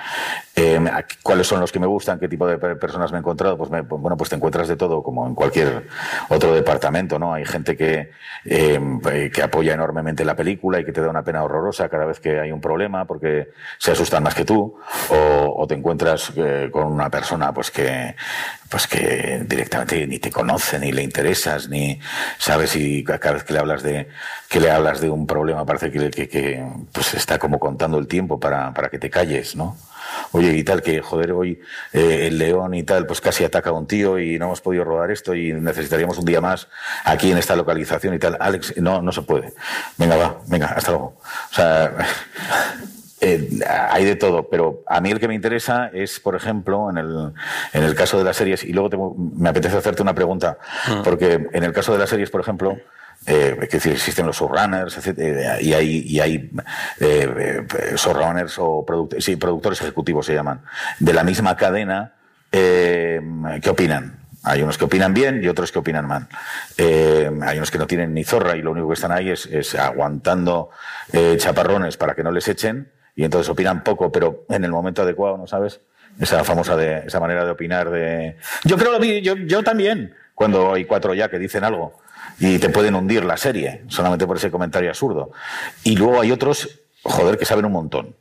Eh, 0.55 0.79
¿Cuáles 1.21 1.47
son 1.47 1.59
los 1.59 1.71
que 1.71 1.79
me 1.79 1.87
gustan? 1.87 2.19
¿Qué 2.19 2.27
tipo 2.27 2.47
de 2.47 2.57
pe- 2.57 2.75
personas 2.75 3.11
me 3.11 3.17
he 3.17 3.19
encontrado? 3.19 3.57
Pues 3.57 3.69
me- 3.69 3.81
bueno, 3.81 4.17
pues 4.17 4.29
te 4.29 4.35
encuentras 4.35 4.67
de 4.67 4.75
todo, 4.75 5.03
como 5.03 5.27
en 5.27 5.35
cualquier 5.35 5.87
otro 6.29 6.53
departamento, 6.53 7.19
¿no? 7.19 7.33
Hay 7.33 7.45
gente 7.45 7.77
que, 7.77 8.11
eh, 8.45 9.31
que 9.33 9.43
apoya 9.43 9.73
enormemente 9.73 10.25
la 10.25 10.35
película 10.35 10.79
y 10.79 10.85
que 10.85 10.91
te 10.91 11.01
da 11.01 11.09
una 11.09 11.23
pena 11.23 11.43
horrorosa 11.43 11.87
cada 11.89 12.05
vez 12.05 12.19
que 12.19 12.39
hay 12.39 12.51
un 12.51 12.61
problema 12.61 13.05
porque 13.05 13.49
se 13.77 13.91
asustan 13.91 14.23
más 14.23 14.35
que 14.35 14.45
tú, 14.45 14.77
o, 15.09 15.53
o 15.57 15.67
te 15.67 15.75
encuentras 15.75 16.31
con 16.71 16.87
una 16.87 17.09
persona 17.09 17.53
pues 17.53 17.71
que 17.71 18.15
pues 18.71 18.87
que 18.87 19.43
directamente 19.45 20.07
ni 20.07 20.17
te 20.17 20.31
conoce, 20.31 20.79
ni 20.79 20.93
le 20.93 21.03
interesas, 21.03 21.67
ni 21.67 21.99
sabes 22.37 22.77
y 22.77 23.03
cada 23.03 23.33
vez 23.33 23.43
que 23.43 23.51
le 23.51 23.59
hablas 23.59 23.83
de 23.83 24.07
que 24.47 24.61
le 24.61 24.71
hablas 24.71 25.01
de 25.01 25.09
un 25.09 25.27
problema 25.27 25.65
parece 25.65 25.91
que, 25.91 26.09
que, 26.09 26.29
que, 26.29 26.65
pues 26.93 27.13
está 27.13 27.37
como 27.37 27.59
contando 27.59 27.97
el 27.97 28.07
tiempo 28.07 28.39
para, 28.39 28.73
para 28.73 28.89
que 28.89 28.97
te 28.97 29.09
calles, 29.09 29.57
¿no? 29.57 29.75
Oye, 30.31 30.55
y 30.55 30.63
tal, 30.63 30.81
que 30.81 31.01
joder, 31.01 31.33
hoy 31.33 31.59
eh, 31.91 32.27
el 32.27 32.37
león 32.37 32.73
y 32.73 32.83
tal, 32.83 33.05
pues 33.05 33.19
casi 33.19 33.43
ataca 33.43 33.71
a 33.71 33.73
un 33.73 33.87
tío 33.87 34.17
y 34.19 34.39
no 34.39 34.45
hemos 34.45 34.61
podido 34.61 34.85
rodar 34.85 35.11
esto 35.11 35.35
y 35.35 35.51
necesitaríamos 35.51 36.17
un 36.17 36.25
día 36.25 36.39
más 36.39 36.69
aquí 37.03 37.29
en 37.29 37.37
esta 37.37 37.57
localización 37.57 38.13
y 38.13 38.19
tal. 38.19 38.37
Alex, 38.39 38.77
no, 38.77 39.01
no 39.01 39.11
se 39.11 39.21
puede. 39.21 39.53
Venga, 39.97 40.15
va, 40.15 40.41
venga, 40.47 40.67
hasta 40.67 40.91
luego. 40.91 41.17
O 41.51 41.53
sea, 41.53 41.93
eh, 43.21 43.49
hay 43.89 44.03
de 44.05 44.15
todo, 44.15 44.49
pero 44.49 44.83
a 44.87 44.99
mí 44.99 45.11
el 45.11 45.19
que 45.19 45.27
me 45.27 45.35
interesa 45.35 45.89
es, 45.93 46.19
por 46.19 46.35
ejemplo, 46.35 46.89
en 46.89 46.97
el, 46.97 47.33
en 47.73 47.83
el 47.83 47.95
caso 47.95 48.17
de 48.17 48.23
las 48.23 48.35
series, 48.37 48.63
y 48.63 48.73
luego 48.73 48.89
tengo- 48.89 49.15
me 49.17 49.49
apetece 49.49 49.77
hacerte 49.77 50.01
una 50.01 50.13
pregunta, 50.15 50.57
porque 51.03 51.47
en 51.53 51.63
el 51.63 51.71
caso 51.71 51.93
de 51.93 51.99
las 51.99 52.09
series, 52.09 52.29
por 52.31 52.41
ejemplo, 52.41 52.77
eh, 53.27 53.55
es 53.61 53.69
decir, 53.69 53.91
existen 53.91 54.25
los 54.25 54.37
showrunners, 54.37 54.97
etcétera, 54.97 55.61
y 55.61 55.73
hay, 55.73 56.03
y 56.07 56.19
hay 56.19 56.49
eh, 56.99 57.63
eh, 57.69 57.93
showrunners 57.95 58.55
o 58.57 58.83
product- 58.85 59.19
sí, 59.21 59.35
productores 59.35 59.79
ejecutivos 59.81 60.25
se 60.25 60.33
llaman, 60.33 60.61
de 60.99 61.13
la 61.13 61.23
misma 61.23 61.55
cadena, 61.55 62.13
eh, 62.51 63.21
¿qué 63.61 63.69
opinan? 63.69 64.17
Hay 64.43 64.63
unos 64.63 64.79
que 64.79 64.85
opinan 64.85 65.13
bien 65.13 65.43
y 65.43 65.47
otros 65.47 65.71
que 65.71 65.77
opinan 65.77 66.07
mal. 66.07 66.27
Eh, 66.75 67.29
hay 67.43 67.57
unos 67.57 67.69
que 67.69 67.77
no 67.77 67.85
tienen 67.85 68.11
ni 68.15 68.23
zorra 68.23 68.57
y 68.57 68.63
lo 68.63 68.71
único 68.71 68.87
que 68.87 68.95
están 68.95 69.11
ahí 69.11 69.29
es, 69.29 69.45
es 69.45 69.75
aguantando 69.75 70.71
eh, 71.13 71.35
chaparrones 71.37 71.95
para 71.97 72.15
que 72.15 72.23
no 72.23 72.31
les 72.31 72.47
echen 72.47 72.91
y 73.15 73.23
entonces 73.23 73.49
opinan 73.49 73.83
poco, 73.83 74.11
pero 74.11 74.45
en 74.49 74.63
el 74.63 74.71
momento 74.71 75.01
adecuado, 75.01 75.37
¿no 75.37 75.47
sabes? 75.47 75.81
Esa 76.19 76.43
famosa 76.43 76.81
esa 76.83 77.19
manera 77.19 77.45
de 77.45 77.51
opinar 77.51 77.89
de 77.89 78.37
yo 78.65 78.77
creo 78.77 78.91
lo 78.91 78.99
vi, 78.99 79.21
yo, 79.21 79.35
yo 79.37 79.63
también, 79.63 80.13
cuando 80.35 80.73
hay 80.73 80.85
cuatro 80.85 81.13
ya 81.13 81.29
que 81.29 81.39
dicen 81.39 81.63
algo 81.63 82.01
y 82.39 82.59
te 82.59 82.69
pueden 82.69 82.95
hundir 82.95 83.23
la 83.23 83.37
serie 83.37 83.83
solamente 83.87 84.25
por 84.25 84.37
ese 84.37 84.51
comentario 84.51 84.89
absurdo. 84.89 85.31
Y 85.83 85.95
luego 85.95 86.19
hay 86.19 86.31
otros, 86.31 86.81
joder, 87.03 87.37
que 87.37 87.45
saben 87.45 87.65
un 87.65 87.71
montón. 87.71 88.15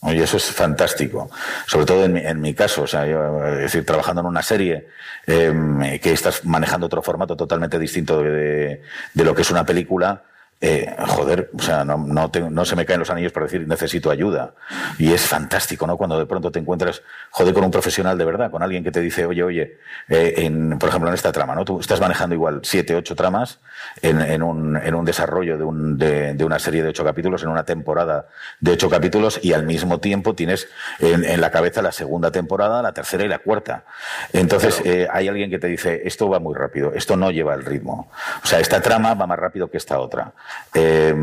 Oye, 0.00 0.22
eso 0.22 0.36
es 0.36 0.44
fantástico. 0.44 1.30
Sobre 1.66 1.86
todo 1.86 2.04
en 2.04 2.12
mi, 2.12 2.20
en 2.20 2.40
mi 2.40 2.54
caso, 2.54 2.82
o 2.82 2.86
sea, 2.86 3.06
yo, 3.06 3.44
es 3.46 3.58
decir, 3.58 3.86
trabajando 3.86 4.20
en 4.20 4.26
una 4.26 4.42
serie 4.42 4.88
eh, 5.26 5.98
que 6.02 6.12
estás 6.12 6.44
manejando 6.44 6.86
otro 6.86 7.02
formato 7.02 7.36
totalmente 7.36 7.78
distinto 7.78 8.22
de, 8.22 8.82
de 9.14 9.24
lo 9.24 9.34
que 9.34 9.42
es 9.42 9.50
una 9.50 9.64
película, 9.64 10.22
eh, 10.66 10.96
joder, 11.08 11.50
o 11.58 11.60
sea, 11.62 11.84
no, 11.84 11.98
no, 11.98 12.30
tengo- 12.30 12.48
no 12.48 12.64
se 12.64 12.74
me 12.74 12.86
caen 12.86 13.00
los 13.00 13.10
anillos 13.10 13.32
para 13.32 13.44
decir 13.46 13.66
necesito 13.68 14.10
ayuda. 14.10 14.54
Y 14.98 15.12
es 15.12 15.20
fantástico, 15.26 15.86
¿no? 15.86 15.96
Cuando 15.98 16.18
de 16.18 16.24
pronto 16.26 16.50
te 16.50 16.58
encuentras, 16.58 17.02
joder, 17.30 17.52
con 17.52 17.64
un 17.64 17.70
profesional 17.70 18.16
de 18.16 18.24
verdad, 18.24 18.50
con 18.50 18.62
alguien 18.62 18.82
que 18.82 18.90
te 18.90 19.00
dice, 19.00 19.26
oye, 19.26 19.42
oye, 19.42 19.78
eh, 20.08 20.34
en, 20.38 20.78
por 20.78 20.88
ejemplo, 20.88 21.08
en 21.10 21.14
esta 21.14 21.32
trama, 21.32 21.54
¿no? 21.54 21.64
Tú 21.64 21.80
estás 21.80 22.00
manejando 22.00 22.34
igual 22.34 22.60
siete, 22.62 22.94
ocho 22.94 23.14
tramas 23.14 23.60
en, 24.00 24.20
en 24.22 24.42
un, 24.42 24.76
en 24.76 24.94
un 24.94 25.04
desarrollo 25.04 25.58
de, 25.58 25.64
un, 25.64 25.98
de, 25.98 26.32
de 26.34 26.44
una 26.44 26.58
serie 26.58 26.82
de 26.82 26.88
ocho 26.88 27.04
capítulos, 27.04 27.42
en 27.42 27.50
una 27.50 27.64
temporada 27.64 28.28
de 28.60 28.72
ocho 28.72 28.88
capítulos, 28.88 29.38
y 29.42 29.52
al 29.52 29.64
mismo 29.66 30.00
tiempo 30.00 30.34
tienes 30.34 30.68
en, 30.98 31.24
en 31.24 31.40
la 31.40 31.50
cabeza 31.50 31.82
la 31.82 31.92
segunda 31.92 32.30
temporada, 32.30 32.80
la 32.80 32.92
tercera 32.92 33.24
y 33.24 33.28
la 33.28 33.38
cuarta. 33.40 33.84
Entonces, 34.32 34.80
eh, 34.84 35.06
hay 35.12 35.28
alguien 35.28 35.50
que 35.50 35.58
te 35.58 35.66
dice, 35.66 36.02
esto 36.04 36.28
va 36.28 36.38
muy 36.38 36.54
rápido, 36.54 36.92
esto 36.94 37.16
no 37.16 37.30
lleva 37.30 37.54
el 37.54 37.64
ritmo. 37.64 38.08
O 38.42 38.46
sea, 38.46 38.60
esta 38.60 38.80
trama 38.80 39.14
va 39.14 39.26
más 39.26 39.38
rápido 39.38 39.70
que 39.70 39.76
esta 39.76 39.98
otra. 39.98 40.32
Eh, 40.72 41.14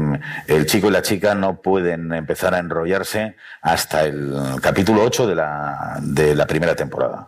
el 0.47 0.65
chico 0.65 0.87
y 0.87 0.91
la 0.91 1.01
chica 1.01 1.35
no 1.35 1.61
pueden 1.61 2.13
empezar 2.13 2.53
a 2.53 2.59
enrollarse 2.59 3.35
hasta 3.61 4.03
el 4.05 4.33
capítulo 4.61 5.03
8 5.03 5.27
de 5.27 5.35
la, 5.35 5.97
de 6.01 6.35
la 6.35 6.47
primera 6.47 6.75
temporada. 6.75 7.27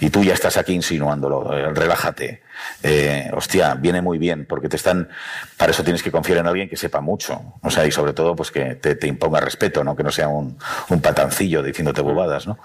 Y 0.00 0.10
tú 0.10 0.22
ya 0.24 0.34
estás 0.34 0.56
aquí 0.56 0.72
insinuándolo, 0.74 1.56
eh, 1.56 1.70
relájate. 1.72 2.42
Eh, 2.82 3.30
hostia, 3.34 3.74
viene 3.74 4.00
muy 4.00 4.16
bien, 4.18 4.46
porque 4.46 4.68
te 4.68 4.76
están. 4.76 5.08
Para 5.56 5.72
eso 5.72 5.82
tienes 5.82 6.02
que 6.02 6.10
confiar 6.12 6.38
en 6.38 6.46
alguien 6.46 6.68
que 6.68 6.76
sepa 6.76 7.00
mucho. 7.00 7.40
O 7.62 7.70
sea, 7.70 7.84
y 7.86 7.90
sobre 7.90 8.12
todo, 8.12 8.36
pues 8.36 8.50
que 8.50 8.76
te, 8.76 8.94
te 8.94 9.06
imponga 9.08 9.40
respeto, 9.40 9.82
¿no? 9.82 9.96
Que 9.96 10.02
no 10.04 10.10
sea 10.12 10.28
un, 10.28 10.56
un 10.88 11.00
patancillo 11.00 11.62
diciéndote 11.62 12.00
bobadas, 12.00 12.46
¿no? 12.46 12.58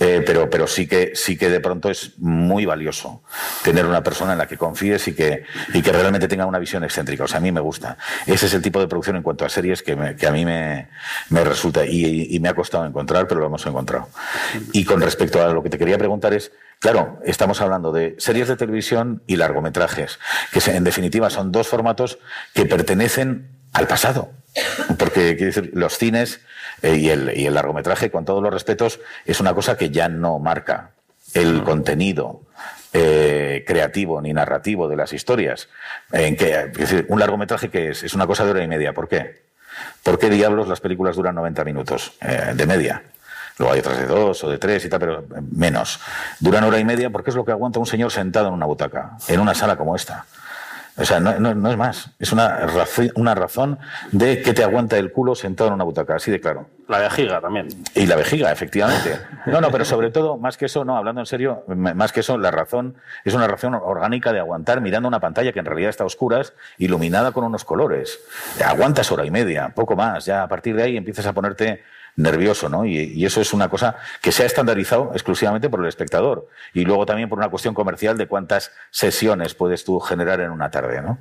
Eh, 0.00 0.22
pero, 0.26 0.48
pero 0.48 0.66
sí 0.66 0.86
que, 0.86 1.12
sí 1.14 1.36
que 1.36 1.50
de 1.50 1.60
pronto 1.60 1.90
es 1.90 2.12
muy 2.18 2.64
valioso 2.64 3.22
tener 3.62 3.84
una 3.86 4.02
persona 4.02 4.32
en 4.32 4.38
la 4.38 4.46
que 4.48 4.56
confíes 4.56 5.06
y 5.08 5.14
que, 5.14 5.44
y 5.74 5.82
que 5.82 5.92
realmente 5.92 6.26
tenga 6.26 6.46
una 6.46 6.58
visión 6.58 6.82
excéntrica. 6.84 7.24
O 7.24 7.28
sea, 7.28 7.38
a 7.38 7.40
mí 7.40 7.52
me 7.52 7.60
gusta. 7.60 7.98
Ese 8.26 8.46
es 8.46 8.54
el 8.54 8.62
tipo 8.62 8.80
de 8.80 8.88
producción 8.88 9.16
en 9.16 9.22
cuanto 9.22 9.44
a 9.44 9.48
series 9.50 9.82
que, 9.82 9.94
me- 9.94 10.16
que 10.16 10.26
a 10.26 10.30
mí 10.30 10.44
me, 10.46 10.88
me 11.28 11.44
resulta 11.44 11.84
y, 11.84 12.28
y 12.34 12.40
me 12.40 12.48
ha 12.48 12.54
costado 12.54 12.86
encontrar, 12.86 13.28
pero 13.28 13.40
lo 13.40 13.46
hemos 13.46 13.64
encontrado. 13.66 14.08
Y 14.72 14.84
con 14.84 15.00
respecto 15.02 15.44
a 15.44 15.52
lo 15.52 15.62
que 15.62 15.68
te 15.70 15.78
quería 15.78 15.98
preguntar 15.98 16.32
es, 16.32 16.43
claro, 16.84 17.18
estamos 17.24 17.62
hablando 17.62 17.92
de 17.92 18.14
series 18.18 18.46
de 18.46 18.56
televisión 18.56 19.22
y 19.26 19.36
largometrajes, 19.36 20.18
que 20.52 20.60
en 20.70 20.84
definitiva 20.84 21.30
son 21.30 21.50
dos 21.50 21.66
formatos 21.66 22.18
que 22.52 22.66
pertenecen 22.66 23.48
al 23.72 23.86
pasado. 23.86 24.32
Porque 24.98 25.34
quiero 25.34 25.46
decir, 25.46 25.70
los 25.72 25.96
cines 25.96 26.42
eh, 26.82 26.96
y, 26.96 27.08
el, 27.08 27.32
y 27.34 27.46
el 27.46 27.54
largometraje, 27.54 28.10
con 28.10 28.26
todos 28.26 28.42
los 28.42 28.52
respetos, 28.52 29.00
es 29.24 29.40
una 29.40 29.54
cosa 29.54 29.78
que 29.78 29.88
ya 29.88 30.10
no 30.10 30.38
marca 30.38 30.90
el 31.32 31.62
contenido 31.62 32.42
eh, 32.92 33.64
creativo 33.66 34.20
ni 34.20 34.34
narrativo 34.34 34.86
de 34.86 34.96
las 34.96 35.14
historias. 35.14 35.70
En 36.12 36.36
que, 36.36 36.50
es 36.70 36.72
decir, 36.74 37.06
un 37.08 37.18
largometraje 37.18 37.70
que 37.70 37.92
es, 37.92 38.02
es 38.02 38.12
una 38.12 38.26
cosa 38.26 38.44
de 38.44 38.50
hora 38.50 38.62
y 38.62 38.68
media. 38.68 38.92
¿Por 38.92 39.08
qué? 39.08 39.42
¿Por 40.02 40.18
qué 40.18 40.28
diablos 40.28 40.68
las 40.68 40.82
películas 40.82 41.16
duran 41.16 41.34
90 41.34 41.64
minutos 41.64 42.12
eh, 42.20 42.52
de 42.54 42.66
media? 42.66 43.02
Luego 43.58 43.72
hay 43.72 43.80
otras 43.80 43.98
de 43.98 44.06
dos 44.06 44.42
o 44.42 44.50
de 44.50 44.58
tres 44.58 44.84
y 44.84 44.88
tal, 44.88 45.00
pero 45.00 45.24
menos. 45.52 46.00
Duran 46.40 46.64
hora 46.64 46.78
y 46.78 46.84
media 46.84 47.10
porque 47.10 47.30
es 47.30 47.36
lo 47.36 47.44
que 47.44 47.52
aguanta 47.52 47.78
un 47.78 47.86
señor 47.86 48.10
sentado 48.10 48.48
en 48.48 48.54
una 48.54 48.66
butaca, 48.66 49.16
en 49.28 49.40
una 49.40 49.54
sala 49.54 49.76
como 49.76 49.94
esta. 49.94 50.26
O 50.96 51.04
sea, 51.04 51.18
no, 51.20 51.70
es 51.70 51.76
más. 51.76 52.10
Es 52.18 52.32
una, 52.32 52.66
una 53.14 53.34
razón 53.34 53.78
de 54.12 54.42
que 54.42 54.52
te 54.52 54.62
aguanta 54.62 54.96
el 54.96 55.12
culo 55.12 55.34
sentado 55.34 55.68
en 55.68 55.74
una 55.74 55.84
butaca, 55.84 56.16
así 56.16 56.30
de 56.30 56.40
claro. 56.40 56.68
La 56.88 56.98
vejiga 56.98 57.40
también. 57.40 57.68
Y 57.94 58.06
la 58.06 58.16
vejiga, 58.16 58.52
efectivamente. 58.52 59.18
No, 59.46 59.60
no, 59.60 59.70
pero 59.70 59.84
sobre 59.84 60.10
todo, 60.10 60.36
más 60.36 60.56
que 60.56 60.66
eso, 60.66 60.84
no, 60.84 60.96
hablando 60.96 61.20
en 61.22 61.26
serio, 61.26 61.64
más 61.68 62.12
que 62.12 62.20
eso, 62.20 62.36
la 62.36 62.50
razón 62.50 62.96
es 63.24 63.32
una 63.34 63.46
razón 63.46 63.74
orgánica 63.74 64.32
de 64.32 64.40
aguantar 64.40 64.80
mirando 64.80 65.08
una 65.08 65.20
pantalla 65.20 65.52
que 65.52 65.60
en 65.60 65.64
realidad 65.66 65.90
está 65.90 66.04
a 66.04 66.06
oscuras, 66.06 66.52
iluminada 66.78 67.32
con 67.32 67.44
unos 67.44 67.64
colores. 67.64 68.20
Aguantas 68.64 69.10
hora 69.12 69.24
y 69.24 69.30
media, 69.30 69.70
poco 69.74 69.96
más. 69.96 70.26
Ya 70.26 70.42
a 70.42 70.48
partir 70.48 70.76
de 70.76 70.82
ahí 70.82 70.96
empiezas 70.96 71.26
a 71.26 71.32
ponerte 71.32 71.82
nervioso, 72.16 72.68
¿no? 72.68 72.84
Y, 72.84 73.24
eso 73.24 73.40
es 73.40 73.52
una 73.52 73.68
cosa 73.68 73.96
que 74.22 74.30
se 74.30 74.44
ha 74.44 74.46
estandarizado 74.46 75.10
exclusivamente 75.14 75.68
por 75.68 75.80
el 75.80 75.86
espectador. 75.86 76.48
Y 76.72 76.84
luego 76.84 77.06
también 77.06 77.28
por 77.28 77.38
una 77.38 77.48
cuestión 77.48 77.74
comercial 77.74 78.16
de 78.16 78.28
cuántas 78.28 78.70
sesiones 78.90 79.54
puedes 79.54 79.84
tú 79.84 79.98
generar 79.98 80.40
en 80.40 80.50
una 80.52 80.70
tarde, 80.70 81.02
¿no? 81.02 81.18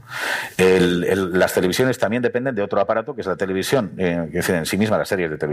El- 0.57 1.39
las 1.39 1.53
televisiones 1.53 1.97
también 1.97 2.22
dependen 2.22 2.53
de 2.53 2.61
otro 2.61 2.80
aparato, 2.80 3.16
que 3.16 3.22
es 3.22 3.28
la 3.28 3.36
televisión, 3.36 3.93
eh, 3.97 4.30
que 4.32 4.39
es 4.39 4.49
en 4.49 4.66
sí 4.68 4.78
misma 4.78 4.97
las 4.99 5.07
series 5.09 5.32
de 5.32 5.38
televisión. 5.38 5.53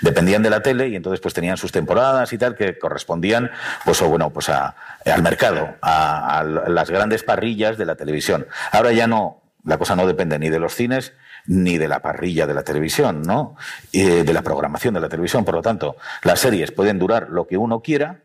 Dependían 0.00 0.42
de 0.42 0.50
la 0.50 0.60
tele 0.62 0.88
y 0.88 0.96
entonces 0.96 1.20
pues 1.20 1.34
tenían 1.34 1.56
sus 1.56 1.72
temporadas 1.72 2.32
y 2.32 2.38
tal 2.38 2.54
que 2.56 2.78
correspondían, 2.78 3.50
pues 3.84 4.00
o 4.02 4.08
bueno, 4.08 4.30
pues 4.30 4.48
a- 4.48 4.74
al 5.04 5.22
mercado, 5.22 5.74
a, 5.82 6.38
a 6.40 6.44
las 6.44 6.90
grandes 6.90 7.22
parrillas 7.22 7.78
de 7.78 7.86
la 7.86 7.94
televisión. 7.96 8.46
Ahora 8.72 8.92
ya 8.92 9.06
no, 9.06 9.42
la 9.64 9.78
cosa 9.78 9.96
no 9.96 10.06
depende 10.06 10.38
ni 10.38 10.48
de 10.50 10.58
los 10.58 10.74
cines 10.74 11.12
ni 11.46 11.78
de 11.78 11.88
la 11.88 12.00
parrilla 12.00 12.46
de 12.46 12.54
la 12.54 12.62
televisión, 12.62 13.22
¿no? 13.22 13.56
Eh, 13.92 14.24
de 14.24 14.32
la 14.32 14.42
programación 14.42 14.92
de 14.94 15.00
la 15.00 15.08
televisión. 15.08 15.44
Por 15.44 15.54
lo 15.54 15.62
tanto, 15.62 15.96
las 16.22 16.38
series 16.40 16.70
pueden 16.70 16.98
durar 16.98 17.28
lo 17.30 17.46
que 17.46 17.56
uno 17.56 17.80
quiera, 17.80 18.18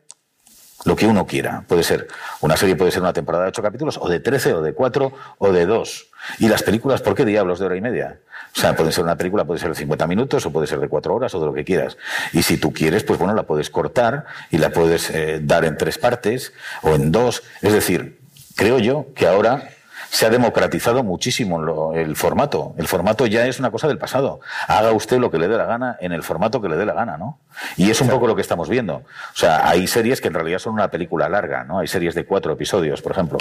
lo 0.83 0.95
que 0.97 1.07
uno 1.07 1.25
quiera. 1.25 1.63
Puede 1.67 1.83
ser, 1.83 2.07
una 2.41 2.57
serie 2.57 2.75
puede 2.75 2.91
ser 2.91 3.01
una 3.01 3.13
temporada 3.13 3.45
de 3.45 3.49
ocho 3.49 3.63
capítulos, 3.63 3.97
o 4.01 4.09
de 4.09 4.19
trece, 4.19 4.53
o 4.53 4.61
de 4.61 4.73
cuatro, 4.73 5.13
o 5.39 5.51
de 5.51 5.65
dos. 5.65 6.09
Y 6.39 6.47
las 6.49 6.61
películas, 6.61 7.01
¿por 7.01 7.15
qué 7.15 7.23
diablos 7.25 7.57
de 7.59 7.65
hora 7.67 7.75
y 7.77 7.81
media? 7.81 8.19
O 8.55 8.59
sea, 8.59 8.75
puede 8.75 8.91
ser 8.91 9.03
una 9.03 9.17
película, 9.17 9.43
puede 9.43 9.59
ser 9.59 9.69
de 9.69 9.75
50 9.75 10.07
minutos, 10.07 10.45
o 10.45 10.51
puede 10.51 10.65
ser 10.65 10.79
de 10.79 10.87
cuatro 10.87 11.13
horas, 11.13 11.35
o 11.35 11.39
de 11.39 11.45
lo 11.45 11.53
que 11.53 11.65
quieras. 11.65 11.97
Y 12.31 12.41
si 12.41 12.57
tú 12.57 12.71
quieres, 12.71 13.03
pues 13.03 13.19
bueno, 13.19 13.33
la 13.33 13.43
puedes 13.43 13.69
cortar 13.69 14.25
y 14.49 14.57
la 14.59 14.69
puedes 14.69 15.09
eh, 15.09 15.39
dar 15.43 15.65
en 15.65 15.77
tres 15.77 15.97
partes, 15.97 16.53
o 16.81 16.95
en 16.95 17.11
dos. 17.11 17.43
Es 17.61 17.73
decir, 17.73 18.21
creo 18.55 18.79
yo 18.79 19.07
que 19.13 19.27
ahora 19.27 19.69
se 20.09 20.25
ha 20.25 20.29
democratizado 20.29 21.03
muchísimo 21.03 21.93
el 21.93 22.15
formato. 22.15 22.73
El 22.77 22.87
formato 22.87 23.25
ya 23.25 23.45
es 23.47 23.59
una 23.59 23.71
cosa 23.71 23.89
del 23.89 23.97
pasado. 23.97 24.39
Haga 24.69 24.93
usted 24.93 25.17
lo 25.17 25.29
que 25.29 25.37
le 25.37 25.49
dé 25.49 25.57
la 25.57 25.65
gana 25.65 25.97
en 25.99 26.13
el 26.13 26.23
formato 26.23 26.61
que 26.61 26.69
le 26.69 26.77
dé 26.77 26.85
la 26.85 26.93
gana, 26.93 27.17
¿no? 27.17 27.39
Y 27.75 27.89
es 27.89 27.99
un 27.99 28.07
poco 28.07 28.25
lo 28.25 28.35
que 28.35 28.41
estamos 28.41 28.69
viendo. 28.69 28.95
O 28.95 29.03
sea, 29.37 29.67
hay 29.67 29.87
series 29.87 30.21
que 30.21 30.29
en 30.29 30.33
realidad 30.35 30.59
son 30.59 30.75
una 30.75 30.89
película 30.89 31.27
larga, 31.27 31.65
¿no? 31.65 31.79
Hay 31.79 31.87
series 31.87 32.15
de 32.15 32.25
cuatro 32.25 32.53
episodios, 32.53 33.01
por 33.01 33.11
ejemplo. 33.11 33.37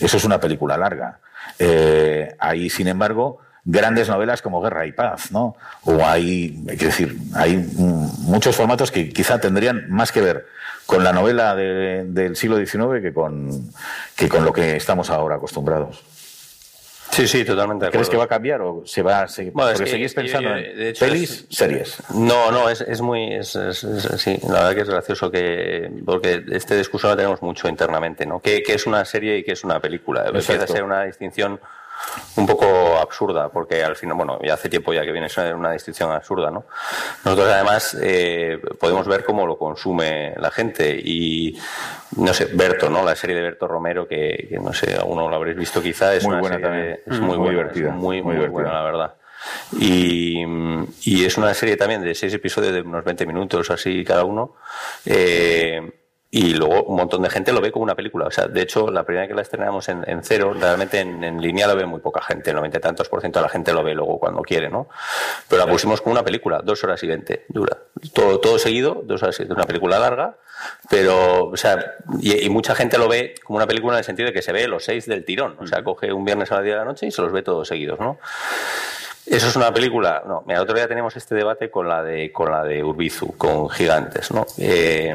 Eso 0.00 0.16
es 0.16 0.24
una 0.24 0.40
película 0.40 0.76
larga. 0.76 1.20
Eh, 1.60 2.34
hay, 2.40 2.68
sin 2.68 2.88
embargo, 2.88 3.38
grandes 3.70 4.08
novelas 4.08 4.40
como 4.40 4.62
Guerra 4.62 4.86
y 4.86 4.92
Paz, 4.92 5.30
¿no? 5.30 5.54
O 5.84 6.02
hay, 6.04 6.58
hay 6.70 6.76
que 6.78 6.86
decir, 6.86 7.16
hay 7.34 7.56
muchos 7.76 8.56
formatos 8.56 8.90
que 8.90 9.10
quizá 9.10 9.38
tendrían 9.38 9.90
más 9.90 10.10
que 10.10 10.22
ver 10.22 10.46
con 10.86 11.04
la 11.04 11.12
novela 11.12 11.54
de- 11.54 12.04
del 12.06 12.34
siglo 12.34 12.56
XIX 12.56 13.02
que 13.02 13.12
con, 13.12 13.70
que 14.16 14.26
con 14.28 14.42
lo 14.46 14.54
que 14.54 14.74
estamos 14.76 15.10
ahora 15.10 15.36
acostumbrados. 15.36 16.02
Sí, 17.10 17.26
sí, 17.26 17.44
totalmente 17.44 17.86
de 17.86 17.90
¿Crees 17.90 18.08
que 18.08 18.16
va 18.16 18.24
a 18.24 18.28
cambiar 18.28 18.60
o 18.62 18.82
se 18.86 19.02
va 19.02 19.22
a 19.22 19.28
seguir? 19.28 19.52
Bueno, 19.52 19.70
es 19.70 19.78
Porque 19.78 19.90
que 19.90 19.96
seguís 19.96 20.14
pensando 20.14 20.50
yo- 20.50 20.56
en 20.56 20.82
hecho, 20.82 21.04
pelis, 21.04 21.30
es- 21.50 21.56
series. 21.56 21.96
No, 22.14 22.50
no, 22.50 22.68
es, 22.70 22.80
es 22.82 23.00
muy. 23.00 23.32
Es, 23.34 23.48
sí, 24.18 24.38
la 24.46 24.52
verdad 24.54 24.74
que 24.74 24.80
es 24.82 24.88
gracioso 24.88 25.30
que. 25.30 25.90
Porque 26.06 26.44
este 26.52 26.76
discurso 26.76 27.08
lo 27.08 27.16
tenemos 27.16 27.42
mucho 27.42 27.68
internamente, 27.68 28.24
¿no? 28.24 28.40
¿Qué, 28.40 28.62
qué 28.62 28.74
es 28.74 28.86
una 28.86 29.04
serie 29.04 29.38
y 29.38 29.42
qué 29.44 29.52
es 29.52 29.64
una 29.64 29.80
película? 29.80 30.26
Empieza 30.26 30.62
a 30.62 30.66
ser 30.66 30.84
una 30.84 31.02
distinción 31.04 31.58
un 32.36 32.46
poco 32.46 32.66
absurda, 32.98 33.48
porque 33.48 33.82
al 33.82 33.96
final, 33.96 34.16
bueno, 34.16 34.38
ya 34.42 34.54
hace 34.54 34.68
tiempo 34.68 34.92
ya 34.92 35.02
que 35.04 35.12
viene 35.12 35.28
una 35.54 35.72
distinción 35.72 36.10
absurda, 36.12 36.50
¿no? 36.50 36.64
Nosotros 37.24 37.48
además 37.48 37.96
eh, 38.00 38.58
podemos 38.80 39.06
ver 39.06 39.24
cómo 39.24 39.46
lo 39.46 39.58
consume 39.58 40.34
la 40.36 40.50
gente 40.50 40.94
y, 41.02 41.58
no 42.16 42.32
sé, 42.32 42.46
Berto, 42.52 42.88
¿no? 42.88 43.04
La 43.04 43.14
serie 43.16 43.36
de 43.36 43.42
Berto 43.42 43.66
Romero, 43.68 44.06
que, 44.06 44.46
que 44.48 44.58
no 44.58 44.72
sé, 44.72 44.94
alguno 44.94 45.28
lo 45.28 45.36
habréis 45.36 45.56
visto 45.56 45.82
quizá, 45.82 46.14
es 46.14 46.24
Muy 46.24 46.32
una 46.32 46.40
buena 46.40 46.56
serie 46.56 46.68
también. 46.68 46.86
de- 47.06 47.14
es 47.14 47.20
Mm. 47.20 47.24
muy, 47.24 47.38
Muy 47.38 47.50
divertida, 47.50 47.90
muy, 47.90 48.16
muy 48.16 48.22
muy, 48.22 48.32
divertida. 48.34 48.52
buena, 48.52 48.72
la 48.72 48.82
verdad. 48.84 49.14
Y, 49.78 50.42
y 51.04 51.24
es 51.24 51.36
una 51.38 51.54
serie 51.54 51.76
también 51.76 52.02
de 52.02 52.14
seis 52.14 52.32
episodios 52.34 52.72
de 52.72 52.80
unos 52.82 53.04
20 53.04 53.24
minutos 53.26 53.70
así 53.70 54.04
cada 54.04 54.24
uno. 54.24 54.56
Eh, 55.06 55.80
y 56.30 56.52
luego 56.52 56.84
un 56.84 56.96
montón 56.96 57.22
de 57.22 57.30
gente 57.30 57.52
lo 57.52 57.60
ve 57.62 57.72
como 57.72 57.84
una 57.84 57.94
película. 57.94 58.26
O 58.26 58.30
sea, 58.30 58.48
de 58.48 58.60
hecho, 58.60 58.90
la 58.90 59.04
primera 59.04 59.22
vez 59.22 59.30
que 59.30 59.34
la 59.34 59.42
estrenamos 59.42 59.88
en, 59.88 60.04
en 60.06 60.22
cero, 60.22 60.54
realmente 60.58 61.00
en, 61.00 61.24
en 61.24 61.40
línea 61.40 61.66
lo 61.66 61.74
ve 61.74 61.86
muy 61.86 62.00
poca 62.00 62.20
gente. 62.20 62.50
El 62.50 62.56
90 62.56 62.76
y 62.76 62.80
tantos 62.80 63.08
por 63.08 63.20
ciento 63.20 63.38
de 63.38 63.44
la 63.44 63.48
gente 63.48 63.72
lo 63.72 63.82
ve 63.82 63.94
luego 63.94 64.18
cuando 64.18 64.42
quiere, 64.42 64.68
¿no? 64.68 64.88
Pero 65.48 65.64
la 65.64 65.70
pusimos 65.70 66.02
como 66.02 66.12
una 66.12 66.24
película, 66.24 66.60
dos 66.62 66.84
horas 66.84 67.02
y 67.02 67.06
veinte 67.06 67.46
dura. 67.48 67.78
Todo, 68.12 68.40
todo 68.40 68.58
seguido, 68.58 69.00
dos 69.04 69.22
horas 69.22 69.36
y 69.36 69.44
veinte. 69.44 69.54
Una 69.54 69.64
película 69.64 69.98
larga, 69.98 70.36
pero, 70.90 71.46
o 71.46 71.56
sea, 71.56 71.94
y, 72.20 72.44
y 72.44 72.50
mucha 72.50 72.74
gente 72.74 72.98
lo 72.98 73.08
ve 73.08 73.34
como 73.42 73.56
una 73.56 73.66
película 73.66 73.94
en 73.94 73.98
el 74.00 74.04
sentido 74.04 74.26
de 74.26 74.34
que 74.34 74.42
se 74.42 74.52
ve 74.52 74.68
los 74.68 74.84
seis 74.84 75.06
del 75.06 75.24
tirón. 75.24 75.56
O 75.58 75.66
sea, 75.66 75.82
coge 75.82 76.12
un 76.12 76.26
viernes 76.26 76.52
a 76.52 76.56
las 76.56 76.64
10 76.64 76.74
de 76.74 76.78
la 76.78 76.84
noche 76.84 77.06
y 77.06 77.10
se 77.10 77.22
los 77.22 77.32
ve 77.32 77.40
todos 77.40 77.66
seguidos, 77.66 77.98
¿no? 78.00 78.18
¿Eso 79.24 79.48
es 79.48 79.56
una 79.56 79.72
película? 79.72 80.22
No. 80.26 80.42
Mira, 80.46 80.58
el 80.58 80.64
otro 80.64 80.74
día 80.74 80.88
teníamos 80.88 81.16
este 81.16 81.34
debate 81.34 81.70
con 81.70 81.88
la 81.88 82.02
de, 82.02 82.32
con 82.32 82.50
la 82.50 82.64
de 82.64 82.82
Urbizu, 82.84 83.36
con 83.36 83.68
Gigantes, 83.70 84.30
¿no? 84.30 84.46
Eh, 84.58 85.14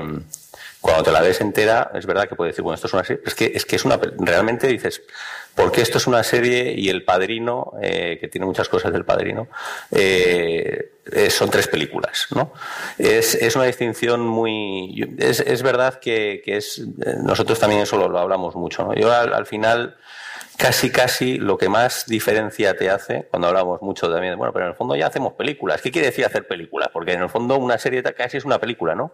cuando 0.84 1.04
te 1.04 1.12
la 1.14 1.22
ves 1.22 1.40
entera, 1.40 1.92
es 1.96 2.06
verdad 2.06 2.28
que 2.28 2.36
puedes 2.36 2.52
decir, 2.54 2.62
bueno, 2.64 2.76
esto 2.76 2.88
es 2.88 2.94
una 2.94 3.06
serie, 3.06 3.24
es 3.26 3.34
que 3.36 3.52
es, 3.56 3.66
que 3.66 3.78
es 3.78 3.86
una, 3.86 3.98
realmente 4.18 4.68
dices, 4.68 5.02
¿por 5.56 5.72
qué 5.72 5.82
esto 5.82 5.98
es 5.98 6.08
una 6.08 6.24
serie 6.24 6.74
y 6.78 6.90
El 6.90 7.06
Padrino, 7.06 7.72
eh, 7.82 8.18
que 8.20 8.28
tiene 8.28 8.46
muchas 8.46 8.68
cosas 8.68 8.92
del 8.92 9.06
Padrino, 9.06 9.48
eh, 9.92 10.92
eh, 11.10 11.30
son 11.30 11.50
tres 11.50 11.68
películas, 11.70 12.28
¿no? 12.36 12.52
Es, 12.98 13.34
es 13.36 13.56
una 13.56 13.64
distinción 13.66 14.28
muy... 14.28 15.16
Es, 15.18 15.40
es 15.40 15.64
verdad 15.64 16.00
que, 16.02 16.42
que 16.44 16.58
es... 16.58 16.80
eh, 16.80 17.16
Nosotros 17.24 17.58
también 17.60 17.82
eso 17.84 17.98
lo, 17.98 18.10
lo 18.10 18.20
hablamos 18.20 18.54
mucho, 18.56 18.84
¿no? 18.84 18.94
Yo 18.94 19.10
al, 19.10 19.34
al 19.34 19.46
final 19.46 19.96
casi, 20.58 20.92
casi 20.92 21.38
lo 21.38 21.58
que 21.58 21.70
más 21.70 22.06
diferencia 22.06 22.76
te 22.76 22.90
hace, 22.90 23.28
cuando 23.30 23.48
hablamos 23.48 23.82
mucho 23.82 24.12
también, 24.12 24.38
bueno, 24.38 24.54
pero 24.54 24.66
en 24.66 24.72
el 24.72 24.78
fondo 24.78 24.96
ya 24.96 25.08
hacemos 25.08 25.34
películas. 25.34 25.82
¿Qué 25.82 25.92
quiere 25.92 26.08
decir 26.08 26.26
hacer 26.26 26.48
películas? 26.48 26.90
Porque 26.92 27.14
en 27.14 27.22
el 27.22 27.30
fondo 27.30 27.58
una 27.58 27.78
serie 27.78 28.04
casi 28.04 28.38
es 28.38 28.46
una 28.46 28.60
película, 28.60 28.96
¿no? 28.96 29.12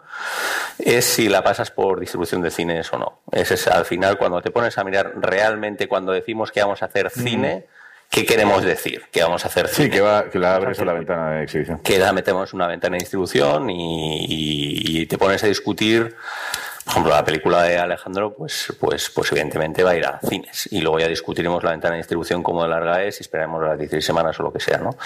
Es 0.78 1.04
si 1.04 1.28
la 1.28 1.42
pasas 1.42 1.70
por 1.70 2.00
distribución 2.00 2.42
de 2.42 2.50
cines 2.50 2.92
o 2.92 2.98
no. 2.98 3.20
Ese 3.32 3.54
es 3.54 3.66
al 3.68 3.84
final 3.84 4.18
cuando 4.18 4.40
te 4.42 4.50
pones 4.50 4.76
a 4.78 4.84
mirar 4.84 5.12
realmente 5.16 5.88
cuando 5.88 6.12
decimos 6.12 6.52
que 6.52 6.60
vamos 6.60 6.82
a 6.82 6.86
hacer 6.86 7.10
cine. 7.10 7.66
¿Qué 8.10 8.26
queremos 8.26 8.64
decir? 8.64 9.04
Que 9.12 9.22
vamos 9.22 9.44
a 9.44 9.48
hacer 9.48 9.68
Sí, 9.68 9.88
que, 9.88 10.00
va, 10.00 10.28
que 10.28 10.40
la 10.40 10.56
abres 10.56 10.80
a 10.80 10.84
la 10.84 10.94
ventana 10.94 11.30
de 11.30 11.44
exhibición. 11.44 11.78
Que 11.78 11.96
la 11.96 12.12
metemos 12.12 12.52
una 12.52 12.66
ventana 12.66 12.94
de 12.96 13.00
distribución 13.00 13.70
y, 13.70 14.24
y 14.28 15.06
te 15.06 15.16
pones 15.16 15.44
a 15.44 15.46
discutir 15.46 16.16
ejemplo, 16.90 17.12
la 17.12 17.24
película 17.24 17.62
de 17.62 17.78
Alejandro, 17.78 18.34
pues, 18.34 18.74
pues, 18.78 19.10
pues 19.10 19.32
evidentemente 19.32 19.82
va 19.82 19.90
a 19.90 19.96
ir 19.96 20.04
a 20.04 20.20
cines. 20.20 20.68
Y 20.70 20.80
luego 20.80 20.98
ya 20.98 21.08
discutiremos 21.08 21.62
la 21.62 21.70
ventana 21.70 21.94
de 21.94 21.98
distribución, 21.98 22.42
cómo 22.42 22.62
de 22.62 22.68
larga 22.68 23.04
es, 23.04 23.20
y 23.20 23.22
esperaremos 23.22 23.62
las 23.62 23.78
16 23.78 24.04
semanas 24.04 24.38
o 24.40 24.42
lo 24.42 24.52
que 24.52 24.60
sea, 24.60 24.78
¿no? 24.78 24.96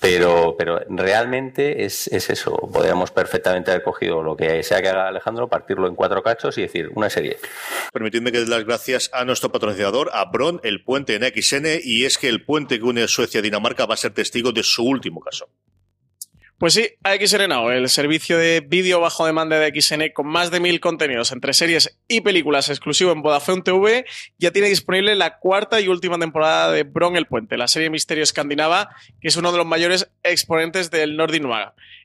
Pero, 0.00 0.56
pero 0.58 0.80
realmente 0.88 1.84
es, 1.84 2.06
es 2.08 2.30
eso. 2.30 2.56
Podríamos 2.72 3.10
perfectamente 3.10 3.70
haber 3.70 3.82
cogido 3.82 4.22
lo 4.22 4.36
que 4.36 4.62
sea 4.62 4.82
que 4.82 4.88
haga 4.88 5.08
Alejandro, 5.08 5.48
partirlo 5.48 5.88
en 5.88 5.94
cuatro 5.94 6.22
cachos 6.22 6.58
y 6.58 6.62
decir 6.62 6.90
una 6.94 7.10
serie. 7.10 7.38
Permitidme 7.92 8.30
que 8.30 8.40
dé 8.40 8.46
las 8.46 8.64
gracias 8.64 9.10
a 9.12 9.24
nuestro 9.24 9.50
patrocinador, 9.50 10.10
a 10.12 10.26
Bron, 10.26 10.60
el 10.62 10.84
puente 10.84 11.14
en 11.14 11.22
XN, 11.22 11.80
y 11.82 12.04
es 12.04 12.18
que 12.18 12.28
el 12.28 12.44
puente 12.44 12.78
que 12.78 12.84
une 12.84 13.08
Suecia 13.08 13.40
a 13.40 13.42
Dinamarca 13.42 13.86
va 13.86 13.94
a 13.94 13.98
ser 13.98 14.12
testigo 14.12 14.52
de 14.52 14.62
su 14.62 14.84
último 14.84 15.20
caso. 15.20 15.48
Pues 16.58 16.72
sí, 16.72 16.88
AXN 17.02 17.50
Now, 17.50 17.68
el 17.68 17.86
servicio 17.90 18.38
de 18.38 18.60
vídeo 18.66 18.98
bajo 18.98 19.26
demanda 19.26 19.58
de 19.58 19.78
XN 19.78 20.12
con 20.14 20.26
más 20.26 20.50
de 20.50 20.58
mil 20.58 20.80
contenidos 20.80 21.30
entre 21.32 21.52
series 21.52 21.98
y 22.08 22.22
películas 22.22 22.70
exclusivo 22.70 23.12
en 23.12 23.20
Vodafone 23.20 23.60
TV, 23.60 24.06
ya 24.38 24.52
tiene 24.52 24.68
disponible 24.68 25.14
la 25.16 25.38
cuarta 25.38 25.82
y 25.82 25.88
última 25.88 26.18
temporada 26.18 26.72
de 26.72 26.84
Bron 26.84 27.16
el 27.16 27.26
Puente, 27.26 27.58
la 27.58 27.68
serie 27.68 27.90
Misterio 27.90 28.24
Escandinava, 28.24 28.88
que 29.20 29.28
es 29.28 29.36
uno 29.36 29.52
de 29.52 29.58
los 29.58 29.66
mayores 29.66 30.08
exponentes 30.22 30.90
del 30.90 31.18
Nordic. 31.18 31.44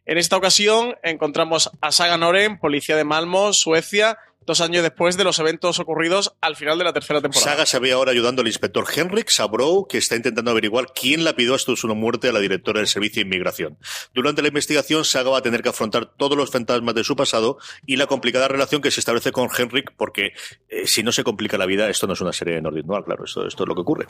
En 0.05 0.17
esta 0.17 0.35
ocasión 0.35 0.95
encontramos 1.01 1.71
a 1.79 1.93
Saga 1.93 2.17
Noren, 2.17 2.59
policía 2.59 2.97
de 2.97 3.05
Malmo, 3.05 3.53
Suecia, 3.53 4.17
dos 4.45 4.61
años 4.61 4.83
después 4.83 5.17
de 5.17 5.23
los 5.23 5.39
eventos 5.39 5.79
ocurridos 5.79 6.35
al 6.41 6.55
final 6.55 6.77
de 6.77 6.83
la 6.83 6.93
tercera 6.93 7.21
temporada. 7.21 7.51
Saga 7.51 7.65
se 7.65 7.79
ve 7.79 7.91
ahora 7.91 8.11
ayudando 8.11 8.41
al 8.41 8.47
inspector 8.47 8.85
Henrik 8.93 9.29
Sabrow, 9.29 9.87
que 9.87 9.97
está 9.97 10.15
intentando 10.15 10.51
averiguar 10.51 10.87
quién 10.93 11.23
la 11.23 11.33
pidió 11.33 11.55
hasta 11.55 11.75
su 11.75 11.87
muerte 11.95 12.29
a 12.29 12.31
la 12.31 12.39
directora 12.39 12.79
del 12.79 12.87
Servicio 12.87 13.21
de 13.21 13.27
Inmigración. 13.27 13.77
Durante 14.13 14.41
la 14.41 14.47
investigación, 14.47 15.05
Saga 15.05 15.29
va 15.29 15.37
a 15.39 15.41
tener 15.41 15.61
que 15.61 15.69
afrontar 15.69 16.05
todos 16.17 16.37
los 16.37 16.51
fantasmas 16.51 16.95
de 16.95 17.03
su 17.03 17.15
pasado 17.15 17.57
y 17.85 17.97
la 17.97 18.07
complicada 18.07 18.47
relación 18.47 18.81
que 18.81 18.91
se 18.91 18.99
establece 18.99 19.31
con 19.31 19.49
Henrik, 19.55 19.93
porque 19.95 20.33
eh, 20.69 20.87
si 20.87 21.03
no 21.03 21.11
se 21.11 21.23
complica 21.23 21.57
la 21.57 21.65
vida, 21.65 21.89
esto 21.89 22.07
no 22.07 22.13
es 22.13 22.21
una 22.21 22.33
serie 22.33 22.55
de 22.55 22.61
Nordic 22.61 22.85
Noir, 22.85 23.03
claro, 23.03 23.25
esto, 23.25 23.45
esto 23.45 23.63
es 23.63 23.67
lo 23.67 23.75
que 23.75 23.81
ocurre. 23.81 24.07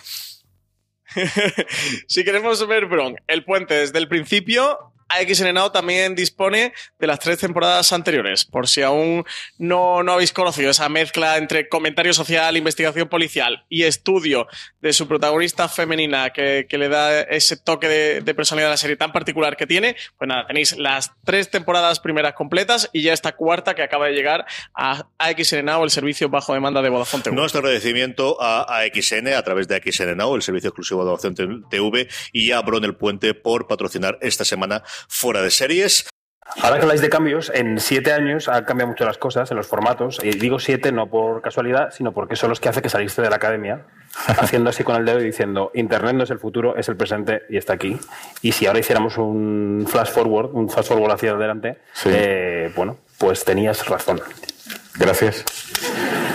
si 2.08 2.24
queremos 2.24 2.66
ver 2.68 2.86
Bron, 2.86 3.16
el 3.28 3.44
puente 3.44 3.74
desde 3.74 4.00
el 4.00 4.08
principio, 4.08 4.94
AXN 5.20 5.54
Now 5.54 5.72
también 5.72 6.16
dispone 6.16 6.74
de 7.00 7.08
las 7.08 7.20
tres 7.20 7.40
temporadas 7.40 7.92
anteriores, 7.94 8.46
por 8.46 8.68
si 8.68 8.82
aún 8.82 9.26
no, 9.58 10.04
no 10.04 10.14
habéis 10.14 10.34
conocido 10.34 10.72
esa 10.72 10.90
mezcla 10.90 11.38
entre 11.38 11.68
comentario 11.70 12.14
social, 12.14 12.58
investigación 12.58 13.10
policial 13.10 13.66
y 13.70 13.84
estudio 13.84 14.48
de 14.82 14.94
su 14.94 15.08
protagonista 15.08 15.68
femenina 15.68 16.32
que, 16.32 16.66
que 16.70 16.78
le 16.78 16.90
da 16.90 17.22
ese 17.22 17.58
toque 17.58 17.88
de, 17.88 18.34
personalidad 18.34 18.70
a 18.70 18.74
la 18.74 18.78
serie 18.78 18.96
tan 18.96 19.12
particular 19.12 19.58
que 19.58 19.68
tiene. 19.68 19.96
Pues 20.18 20.28
nada, 20.28 20.48
tenéis 20.48 20.78
las 20.78 21.12
tres 21.26 21.50
temporadas 21.50 22.00
primeras 22.00 22.34
completas 22.34 22.90
y 22.94 23.02
ya 23.02 23.14
esta 23.14 23.34
cuarta 23.34 23.76
que 23.76 23.84
acaba 23.84 24.08
de 24.08 24.14
llegar 24.14 24.46
a 24.74 25.08
AXN 25.18 25.66
Now, 25.66 25.84
el 25.84 25.92
servicio 25.92 26.30
bajo 26.30 26.54
demanda 26.54 26.82
de 26.82 26.90
Vodafone 26.90 27.24
TV. 27.24 27.36
Nuestro 27.36 27.60
agradecimiento 27.60 28.42
a 28.42 28.80
AXN 28.80 29.28
a 29.36 29.44
través 29.44 29.68
de 29.68 29.76
AXN 29.76 30.22
el 30.22 30.42
servicio 30.42 30.70
exclusivo 30.70 31.04
de 31.04 31.12
Vodafone 31.12 31.64
TV 31.70 32.08
y 32.32 32.52
a 32.52 32.62
Bron 32.62 32.84
el 32.84 32.96
Puente 32.96 33.34
por 33.34 33.68
patrocinar 33.68 34.18
esta 34.22 34.46
semana 34.46 34.84
fuera 35.08 35.42
de 35.42 35.52
series. 35.52 36.08
Ahora 36.62 36.78
que 36.78 36.82
habláis 36.82 37.02
de 37.02 37.10
cambios, 37.10 37.52
en 37.54 37.80
siete 37.80 38.12
años 38.12 38.50
han 38.50 38.66
cambiado 38.66 38.92
mucho 38.92 39.06
las 39.06 39.18
cosas 39.18 39.50
en 39.52 39.58
los 39.58 39.68
formatos. 39.68 40.20
Y 40.22 40.32
digo 40.32 40.60
siete 40.60 40.92
no 40.92 41.10
por 41.10 41.42
casualidad, 41.42 41.92
sino 41.92 42.12
porque 42.12 42.36
son 42.36 42.50
los 42.50 42.60
que 42.60 42.70
hace 42.70 42.82
que 42.82 42.90
saliste 42.90 43.22
de 43.22 43.30
la 43.30 43.38
academia, 43.38 43.86
haciendo 44.28 44.70
así 44.70 44.84
con 44.84 44.96
el 44.98 45.06
dedo 45.06 45.22
y 45.22 45.24
diciendo, 45.24 45.72
Internet 45.74 46.16
no 46.16 46.24
es 46.24 46.30
el 46.30 46.40
futuro, 46.40 46.76
es 46.76 46.90
el 46.90 46.98
presente 46.98 47.44
y 47.50 47.58
está 47.58 47.74
aquí. 47.74 47.98
Y 48.42 48.52
si 48.52 48.66
ahora 48.66 48.80
hiciéramos 48.80 49.18
un 49.18 49.88
flash 49.90 50.10
forward, 50.10 50.52
un 50.54 50.70
flash 50.70 50.88
forward 50.88 51.14
hacia 51.14 51.32
adelante, 51.32 51.78
sí. 51.94 52.10
eh, 52.12 52.72
bueno, 52.76 52.98
pues 53.18 53.46
tenías 53.46 53.88
razón. 53.88 54.22
Gracias. 54.98 55.46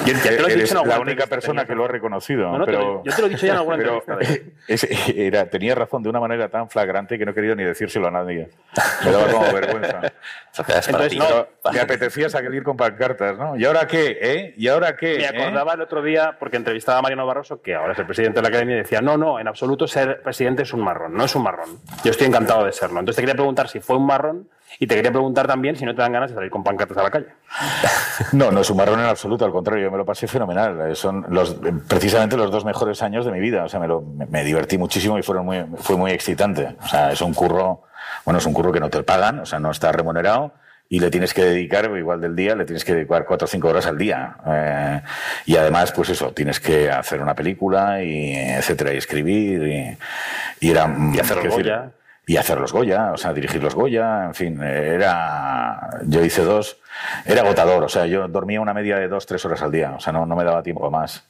Yo, 0.06 0.12
ya 0.12 0.22
te 0.22 0.40
lo 0.40 0.48
he 0.48 0.52
Eres 0.52 0.70
dicho 0.70 0.82
en 0.82 0.88
la 0.88 1.00
única 1.00 1.26
persona 1.26 1.64
que 1.66 1.74
lo 1.74 1.84
ha 1.84 1.88
reconocido. 1.88 2.50
No, 2.52 2.58
no, 2.58 2.64
te 2.64 2.72
pero, 2.72 2.80
lo- 2.84 3.04
yo 3.04 3.12
te 3.14 3.20
lo 3.22 3.26
he 3.26 3.30
dicho 3.30 3.46
ya 3.46 3.52
en 3.54 3.58
alguna 3.58 3.76
pero, 3.76 4.02
entrevista, 4.06 4.34
¿eh? 4.34 4.52
es- 4.68 4.86
era, 5.16 5.46
tenía 5.50 5.74
razón 5.74 6.02
de 6.02 6.08
una 6.10 6.20
manera 6.20 6.48
tan 6.48 6.70
flagrante 6.70 7.18
que 7.18 7.24
no 7.24 7.32
he 7.32 7.34
querido 7.34 7.54
ni 7.56 7.64
decírselo 7.64 8.06
a 8.06 8.10
nadie. 8.12 8.48
Me 9.04 9.10
daba 9.10 9.26
como 9.32 9.52
vergüenza. 9.52 10.00
Entonces, 10.56 11.16
no, 11.18 11.48
me 11.72 11.80
apetecía 11.80 12.30
salir 12.30 12.62
con 12.62 12.76
pancartas, 12.76 13.36
¿no? 13.36 13.56
¿Y 13.56 13.64
ahora 13.64 13.86
qué? 13.86 14.16
¿Eh? 14.20 14.54
¿Y 14.56 14.68
ahora 14.68 14.96
qué? 14.96 15.16
Me 15.18 15.24
¿Eh? 15.24 15.28
acordaba 15.42 15.74
el 15.74 15.80
otro 15.80 16.02
día, 16.02 16.36
porque 16.38 16.56
entrevistaba 16.56 16.98
a 16.98 17.02
Mariano 17.02 17.26
Barroso, 17.26 17.60
que 17.60 17.74
ahora 17.74 17.92
es 17.92 17.98
el 17.98 18.06
presidente 18.06 18.36
de 18.38 18.42
la 18.42 18.48
academia, 18.48 18.76
y 18.76 18.78
decía: 18.78 19.00
No, 19.02 19.16
no, 19.16 19.38
en 19.40 19.48
absoluto 19.48 19.86
ser 19.88 20.22
presidente 20.22 20.62
es 20.62 20.72
un 20.72 20.82
marrón, 20.82 21.14
no 21.14 21.24
es 21.24 21.34
un 21.34 21.42
marrón. 21.42 21.78
Yo 22.04 22.10
estoy 22.12 22.28
encantado 22.28 22.64
de 22.64 22.72
serlo. 22.72 23.00
Entonces 23.00 23.16
te 23.16 23.22
quería 23.22 23.34
preguntar 23.34 23.68
si 23.68 23.80
fue 23.80 23.96
un 23.96 24.06
marrón 24.06 24.48
y 24.78 24.86
te 24.86 24.94
quería 24.94 25.10
preguntar 25.10 25.46
también 25.46 25.76
si 25.76 25.84
no 25.84 25.94
te 25.94 26.02
dan 26.02 26.12
ganas 26.12 26.30
de 26.30 26.36
salir 26.36 26.50
con 26.50 26.62
pancartas 26.62 26.98
a 26.98 27.02
la 27.02 27.10
calle. 27.10 27.26
No, 28.32 28.50
no 28.50 28.60
es 28.60 28.70
un 28.70 28.78
marrón 28.78 28.98
en 29.00 29.06
absoluto, 29.06 29.44
al 29.44 29.52
contrario, 29.52 29.84
yo 29.84 29.90
me 29.90 29.98
lo 29.98 30.04
pasé 30.04 30.26
fenomenal. 30.26 30.90
Eh, 30.90 30.94
Son 30.94 31.26
los, 31.28 31.52
eh, 31.52 31.72
precisamente 31.86 32.36
los 32.36 32.50
dos 32.50 32.64
mejores 32.64 33.02
años 33.02 33.26
de 33.26 33.30
mi 33.30 33.40
vida. 33.40 33.64
O 33.64 33.68
sea, 33.68 33.78
me, 33.78 33.86
lo, 33.86 34.00
me, 34.00 34.42
divertí 34.42 34.78
muchísimo 34.78 35.18
y 35.18 35.22
fueron 35.22 35.44
muy, 35.44 35.64
fue 35.76 35.96
muy 35.96 36.12
excitante. 36.12 36.76
O 36.82 36.88
sea, 36.88 37.12
es 37.12 37.20
un 37.20 37.34
curro, 37.34 37.82
bueno, 38.24 38.38
es 38.38 38.46
un 38.46 38.54
curro 38.54 38.72
que 38.72 38.80
no 38.80 38.88
te 38.88 39.02
pagan, 39.02 39.40
o 39.40 39.46
sea, 39.46 39.58
no 39.58 39.70
está 39.70 39.92
remunerado 39.92 40.52
y 40.88 41.00
le 41.00 41.10
tienes 41.10 41.34
que 41.34 41.44
dedicar, 41.44 41.90
igual 41.96 42.20
del 42.20 42.36
día, 42.36 42.54
le 42.54 42.64
tienes 42.64 42.84
que 42.84 42.94
dedicar 42.94 43.24
cuatro 43.26 43.44
o 43.44 43.48
cinco 43.48 43.68
horas 43.68 43.86
al 43.86 43.98
día. 43.98 44.36
Eh, 44.46 45.00
y 45.46 45.56
además, 45.56 45.92
pues 45.92 46.10
eso, 46.10 46.32
tienes 46.32 46.60
que 46.60 46.90
hacer 46.90 47.20
una 47.20 47.34
película 47.34 48.02
y 48.02 48.32
etcétera, 48.34 48.94
y 48.94 48.96
escribir 48.96 49.66
y, 49.66 50.66
y 50.66 50.70
era... 50.70 50.94
Y 51.12 51.18
hacer. 51.18 51.38
Y 52.26 52.36
hacer 52.36 52.58
los 52.58 52.72
Goya, 52.72 53.12
o 53.12 53.16
sea, 53.16 53.32
dirigir 53.32 53.62
los 53.62 53.74
Goya, 53.74 54.24
en 54.24 54.34
fin, 54.34 54.60
era, 54.62 55.90
yo 56.06 56.24
hice 56.24 56.42
dos, 56.42 56.78
era 57.24 57.42
agotador, 57.42 57.84
o 57.84 57.88
sea, 57.88 58.06
yo 58.06 58.26
dormía 58.26 58.60
una 58.60 58.74
media 58.74 58.96
de 58.98 59.06
dos, 59.08 59.26
tres 59.26 59.44
horas 59.44 59.62
al 59.62 59.70
día, 59.70 59.92
o 59.96 60.00
sea, 60.00 60.12
no, 60.12 60.26
no 60.26 60.34
me 60.34 60.44
daba 60.44 60.62
tiempo 60.62 60.90
más. 60.90 61.22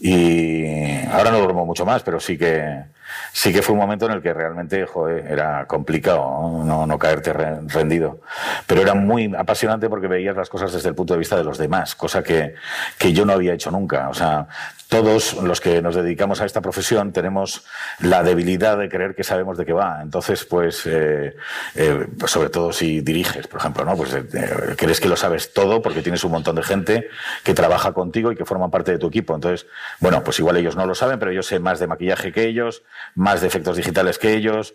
Y 0.00 1.04
ahora 1.08 1.30
no 1.30 1.38
duermo 1.38 1.66
mucho 1.66 1.84
más, 1.84 2.02
pero 2.02 2.20
sí 2.20 2.38
que, 2.38 2.84
sí 3.32 3.52
que 3.52 3.60
fue 3.62 3.74
un 3.74 3.80
momento 3.80 4.06
en 4.06 4.12
el 4.12 4.22
que 4.22 4.32
realmente, 4.32 4.86
joder, 4.86 5.26
era 5.30 5.66
complicado 5.66 6.62
¿no? 6.64 6.86
no, 6.86 6.98
caerte 6.98 7.32
re- 7.32 7.60
rendido. 7.66 8.20
Pero 8.66 8.80
era 8.82 8.94
muy 8.94 9.34
apasionante 9.36 9.88
porque 9.90 10.06
veías 10.06 10.36
las 10.36 10.48
cosas 10.48 10.72
desde 10.72 10.88
el 10.88 10.94
punto 10.94 11.12
de 11.14 11.18
vista 11.18 11.36
de 11.36 11.44
los 11.44 11.58
demás, 11.58 11.94
cosa 11.94 12.22
que, 12.22 12.54
que 12.98 13.12
yo 13.12 13.26
no 13.26 13.34
había 13.34 13.52
hecho 13.52 13.70
nunca. 13.70 14.08
O 14.08 14.14
sea, 14.14 14.46
todos 14.90 15.34
los 15.34 15.60
que 15.60 15.80
nos 15.80 15.94
dedicamos 15.94 16.40
a 16.40 16.46
esta 16.46 16.60
profesión 16.60 17.12
tenemos 17.12 17.64
la 18.00 18.24
debilidad 18.24 18.76
de 18.76 18.88
creer 18.88 19.14
que 19.14 19.22
sabemos 19.22 19.56
de 19.56 19.64
qué 19.64 19.72
va. 19.72 20.00
Entonces, 20.02 20.44
pues, 20.44 20.84
eh, 20.84 21.36
eh, 21.76 22.06
sobre 22.26 22.50
todo 22.50 22.72
si 22.72 23.00
diriges, 23.00 23.46
por 23.46 23.60
ejemplo, 23.60 23.84
¿no? 23.84 23.96
Pues 23.96 24.12
eh, 24.12 24.74
crees 24.76 24.98
que 24.98 25.08
lo 25.08 25.14
sabes 25.16 25.52
todo 25.52 25.80
porque 25.80 26.02
tienes 26.02 26.24
un 26.24 26.32
montón 26.32 26.56
de 26.56 26.64
gente 26.64 27.08
que 27.44 27.54
trabaja 27.54 27.92
contigo 27.92 28.32
y 28.32 28.36
que 28.36 28.44
forman 28.44 28.72
parte 28.72 28.90
de 28.90 28.98
tu 28.98 29.06
equipo. 29.06 29.36
Entonces, 29.36 29.68
bueno, 30.00 30.24
pues 30.24 30.40
igual 30.40 30.56
ellos 30.56 30.74
no 30.74 30.84
lo 30.86 30.96
saben, 30.96 31.20
pero 31.20 31.30
yo 31.30 31.44
sé 31.44 31.60
más 31.60 31.78
de 31.78 31.86
maquillaje 31.86 32.32
que 32.32 32.46
ellos, 32.46 32.82
más 33.14 33.40
de 33.42 33.46
efectos 33.46 33.76
digitales 33.76 34.18
que 34.18 34.34
ellos. 34.34 34.74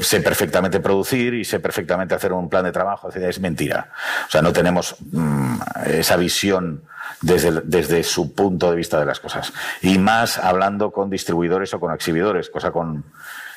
sé 0.00 0.20
perfectamente 0.22 0.80
producir 0.80 1.34
y 1.34 1.44
sé 1.44 1.60
perfectamente 1.60 2.16
hacer 2.16 2.32
un 2.32 2.48
plan 2.48 2.64
de 2.64 2.72
trabajo. 2.72 3.10
Es 3.10 3.38
mentira. 3.38 3.92
O 4.26 4.30
sea, 4.30 4.42
no 4.42 4.52
tenemos 4.52 4.96
mm, 5.12 5.58
esa 5.86 6.16
visión 6.16 6.82
desde, 7.20 7.60
desde 7.62 8.02
su 8.02 8.34
punto 8.34 8.70
de 8.70 8.76
vista 8.76 8.98
de 8.98 9.06
las 9.06 9.20
cosas. 9.20 9.52
Y 9.82 9.98
más 9.98 10.38
hablando 10.38 10.90
con 10.90 11.10
distribuidores 11.10 11.72
o 11.74 11.80
con 11.80 11.92
exhibidores, 11.92 12.50
cosa 12.50 12.70
con 12.70 13.04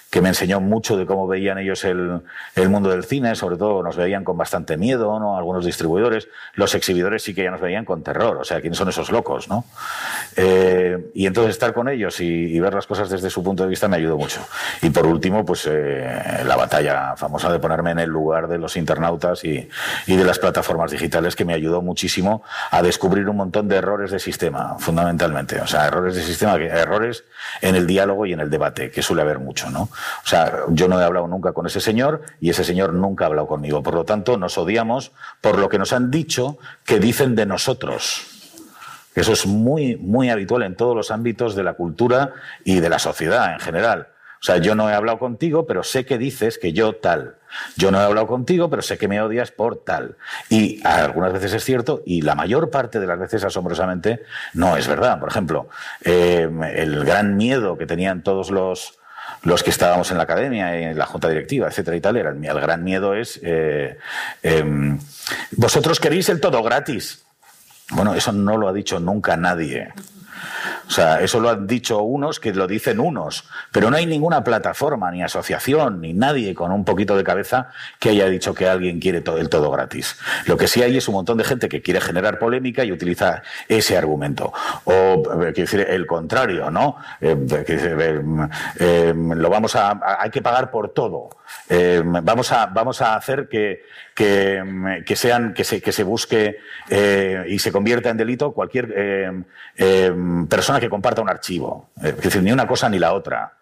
que 0.10 0.22
me 0.22 0.30
enseñó 0.30 0.60
mucho 0.60 0.98
de 0.98 1.06
cómo 1.06 1.28
veían 1.28 1.60
ellos 1.60 1.84
el, 1.84 2.22
mundo 2.70 2.90
del 2.90 3.04
cine, 3.04 3.36
sobre 3.36 3.58
todo 3.58 3.84
nos 3.84 3.96
veían 3.96 4.24
con 4.24 4.38
bastante 4.38 4.76
miedo, 4.76 5.20
¿no? 5.20 5.38
Algunos 5.38 5.66
distribuidores, 5.66 6.28
los 6.56 6.74
exhibidores 6.74 7.24
sí 7.24 7.36
que 7.36 7.44
ya 7.44 7.52
nos 7.52 7.62
veían 7.62 7.86
con 7.86 8.04
terror, 8.04 8.38
o 8.38 8.44
sea, 8.44 8.60
¿quiénes 8.60 8.78
son 8.78 8.90
esos 8.90 9.12
locos, 9.12 9.48
no? 9.48 9.66
Eh, 10.36 11.12
y 11.14 11.28
entonces 11.28 11.52
estar 11.52 11.74
con 11.74 11.90
ellos 11.90 12.20
y, 12.22 12.60
ver 12.60 12.74
las 12.74 12.88
cosas 12.88 13.10
desde 13.10 13.30
su 13.30 13.42
punto 13.42 13.64
de 13.64 13.70
vista 13.70 13.88
me 13.88 13.96
ayudó 13.96 14.18
mucho. 14.18 14.42
Y 14.82 14.90
por 14.90 15.06
último, 15.06 15.46
pues 15.46 15.66
eh, 15.72 16.44
la 16.46 16.58
batalla 16.58 17.16
famosa 17.16 17.50
de 17.50 17.60
ponerme 17.60 17.92
en 17.92 18.00
el 18.00 18.10
lugar 18.10 18.50
de 18.50 18.58
los 18.58 18.76
internautas 18.76 19.46
y, 19.46 19.70
y 20.08 20.16
de 20.18 20.24
las 20.26 20.40
plataformas 20.40 20.92
digitales 20.92 21.38
que 21.38 21.46
me 21.46 21.54
ayudó 21.54 21.82
muchísimo 21.82 22.44
a 22.72 22.82
descubrir 22.82 23.30
un 23.30 23.38
montón 23.38 23.70
de 23.70 23.78
errores 23.78 24.12
de 24.12 24.20
sistema, 24.20 24.76
fundamentalmente. 24.78 25.62
O 25.62 25.68
sea, 25.68 25.88
errores 25.88 26.16
de 26.16 26.24
sistema, 26.24 26.56
errores 26.56 27.24
en 27.62 27.76
el 27.76 27.88
diálogo 27.88 28.26
y 28.26 28.34
en 28.34 28.42
el 28.42 28.50
debate, 28.50 28.92
que 28.92 29.02
suele 29.02 29.22
haber 29.22 29.40
mucho, 29.40 29.70
¿no? 29.70 29.90
O 30.24 30.28
sea, 30.28 30.64
yo 30.70 30.88
no 30.88 31.00
he 31.00 31.04
hablado 31.04 31.28
nunca 31.28 31.54
con 31.54 31.68
ese 31.68 31.82
señor 31.82 32.22
y 32.40 32.50
ese 32.50 32.64
señor 32.64 32.94
nunca 32.94 33.26
ha 33.26 33.28
hablado 33.28 33.48
conmigo. 33.48 33.84
Por 33.84 33.96
lo 33.96 34.06
tanto, 34.06 34.38
nos 34.38 34.58
odiamos 34.58 35.12
por 35.42 35.58
lo 35.58 35.70
que 35.70 35.80
nos 35.80 35.94
han 35.94 36.12
dicho 36.12 36.58
que 36.86 37.00
dicen 37.00 37.36
de 37.36 37.46
nosotros. 37.46 38.26
Eso 39.16 39.34
es 39.34 39.46
muy, 39.46 39.96
muy 39.98 40.30
habitual 40.30 40.64
en 40.64 40.76
todos 40.76 40.96
los 40.96 41.12
ámbitos 41.12 41.56
de 41.56 41.64
la 41.64 41.74
cultura 41.74 42.34
y 42.64 42.80
de 42.80 42.90
la 42.90 43.00
sociedad 43.00 43.54
en 43.54 43.60
general. 43.60 44.10
O 44.42 44.46
sea, 44.46 44.58
yo 44.58 44.74
no 44.74 44.90
he 44.90 44.94
hablado 44.94 45.20
contigo, 45.20 45.66
pero 45.68 45.84
sé 45.84 46.06
que 46.06 46.18
dices 46.18 46.58
que 46.58 46.72
yo 46.72 46.96
tal. 46.96 47.36
Yo 47.76 47.92
no 47.92 48.00
he 48.00 48.04
hablado 48.04 48.28
contigo, 48.28 48.70
pero 48.70 48.82
sé 48.82 48.98
que 48.98 49.10
me 49.10 49.22
odias 49.22 49.52
por 49.52 49.84
tal. 49.84 50.16
Y 50.48 50.86
algunas 50.86 51.34
veces 51.34 51.54
es 51.54 51.64
cierto, 51.66 52.02
y 52.06 52.22
la 52.22 52.36
mayor 52.36 52.70
parte 52.70 53.02
de 53.02 53.08
las 53.08 53.20
veces, 53.20 53.44
asombrosamente, 53.44 54.24
no 54.54 54.78
es 54.78 54.88
verdad. 54.88 55.20
Por 55.20 55.30
ejemplo, 55.30 55.68
eh, 56.06 56.50
el 56.74 57.04
gran 57.04 57.36
miedo 57.36 57.78
que 57.78 57.86
tenían 57.86 58.24
todos 58.24 58.50
los, 58.50 58.99
los 59.44 59.64
que 59.64 59.70
estábamos 59.70 60.12
en 60.12 60.18
la 60.18 60.24
academia, 60.24 60.76
en 60.76 60.98
la 60.98 61.06
junta 61.06 61.30
directiva, 61.30 61.68
etcétera 61.68 61.98
y 61.98 62.02
tal, 62.02 62.18
era 62.18 62.30
el, 62.32 62.62
gran 62.62 62.84
miedo 62.84 63.16
es 63.16 63.40
eh, 63.44 63.98
em, 64.44 65.00
vosotros 65.52 66.00
queréis 66.00 66.30
el 66.30 66.42
todo 66.42 66.62
gratis. 66.64 67.24
Bueno, 67.92 68.14
eso 68.14 68.32
no 68.32 68.58
lo 68.58 68.68
ha 68.68 68.74
dicho 68.74 69.00
nunca 69.00 69.36
nadie. 69.38 69.94
O 70.88 70.92
sea, 70.92 71.22
eso 71.22 71.40
lo 71.40 71.50
han 71.50 71.68
dicho 71.68 72.02
unos 72.02 72.40
que 72.40 72.54
lo 72.54 72.68
dicen 72.68 73.00
unos, 73.00 73.44
pero 73.72 73.90
no 73.90 73.98
hay 73.98 74.06
ninguna 74.06 74.44
plataforma, 74.44 75.12
ni 75.12 75.24
asociación, 75.24 76.02
ni 76.02 76.14
nadie 76.14 76.54
con 76.56 76.72
un 76.72 76.86
poquito 76.86 77.16
de 77.16 77.24
cabeza 77.24 77.70
que 78.00 78.10
haya 78.10 78.28
dicho 78.28 78.54
que 78.54 78.68
alguien 78.68 79.00
quiere 79.00 79.22
todo, 79.22 79.38
el 79.38 79.50
todo 79.50 79.72
gratis. 79.72 80.18
Lo 80.46 80.58
que 80.58 80.68
sí 80.68 80.82
hay 80.82 80.98
es 80.98 81.08
un 81.08 81.16
montón 81.16 81.38
de 81.38 81.44
gente 81.44 81.70
que 81.70 81.82
quiere 81.82 82.02
generar 82.02 82.40
polémica 82.40 82.84
y 82.84 82.92
utiliza 82.92 83.44
ese 83.68 83.98
argumento. 83.98 84.52
O, 84.86 84.94
eh, 84.94 85.54
quiero 85.54 85.54
decir, 85.54 85.82
el 85.82 86.06
contrario, 86.06 86.72
¿no? 86.72 86.98
Eh, 87.22 87.36
eh, 88.80 89.14
lo 89.16 89.50
vamos 89.50 89.76
a, 89.76 90.00
hay 90.20 90.30
que 90.30 90.42
pagar 90.42 90.72
por 90.72 90.90
todo. 90.90 91.30
Eh, 91.68 92.02
vamos, 92.04 92.52
a, 92.52 92.66
vamos 92.68 93.02
a 93.02 93.16
hacer 93.16 93.48
que, 93.48 93.84
que, 94.16 95.16
sean, 95.16 95.54
que 95.54 95.64
se, 95.64 95.82
que 95.82 95.92
se 95.92 96.04
busque 96.04 96.58
eh, 96.90 97.46
y 97.48 97.60
se 97.60 97.72
convierta 97.72 98.10
en 98.10 98.18
delito 98.18 98.52
cualquier 98.54 98.94
eh, 98.96 100.14
persona 100.50 100.80
que 100.80 100.90
comparta 100.90 101.22
un 101.22 101.30
archivo. 101.30 101.90
Es 102.02 102.18
decir, 102.18 102.42
ni 102.44 102.52
una 102.52 102.68
cosa 102.68 102.90
ni 102.90 103.00
la 103.00 103.14
otra. 103.14 103.54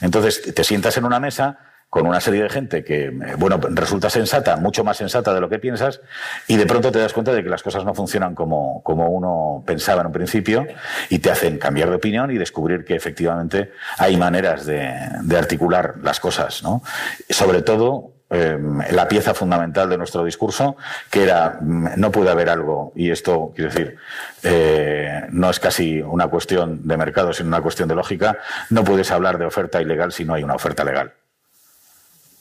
Entonces, 0.00 0.54
te 0.54 0.64
sientas 0.64 0.96
en 0.96 1.04
una 1.04 1.20
mesa 1.20 1.58
con 1.96 2.06
una 2.06 2.20
serie 2.20 2.42
de 2.42 2.50
gente 2.50 2.84
que, 2.84 3.08
bueno, 3.38 3.58
resulta 3.70 4.10
sensata, 4.10 4.58
mucho 4.58 4.84
más 4.84 4.98
sensata 4.98 5.32
de 5.32 5.40
lo 5.40 5.48
que 5.48 5.58
piensas, 5.58 6.02
y 6.46 6.56
de 6.58 6.66
pronto 6.66 6.92
te 6.92 6.98
das 6.98 7.14
cuenta 7.14 7.32
de 7.32 7.42
que 7.42 7.48
las 7.48 7.62
cosas 7.62 7.86
no 7.86 7.94
funcionan 7.94 8.34
como, 8.34 8.82
como 8.82 9.08
uno 9.08 9.64
pensaba 9.66 10.02
en 10.02 10.08
un 10.08 10.12
principio, 10.12 10.66
y 11.08 11.20
te 11.20 11.30
hacen 11.30 11.56
cambiar 11.56 11.88
de 11.88 11.96
opinión 11.96 12.30
y 12.30 12.36
descubrir 12.36 12.84
que 12.84 12.94
efectivamente 12.94 13.72
hay 13.96 14.18
maneras 14.18 14.66
de, 14.66 14.92
de 15.22 15.38
articular 15.38 15.94
las 16.02 16.20
cosas, 16.20 16.62
¿no? 16.62 16.82
Sobre 17.30 17.62
todo, 17.62 18.12
eh, 18.28 18.58
la 18.90 19.08
pieza 19.08 19.32
fundamental 19.32 19.88
de 19.88 19.96
nuestro 19.96 20.22
discurso, 20.22 20.76
que 21.10 21.22
era 21.22 21.60
no 21.62 22.10
puede 22.10 22.28
haber 22.28 22.50
algo, 22.50 22.92
y 22.94 23.10
esto 23.10 23.52
quiero 23.54 23.70
decir, 23.70 23.96
eh, 24.42 25.22
no 25.30 25.48
es 25.48 25.58
casi 25.60 26.02
una 26.02 26.28
cuestión 26.28 26.86
de 26.86 26.98
mercado, 26.98 27.32
sino 27.32 27.48
una 27.48 27.62
cuestión 27.62 27.88
de 27.88 27.94
lógica, 27.94 28.36
no 28.68 28.84
puedes 28.84 29.10
hablar 29.12 29.38
de 29.38 29.46
oferta 29.46 29.80
ilegal 29.80 30.12
si 30.12 30.26
no 30.26 30.34
hay 30.34 30.42
una 30.42 30.56
oferta 30.56 30.84
legal. 30.84 31.14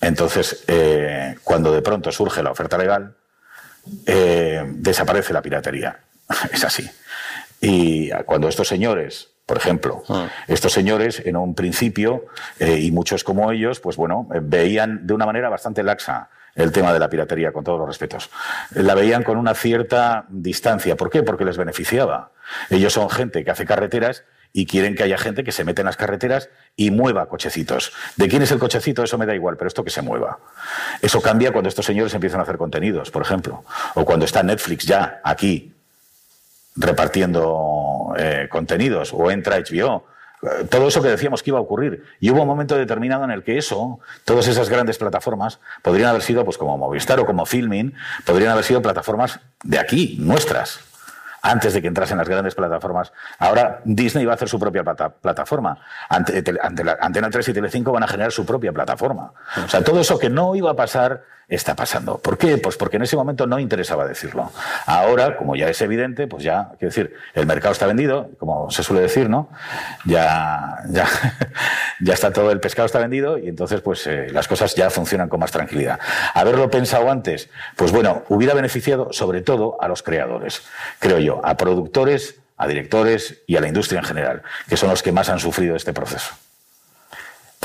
Entonces, 0.05 0.63
eh, 0.67 1.35
cuando 1.43 1.71
de 1.73 1.81
pronto 1.81 2.11
surge 2.11 2.43
la 2.43 2.51
oferta 2.51 2.77
legal, 2.77 3.15
eh, 4.05 4.63
desaparece 4.67 5.33
la 5.33 5.41
piratería. 5.41 5.99
es 6.51 6.63
así. 6.63 6.87
Y 7.59 8.11
cuando 8.25 8.47
estos 8.47 8.67
señores, 8.67 9.29
por 9.47 9.57
ejemplo, 9.57 10.03
Ah. 10.09 10.27
estos 10.47 10.73
señores 10.73 11.23
en 11.25 11.35
un 11.35 11.55
principio, 11.55 12.25
eh, 12.59 12.77
y 12.79 12.91
muchos 12.91 13.23
como 13.23 13.51
ellos, 13.51 13.79
pues 13.79 13.95
bueno, 13.95 14.27
veían 14.29 15.07
de 15.07 15.13
una 15.15 15.25
manera 15.25 15.49
bastante 15.49 15.81
laxa 15.81 16.29
el 16.53 16.71
tema 16.71 16.93
de 16.93 16.99
la 16.99 17.09
piratería, 17.09 17.51
con 17.51 17.63
todos 17.63 17.79
los 17.79 17.87
respetos. 17.87 18.29
La 18.75 18.93
veían 18.93 19.23
con 19.23 19.37
una 19.37 19.55
cierta 19.55 20.25
distancia. 20.29 20.95
¿Por 20.95 21.09
qué? 21.09 21.23
Porque 21.23 21.45
les 21.45 21.57
beneficiaba. 21.57 22.31
Ellos 22.69 22.93
son 22.93 23.09
gente 23.09 23.43
que 23.43 23.51
hace 23.51 23.65
carreteras 23.65 24.23
y 24.57 24.65
quieren 24.65 24.95
que 24.95 25.03
haya 25.03 25.17
gente 25.17 25.43
que 25.43 25.51
se 25.51 25.65
mete 25.65 25.81
en 25.81 25.85
las 25.85 25.97
carreteras 25.97 26.49
y 26.77 26.89
mueva 26.89 27.25
cochecitos. 27.27 27.91
¿De 28.15 28.29
quién 28.29 28.41
es 28.41 28.51
el 28.51 28.57
cochecito? 28.57 29.03
Eso 29.03 29.17
me 29.17 29.25
da 29.25 29.35
igual, 29.35 29.57
pero 29.57 29.67
esto 29.67 29.83
que 29.83 29.89
se 29.89 30.01
mueva. 30.01 30.39
Eso 31.01 31.21
cambia 31.21 31.51
cuando 31.51 31.67
estos 31.67 31.85
señores 31.85 32.13
empiezan 32.13 32.39
a 32.39 32.43
hacer 32.43 32.57
contenidos, 32.57 33.11
por 33.11 33.21
ejemplo. 33.21 33.65
O 33.95 34.05
cuando 34.05 34.23
está 34.23 34.43
Netflix 34.43 34.85
ya 34.85 35.19
aquí 35.25 35.73
repartiendo 36.77 38.13
eh, 38.17 38.47
contenidos, 38.49 39.11
o 39.13 39.29
entra 39.29 39.59
HBO. 39.59 40.05
Todo 40.69 40.87
eso 40.87 41.01
que 41.01 41.09
decíamos 41.09 41.43
que 41.43 41.49
iba 41.49 41.59
a 41.59 41.61
ocurrir. 41.61 42.05
Y 42.21 42.29
hubo 42.29 42.43
un 42.43 42.47
momento 42.47 42.77
determinado 42.77 43.25
en 43.25 43.31
el 43.31 43.43
que 43.43 43.57
eso, 43.57 43.99
todas 44.23 44.47
esas 44.47 44.69
grandes 44.69 44.97
plataformas, 44.97 45.59
podrían 45.81 46.07
haber 46.07 46.21
sido, 46.21 46.45
pues 46.45 46.57
como 46.57 46.77
Movistar 46.77 47.19
o 47.19 47.25
como 47.25 47.45
Filmin, 47.45 47.93
podrían 48.23 48.53
haber 48.53 48.63
sido 48.63 48.81
plataformas 48.81 49.37
de 49.65 49.79
aquí, 49.79 50.15
nuestras 50.17 50.94
antes 51.45 51.73
de 51.73 51.81
que 51.81 51.87
entrasen 51.87 52.17
las 52.17 52.27
grandes 52.27 52.55
plataformas. 52.55 53.13
Ahora 53.37 53.81
Disney 53.85 54.25
va 54.25 54.31
a 54.31 54.35
hacer 54.35 54.49
su 54.49 54.59
propia 54.59 54.83
plata- 54.83 55.09
plataforma. 55.09 55.77
Ante, 56.09 56.43
ante 56.61 56.83
la- 56.83 56.97
Antena 56.99 57.29
3 57.29 57.47
y 57.49 57.53
Telecinco 57.53 57.91
van 57.91 58.03
a 58.03 58.07
generar 58.07 58.31
su 58.31 58.45
propia 58.45 58.71
plataforma. 58.73 59.31
O 59.63 59.67
sea, 59.69 59.83
todo 59.83 59.99
eso 59.99 60.17
que 60.17 60.29
no 60.29 60.55
iba 60.55 60.71
a 60.71 60.75
pasar 60.75 61.21
está 61.47 61.75
pasando. 61.75 62.17
¿Por 62.17 62.37
qué? 62.37 62.57
Pues 62.57 62.77
porque 62.77 62.97
en 62.97 63.03
ese 63.03 63.15
momento 63.15 63.45
no 63.47 63.59
interesaba 63.59 64.07
decirlo. 64.07 64.51
Ahora, 64.85 65.37
como 65.37 65.55
ya 65.55 65.69
es 65.69 65.81
evidente, 65.81 66.27
pues 66.27 66.43
ya, 66.43 66.69
quiero 66.79 66.89
decir, 66.89 67.13
el 67.33 67.45
mercado 67.45 67.71
está 67.71 67.85
vendido, 67.85 68.31
como 68.39 68.71
se 68.71 68.83
suele 68.83 69.01
decir, 69.01 69.29
¿no? 69.29 69.49
Ya, 70.05 70.83
ya, 70.89 71.07
ya 71.99 72.13
está 72.13 72.31
todo 72.31 72.51
el 72.51 72.59
pescado 72.59 72.85
está 72.85 72.99
vendido 72.99 73.37
y 73.37 73.47
entonces 73.47 73.81
pues 73.81 74.05
eh, 74.07 74.27
las 74.31 74.47
cosas 74.47 74.75
ya 74.75 74.89
funcionan 74.89 75.29
con 75.29 75.39
más 75.39 75.51
tranquilidad. 75.51 75.99
Haberlo 76.33 76.69
pensado 76.69 77.09
antes, 77.11 77.49
pues 77.75 77.91
bueno, 77.91 78.23
hubiera 78.29 78.53
beneficiado 78.53 79.09
sobre 79.11 79.41
todo 79.41 79.77
a 79.81 79.87
los 79.87 80.03
creadores, 80.03 80.63
creo 80.99 81.19
yo, 81.19 81.41
a 81.43 81.57
productores, 81.57 82.35
a 82.57 82.67
directores 82.67 83.43
y 83.47 83.55
a 83.57 83.61
la 83.61 83.67
industria 83.67 83.99
en 83.99 84.05
general, 84.05 84.43
que 84.67 84.77
son 84.77 84.89
los 84.89 85.03
que 85.03 85.11
más 85.11 85.29
han 85.29 85.39
sufrido 85.39 85.75
este 85.75 85.93
proceso. 85.93 86.33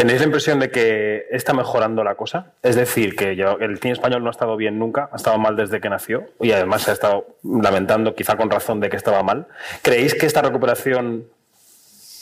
¿Tenéis 0.00 0.20
la 0.20 0.24
impresión 0.28 0.58
de 0.60 0.70
que 0.70 1.26
está 1.30 1.52
mejorando 1.52 2.02
la 2.02 2.14
cosa? 2.14 2.52
Es 2.62 2.74
decir, 2.74 3.14
que 3.14 3.36
yo- 3.36 3.58
el 3.60 3.78
cine 3.80 3.92
español 3.92 4.22
no 4.22 4.28
ha 4.28 4.30
estado 4.30 4.56
bien 4.56 4.78
nunca, 4.78 5.10
ha 5.12 5.16
estado 5.16 5.36
mal 5.36 5.56
desde 5.56 5.78
que 5.78 5.90
nació 5.90 6.24
y 6.40 6.52
además 6.52 6.80
se 6.80 6.90
ha 6.90 6.94
estado 6.94 7.26
lamentando, 7.44 8.14
quizá 8.14 8.34
con 8.38 8.48
razón, 8.48 8.80
de 8.80 8.88
que 8.88 8.96
estaba 8.96 9.22
mal. 9.22 9.46
¿Creéis 9.82 10.14
que 10.14 10.24
esta 10.24 10.40
recuperación 10.40 11.24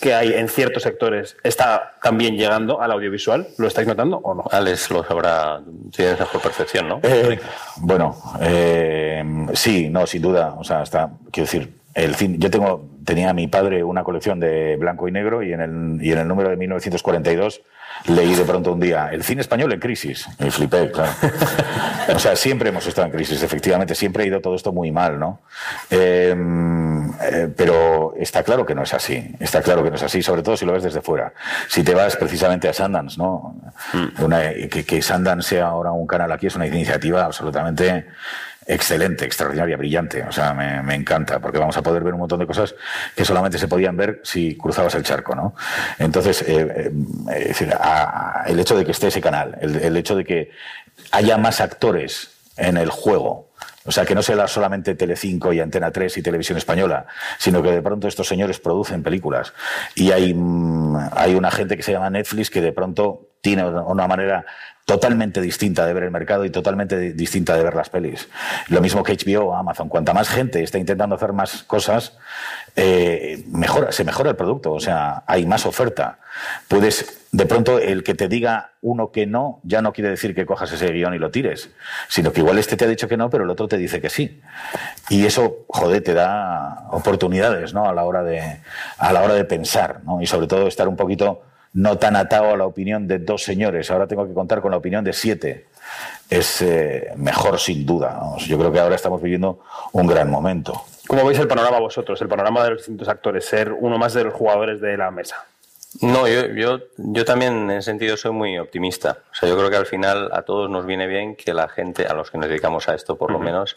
que 0.00 0.12
hay 0.12 0.32
en 0.34 0.48
ciertos 0.48 0.82
sectores 0.82 1.36
está 1.44 1.94
también 2.02 2.34
llegando 2.36 2.80
al 2.82 2.90
audiovisual? 2.90 3.46
¿Lo 3.58 3.68
estáis 3.68 3.86
notando 3.86 4.16
o 4.24 4.34
no? 4.34 4.44
Alex 4.50 4.90
lo 4.90 5.04
sabrá, 5.04 5.60
tienes 5.94 6.18
mejor 6.18 6.40
percepción, 6.40 6.88
¿no? 6.88 6.98
Eh, 7.04 7.38
bueno, 7.76 8.16
eh, 8.40 9.22
sí, 9.54 9.88
no, 9.88 10.04
sin 10.04 10.22
duda. 10.22 10.54
O 10.58 10.64
sea, 10.64 10.82
está, 10.82 11.10
quiero 11.30 11.44
decir, 11.46 11.77
el 11.98 12.14
cine, 12.14 12.36
yo 12.38 12.50
tengo, 12.50 12.88
tenía 13.04 13.32
mi 13.32 13.48
padre 13.48 13.82
una 13.82 14.04
colección 14.04 14.38
de 14.38 14.76
blanco 14.76 15.08
y 15.08 15.12
negro 15.12 15.42
y 15.42 15.52
en 15.52 15.60
el, 15.60 15.98
y 16.00 16.12
en 16.12 16.18
el 16.18 16.28
número 16.28 16.50
de 16.50 16.56
1942 16.56 17.62
leí 18.06 18.34
de 18.34 18.44
pronto 18.44 18.72
un 18.72 18.80
día 18.80 19.10
el 19.12 19.24
cine 19.24 19.40
español 19.40 19.72
en 19.72 19.80
crisis. 19.80 20.26
Y 20.38 20.50
flipé, 20.50 20.90
claro. 20.92 21.12
O 22.14 22.18
sea, 22.18 22.36
siempre 22.36 22.68
hemos 22.70 22.86
estado 22.86 23.06
en 23.06 23.12
crisis, 23.12 23.42
efectivamente, 23.42 23.94
siempre 23.94 24.24
ha 24.24 24.26
ido 24.26 24.40
todo 24.40 24.54
esto 24.54 24.72
muy 24.72 24.92
mal, 24.92 25.18
¿no? 25.18 25.40
Eh, 25.90 26.34
eh, 27.22 27.48
pero 27.56 28.14
está 28.18 28.42
claro 28.42 28.64
que 28.66 28.74
no 28.74 28.82
es 28.82 28.94
así, 28.94 29.34
está 29.40 29.62
claro 29.62 29.82
que 29.82 29.90
no 29.90 29.96
es 29.96 30.02
así, 30.02 30.22
sobre 30.22 30.42
todo 30.42 30.56
si 30.56 30.64
lo 30.66 30.72
ves 30.72 30.82
desde 30.82 31.00
fuera. 31.00 31.32
Si 31.68 31.82
te 31.82 31.94
vas 31.94 32.16
precisamente 32.16 32.68
a 32.68 32.72
Sundance, 32.72 33.16
¿no? 33.18 33.56
Una- 34.20 34.52
que, 34.70 34.84
que 34.84 35.02
Sundance 35.02 35.48
sea 35.50 35.66
ahora 35.66 35.92
un 35.92 36.06
canal 36.06 36.30
aquí 36.32 36.46
es 36.46 36.56
una 36.56 36.66
iniciativa 36.66 37.24
absolutamente 37.24 38.06
excelente, 38.70 39.24
extraordinaria, 39.24 39.78
brillante. 39.78 40.22
O 40.24 40.32
sea, 40.32 40.52
me, 40.52 40.82
me 40.82 40.94
encanta, 40.94 41.38
porque 41.40 41.58
vamos 41.58 41.76
a 41.78 41.82
poder 41.82 42.04
ver 42.04 42.12
un 42.12 42.20
montón 42.20 42.38
de 42.40 42.46
cosas 42.46 42.74
que 43.16 43.24
solamente 43.24 43.56
se 43.58 43.66
podían 43.66 43.96
ver 43.96 44.20
si 44.24 44.56
cruzabas 44.58 44.94
el 44.94 45.04
charco, 45.04 45.34
¿no? 45.34 45.54
Entonces, 45.98 46.42
eh, 46.42 46.68
eh, 46.76 46.92
es 47.38 47.48
decir, 47.48 47.72
a- 47.72 48.42
a- 48.42 48.44
el 48.46 48.60
hecho 48.60 48.76
de 48.76 48.84
que 48.84 48.90
esté 48.90 49.06
ese 49.06 49.22
canal, 49.22 49.56
el, 49.62 49.76
el 49.76 49.96
hecho 49.96 50.14
de 50.16 50.24
que 50.24 50.50
haya 51.12 51.38
más 51.38 51.62
actores 51.62 52.30
en 52.58 52.76
el 52.76 52.90
juego, 52.90 53.47
o 53.88 53.90
sea, 53.90 54.04
que 54.04 54.14
no 54.14 54.22
sea 54.22 54.46
solamente 54.46 54.94
Telecinco 54.94 55.52
y 55.52 55.60
Antena 55.60 55.90
3 55.90 56.16
y 56.18 56.22
Televisión 56.22 56.58
Española, 56.58 57.06
sino 57.38 57.62
que 57.62 57.72
de 57.72 57.82
pronto 57.82 58.06
estos 58.06 58.28
señores 58.28 58.60
producen 58.60 59.02
películas. 59.02 59.54
Y 59.94 60.12
hay, 60.12 60.34
mm, 60.34 60.96
hay 61.12 61.34
una 61.34 61.50
gente 61.50 61.76
que 61.76 61.82
se 61.82 61.92
llama 61.92 62.10
Netflix 62.10 62.50
que 62.50 62.60
de 62.60 62.72
pronto 62.72 63.28
tiene 63.40 63.64
una 63.64 64.06
manera 64.06 64.44
totalmente 64.84 65.40
distinta 65.40 65.86
de 65.86 65.92
ver 65.92 66.02
el 66.04 66.10
mercado 66.10 66.44
y 66.44 66.50
totalmente 66.50 66.98
di- 66.98 67.12
distinta 67.12 67.54
de 67.56 67.62
ver 67.62 67.74
las 67.74 67.90
pelis. 67.90 68.28
Lo 68.68 68.80
mismo 68.80 69.02
que 69.02 69.12
HBO, 69.16 69.54
Amazon. 69.54 69.88
Cuanta 69.88 70.14
más 70.14 70.28
gente 70.28 70.62
está 70.62 70.78
intentando 70.78 71.14
hacer 71.14 71.32
más 71.32 71.62
cosas, 71.64 72.16
eh, 72.76 73.44
mejora, 73.48 73.92
se 73.92 74.04
mejora 74.04 74.30
el 74.30 74.36
producto. 74.36 74.72
O 74.72 74.80
sea, 74.80 75.24
hay 75.26 75.44
más 75.46 75.66
oferta. 75.66 76.18
Puedes, 76.68 77.17
de 77.30 77.44
pronto, 77.44 77.78
el 77.78 78.02
que 78.02 78.14
te 78.14 78.26
diga 78.26 78.72
uno 78.80 79.10
que 79.10 79.26
no, 79.26 79.60
ya 79.62 79.82
no 79.82 79.92
quiere 79.92 80.10
decir 80.10 80.34
que 80.34 80.46
cojas 80.46 80.72
ese 80.72 80.90
guion 80.90 81.14
y 81.14 81.18
lo 81.18 81.30
tires, 81.30 81.70
sino 82.08 82.32
que 82.32 82.40
igual 82.40 82.58
este 82.58 82.76
te 82.76 82.86
ha 82.86 82.88
dicho 82.88 83.06
que 83.06 83.18
no, 83.18 83.28
pero 83.28 83.44
el 83.44 83.50
otro 83.50 83.68
te 83.68 83.76
dice 83.76 84.00
que 84.00 84.08
sí. 84.08 84.40
Y 85.10 85.26
eso, 85.26 85.66
joder, 85.68 86.02
te 86.02 86.14
da 86.14 86.86
oportunidades, 86.90 87.74
¿no? 87.74 87.86
A 87.86 87.92
la 87.92 88.04
hora 88.04 88.22
de, 88.22 88.60
a 88.96 89.12
la 89.12 89.22
hora 89.22 89.34
de 89.34 89.44
pensar, 89.44 90.00
¿no? 90.04 90.22
Y 90.22 90.26
sobre 90.26 90.46
todo 90.46 90.66
estar 90.66 90.88
un 90.88 90.96
poquito 90.96 91.42
no 91.74 91.98
tan 91.98 92.16
atado 92.16 92.54
a 92.54 92.56
la 92.56 92.64
opinión 92.64 93.06
de 93.06 93.18
dos 93.18 93.42
señores. 93.42 93.90
Ahora 93.90 94.06
tengo 94.06 94.26
que 94.26 94.32
contar 94.32 94.62
con 94.62 94.70
la 94.70 94.78
opinión 94.78 95.04
de 95.04 95.12
siete. 95.12 95.66
Es 96.30 96.62
eh, 96.62 97.12
mejor 97.16 97.58
sin 97.60 97.84
duda. 97.84 98.20
Yo 98.38 98.58
creo 98.58 98.72
que 98.72 98.80
ahora 98.80 98.96
estamos 98.96 99.20
viviendo 99.20 99.60
un 99.92 100.06
gran 100.06 100.30
momento. 100.30 100.84
¿Cómo 101.06 101.26
veis 101.26 101.38
el 101.38 101.48
panorama 101.48 101.78
vosotros, 101.78 102.20
el 102.22 102.28
panorama 102.28 102.64
de 102.64 102.70
los 102.70 102.78
distintos 102.78 103.08
actores, 103.08 103.44
ser 103.44 103.72
uno 103.72 103.98
más 103.98 104.14
de 104.14 104.24
los 104.24 104.34
jugadores 104.34 104.80
de 104.80 104.96
la 104.96 105.10
mesa? 105.10 105.44
No, 106.00 106.28
yo, 106.28 106.46
yo, 106.54 106.78
yo 106.96 107.24
también 107.24 107.54
en 107.54 107.70
ese 107.72 107.90
sentido 107.90 108.16
soy 108.16 108.30
muy 108.32 108.56
optimista. 108.58 109.18
O 109.32 109.34
sea, 109.34 109.48
yo 109.48 109.56
creo 109.56 109.68
que 109.68 109.76
al 109.76 109.86
final 109.86 110.30
a 110.32 110.42
todos 110.42 110.70
nos 110.70 110.86
viene 110.86 111.06
bien 111.08 111.34
que 111.34 111.52
la 111.52 111.68
gente, 111.68 112.06
a 112.06 112.14
los 112.14 112.30
que 112.30 112.38
nos 112.38 112.48
dedicamos 112.48 112.88
a 112.88 112.94
esto 112.94 113.16
por 113.16 113.32
lo 113.32 113.40
menos, 113.40 113.76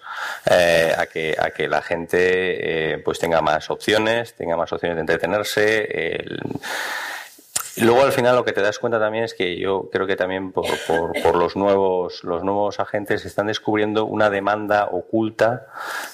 eh, 0.50 0.94
a, 0.96 1.08
que, 1.08 1.36
a 1.40 1.50
que 1.50 1.68
la 1.68 1.82
gente 1.82 2.94
eh, 2.94 2.98
pues 3.00 3.18
tenga 3.18 3.42
más 3.42 3.72
opciones, 3.72 4.36
tenga 4.36 4.56
más 4.56 4.72
opciones 4.72 4.98
de 4.98 5.02
entretenerse. 5.02 6.16
el- 6.16 6.40
luego 7.78 8.04
al 8.04 8.12
final 8.12 8.36
lo 8.36 8.44
que 8.46 8.52
te 8.52 8.62
das 8.62 8.78
cuenta 8.78 9.00
también 9.00 9.24
es 9.24 9.34
que 9.34 9.58
yo 9.58 9.90
creo 9.92 10.06
que 10.06 10.16
también 10.18 10.52
por, 10.52 10.66
por, 10.86 11.14
por 11.24 11.36
los 11.36 11.56
nuevos 11.56 12.24
los 12.24 12.44
nuevos 12.44 12.80
agentes 12.80 13.26
están 13.26 13.48
descubriendo 13.48 14.06
una 14.06 14.30
demanda 14.30 14.90
oculta 14.92 15.68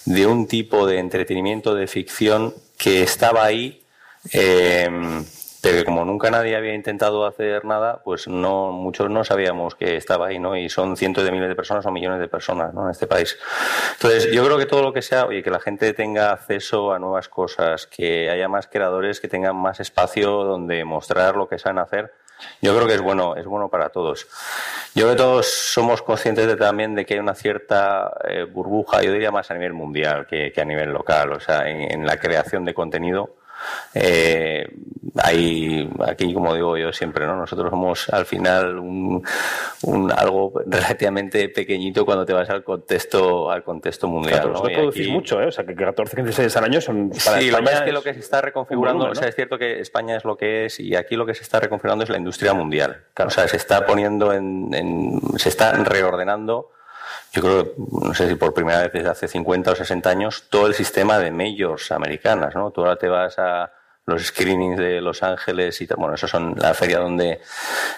de 0.06 0.26
un 0.28 0.48
tipo 0.48 0.86
de 0.86 1.00
entretenimiento 1.00 1.74
de 1.76 1.88
ficción 1.88 2.54
que 2.78 3.02
estaba 3.02 3.44
ahí 3.44 3.82
eh, 4.34 4.88
pero 5.62 5.78
que 5.78 5.86
como 5.86 6.06
nunca 6.06 6.30
nadie 6.30 6.56
había 6.56 6.74
intentado 6.74 7.26
hacer 7.26 7.66
nada, 7.66 8.02
pues 8.04 8.28
no 8.28 8.72
muchos 8.72 9.10
no 9.10 9.24
sabíamos 9.24 9.76
que 9.76 9.96
estaba 9.96 10.28
ahí, 10.28 10.40
¿no? 10.40 10.56
Y 10.56 10.70
son 10.70 10.96
cientos 10.98 11.24
de 11.24 11.32
miles 11.32 11.50
de 11.50 11.56
personas 11.56 11.86
o 11.86 11.92
millones 11.92 12.20
de 12.20 12.28
personas, 12.28 12.74
¿no? 12.74 12.86
En 12.86 12.92
este 12.92 13.08
país. 13.08 13.38
Entonces, 13.94 14.32
yo 14.32 14.46
creo 14.46 14.58
que 14.58 14.66
todo 14.66 14.84
lo 14.84 14.94
que 14.94 15.02
sea, 15.02 15.26
oye, 15.26 15.42
que 15.42 15.50
la 15.50 15.60
gente 15.60 15.94
tenga 15.94 16.32
acceso 16.32 16.94
a 16.94 17.00
nuevas 17.00 17.28
cosas, 17.28 17.88
que 17.88 18.30
haya 18.30 18.48
más 18.48 18.68
creadores 18.68 19.20
que 19.20 19.28
tengan 19.28 19.56
más 19.56 19.80
espacio 19.80 20.44
donde 20.44 20.84
mostrar 20.86 21.36
lo 21.36 21.48
que 21.48 21.58
saben 21.58 21.80
hacer, 21.80 22.14
yo 22.62 22.76
creo 22.76 22.88
que 22.88 22.94
es 22.94 23.02
bueno, 23.02 23.36
es 23.36 23.46
bueno 23.46 23.70
para 23.70 23.90
todos. 23.90 24.28
Yo 24.94 25.06
creo 25.06 25.10
que 25.10 25.18
todos 25.18 25.48
somos 25.48 26.04
conscientes 26.04 26.46
de, 26.46 26.56
también 26.56 26.94
de 26.94 27.06
que 27.06 27.16
hay 27.16 27.20
una 27.20 27.34
cierta 27.34 28.14
eh, 28.28 28.44
burbuja, 28.44 29.02
yo 29.02 29.12
diría 29.12 29.32
más 29.32 29.50
a 29.50 29.56
nivel 29.56 29.74
mundial 29.74 30.28
que, 30.28 30.52
que 30.52 30.62
a 30.62 30.66
nivel 30.66 30.92
local, 30.92 31.34
o 31.34 31.40
sea, 31.40 31.68
en 31.68 32.06
la 32.06 32.18
creación 32.18 32.64
de 32.64 32.76
contenido. 32.76 33.36
Eh, 33.94 34.68
hay 35.22 35.90
aquí, 36.06 36.34
como 36.34 36.54
digo 36.54 36.78
yo 36.78 36.92
siempre, 36.94 37.26
¿no? 37.26 37.36
Nosotros 37.36 37.70
somos 37.70 38.08
al 38.10 38.26
final 38.26 38.78
un, 38.78 39.24
un 39.84 40.12
algo 40.12 40.54
relativamente 40.66 41.50
pequeñito 41.50 42.06
cuando 42.06 42.26
te 42.26 42.34
vas 42.34 42.50
al 42.50 42.64
contexto, 42.64 43.50
al 43.50 43.64
contexto 43.64 44.08
mundial. 44.08 44.42
Claro, 44.42 44.54
¿no? 44.54 44.62
producís 44.62 45.04
aquí- 45.08 45.12
mucho, 45.12 45.42
¿eh? 45.42 45.48
O 45.48 45.52
sea, 45.52 45.66
que 45.66 45.76
14, 45.76 46.16
15 46.16 46.32
series 46.34 46.58
al 46.58 46.64
año 46.66 46.82
son 46.82 47.10
para 47.26 47.40
sí, 47.40 47.50
lo 47.50 47.58
que 47.58 47.64
España 47.64 47.78
es 47.80 47.82
que 47.84 47.92
lo 47.92 48.04
que 48.04 48.14
se 48.14 48.20
está 48.20 48.42
reconfigurando, 48.42 49.00
volumen, 49.00 49.18
o 49.18 49.20
sea, 49.20 49.30
es 49.30 49.36
cierto 49.36 49.58
que 49.58 49.80
España 49.80 50.18
es 50.18 50.26
lo 50.26 50.38
que 50.38 50.66
es 50.66 50.80
y 50.80 50.96
aquí 50.96 51.16
lo 51.16 51.26
que 51.26 51.34
se 51.34 51.44
está 51.44 51.60
reconfigurando 51.60 52.04
es 52.04 52.10
la 52.10 52.18
industria 52.18 52.54
mundial. 52.54 53.06
O 53.26 53.30
sea, 53.30 53.48
se 53.48 53.58
está 53.58 53.86
poniendo 53.86 54.34
en, 54.34 54.74
en- 54.74 55.20
se 55.38 55.50
está 55.50 55.72
reordenando, 55.84 56.70
yo 57.38 57.44
creo, 57.44 57.64
que, 57.64 57.72
no 58.08 58.14
sé 58.16 58.28
si 58.28 58.36
por 58.36 58.54
primera 58.54 58.82
vez 58.82 58.92
desde 58.92 59.10
hace 59.10 59.28
50 59.28 59.72
o 59.72 59.76
60 59.76 60.10
años, 60.10 60.46
todo 60.50 60.66
el 60.66 60.74
sistema 60.74 61.20
de 61.20 61.30
majors 61.30 61.92
americanas, 61.92 62.56
¿no? 62.56 62.72
Tú 62.72 62.82
ahora 62.82 62.96
te 62.96 63.08
vas 63.08 63.38
a 63.38 63.72
los 64.08 64.26
screenings 64.26 64.80
de 64.80 65.02
Los 65.02 65.22
Ángeles 65.22 65.80
y. 65.82 65.88
Bueno, 65.98 66.16
eso 66.16 66.28
son 66.28 66.56
la 66.58 66.74
feria 66.74 66.98
donde, 66.98 67.42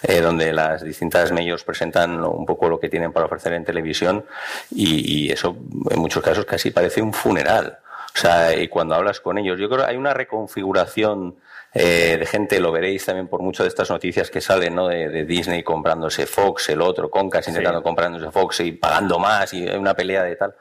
eh, 0.04 0.22
donde 0.22 0.52
las 0.52 0.84
distintas 0.84 1.32
majors 1.32 1.64
presentan 1.64 2.22
un 2.22 2.46
poco 2.46 2.68
lo 2.68 2.80
que 2.80 2.90
tienen 2.90 3.14
para 3.14 3.28
ofrecer 3.28 3.54
en 3.54 3.64
televisión 3.64 4.26
y, 4.72 5.28
y 5.28 5.32
eso 5.32 5.56
en 5.90 6.00
muchos 6.00 6.22
casos 6.22 6.44
casi 6.46 6.72
parece 6.72 7.02
un 7.02 7.14
funeral. 7.14 7.78
O 8.14 8.18
sea, 8.18 8.54
y 8.54 8.68
cuando 8.68 8.96
hablas 8.96 9.22
con 9.22 9.38
ellos, 9.38 9.58
yo 9.58 9.70
creo 9.70 9.86
que 9.86 9.92
hay 9.92 9.98
una 9.98 10.14
reconfiguración 10.14 11.38
eh, 11.74 12.18
de 12.20 12.26
gente, 12.26 12.60
lo 12.60 12.72
veréis 12.72 13.06
también 13.06 13.28
por 13.28 13.42
muchas 13.42 13.66
de 13.66 13.68
estas 13.70 13.92
noticias 13.92 14.32
que 14.32 14.42
salen, 14.42 14.76
¿no? 14.76 14.88
De, 14.88 15.10
de 15.10 15.26
Disney 15.26 15.62
comprándose 15.62 16.26
Fox, 16.26 16.70
el 16.70 16.82
otro, 16.82 17.12
Concas 17.12 17.48
intentando 17.48 17.84
comprándose 17.84 18.32
Fox 18.32 18.62
y 18.62 18.72
pagando 18.72 19.20
más 19.20 19.54
y 19.54 19.68
hay 19.68 19.78
una 19.78 19.94
pelea 19.94 20.24
de 20.24 20.36
tal, 20.36 20.56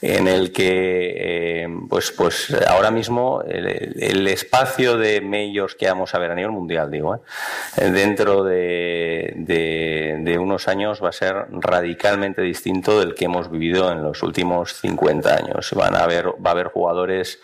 en 0.00 0.26
el 0.26 0.52
que, 0.52 1.62
eh, 1.64 1.68
pues, 1.88 2.10
pues 2.10 2.52
ahora 2.66 2.90
mismo 2.90 3.42
el, 3.46 3.94
el 4.02 4.26
espacio 4.26 4.96
de 4.96 5.20
majors 5.20 5.76
que 5.76 5.86
vamos 5.86 6.12
a 6.14 6.18
ver 6.18 6.32
a 6.32 6.34
nivel 6.34 6.50
mundial, 6.50 6.90
digo, 6.90 7.14
¿eh? 7.14 7.90
dentro 7.90 8.42
de, 8.42 9.32
de, 9.36 10.16
de 10.20 10.38
unos 10.38 10.66
años 10.66 11.02
va 11.02 11.10
a 11.10 11.12
ser 11.12 11.46
radicalmente 11.50 12.42
distinto 12.42 12.98
del 12.98 13.14
que 13.14 13.26
hemos 13.26 13.48
vivido 13.48 13.92
en 13.92 14.02
los 14.02 14.22
últimos 14.24 14.74
50 14.74 15.34
años. 15.34 15.72
Van 15.74 15.94
a 15.94 16.02
haber, 16.02 16.28
va 16.28 16.50
a 16.50 16.52
haber 16.52 16.66
jugadores 16.68 17.38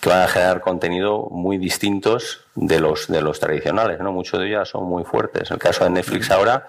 que 0.00 0.08
van 0.08 0.22
a 0.22 0.28
generar 0.28 0.60
contenido 0.60 1.28
muy 1.30 1.58
distintos 1.58 2.46
de 2.54 2.80
los 2.80 3.06
de 3.08 3.20
los 3.22 3.38
tradicionales, 3.38 4.00
¿no? 4.00 4.12
Muchos 4.12 4.40
de 4.40 4.46
ellos 4.48 4.68
son 4.68 4.84
muy 4.84 5.04
fuertes. 5.04 5.50
El 5.50 5.58
caso 5.58 5.84
de 5.84 5.90
Netflix 5.90 6.30
ahora 6.30 6.66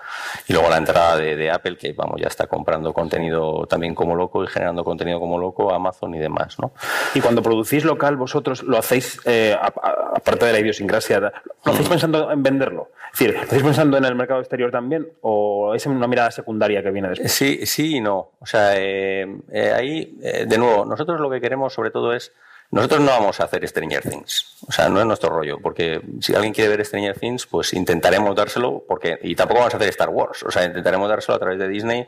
y 0.47 0.53
luego 0.53 0.69
la 0.69 0.77
entrada 0.77 1.17
de, 1.17 1.35
de 1.35 1.49
Apple 1.49 1.77
que 1.77 1.93
vamos 1.93 2.19
ya 2.21 2.27
está 2.27 2.47
comprando 2.47 2.93
contenido 2.93 3.65
también 3.67 3.95
como 3.95 4.15
loco 4.15 4.43
y 4.43 4.47
generando 4.47 4.83
contenido 4.83 5.19
como 5.19 5.37
loco, 5.37 5.73
Amazon 5.73 6.13
y 6.15 6.19
demás, 6.19 6.57
¿no? 6.59 6.73
Y 7.15 7.21
cuando 7.21 7.41
producís 7.41 7.85
local, 7.85 8.17
vosotros 8.17 8.63
lo 8.63 8.77
hacéis, 8.77 9.19
eh, 9.25 9.55
aparte 9.59 10.45
de 10.45 10.53
la 10.53 10.59
idiosincrasia, 10.59 11.19
¿lo 11.19 11.29
Mm. 11.63 11.69
hacéis 11.69 11.89
pensando 11.89 12.31
en 12.31 12.43
venderlo? 12.43 12.89
Es 13.13 13.19
decir, 13.19 13.35
¿lo 13.35 13.41
hacéis 13.43 13.63
pensando 13.63 13.97
en 13.97 14.05
el 14.05 14.15
mercado 14.15 14.39
exterior 14.41 14.71
también 14.71 15.07
o 15.21 15.73
es 15.75 15.85
una 15.85 16.07
mirada 16.07 16.31
secundaria 16.31 16.81
que 16.83 16.91
viene 16.91 17.09
después? 17.09 17.31
Sí, 17.31 17.65
sí 17.65 17.97
y 17.97 18.01
no. 18.01 18.31
O 18.39 18.45
sea, 18.45 18.77
eh, 18.77 19.25
eh, 19.51 19.73
ahí, 19.73 20.17
eh, 20.21 20.45
de 20.47 20.57
nuevo, 20.57 20.85
nosotros 20.85 21.19
lo 21.19 21.29
que 21.29 21.39
queremos 21.41 21.73
sobre 21.73 21.91
todo 21.91 22.13
es, 22.13 22.31
nosotros 22.71 23.01
no 23.01 23.07
vamos 23.07 23.39
a 23.41 23.43
hacer 23.43 23.67
Stranger 23.67 24.01
Things. 24.01 24.55
O 24.65 24.71
sea, 24.71 24.87
no 24.87 24.99
es 25.01 25.05
nuestro 25.05 25.29
rollo, 25.29 25.59
porque 25.61 26.01
si 26.21 26.33
alguien 26.33 26.53
quiere 26.53 26.69
ver 26.69 26.85
Stranger 26.85 27.19
Things, 27.19 27.45
pues 27.45 27.73
intentaremos 27.73 28.33
dárselo, 28.33 28.83
porque, 28.87 29.19
y 29.21 29.35
tampoco 29.35 29.59
vamos 29.59 29.73
a 29.73 29.77
hacer 29.77 29.89
Star 29.89 30.09
Wars. 30.09 30.43
O 30.43 30.51
sea, 30.51 30.63
intentaremos 30.63 31.09
dárselo 31.09 31.35
a 31.35 31.39
través 31.39 31.59
de 31.59 31.67
Disney 31.67 32.07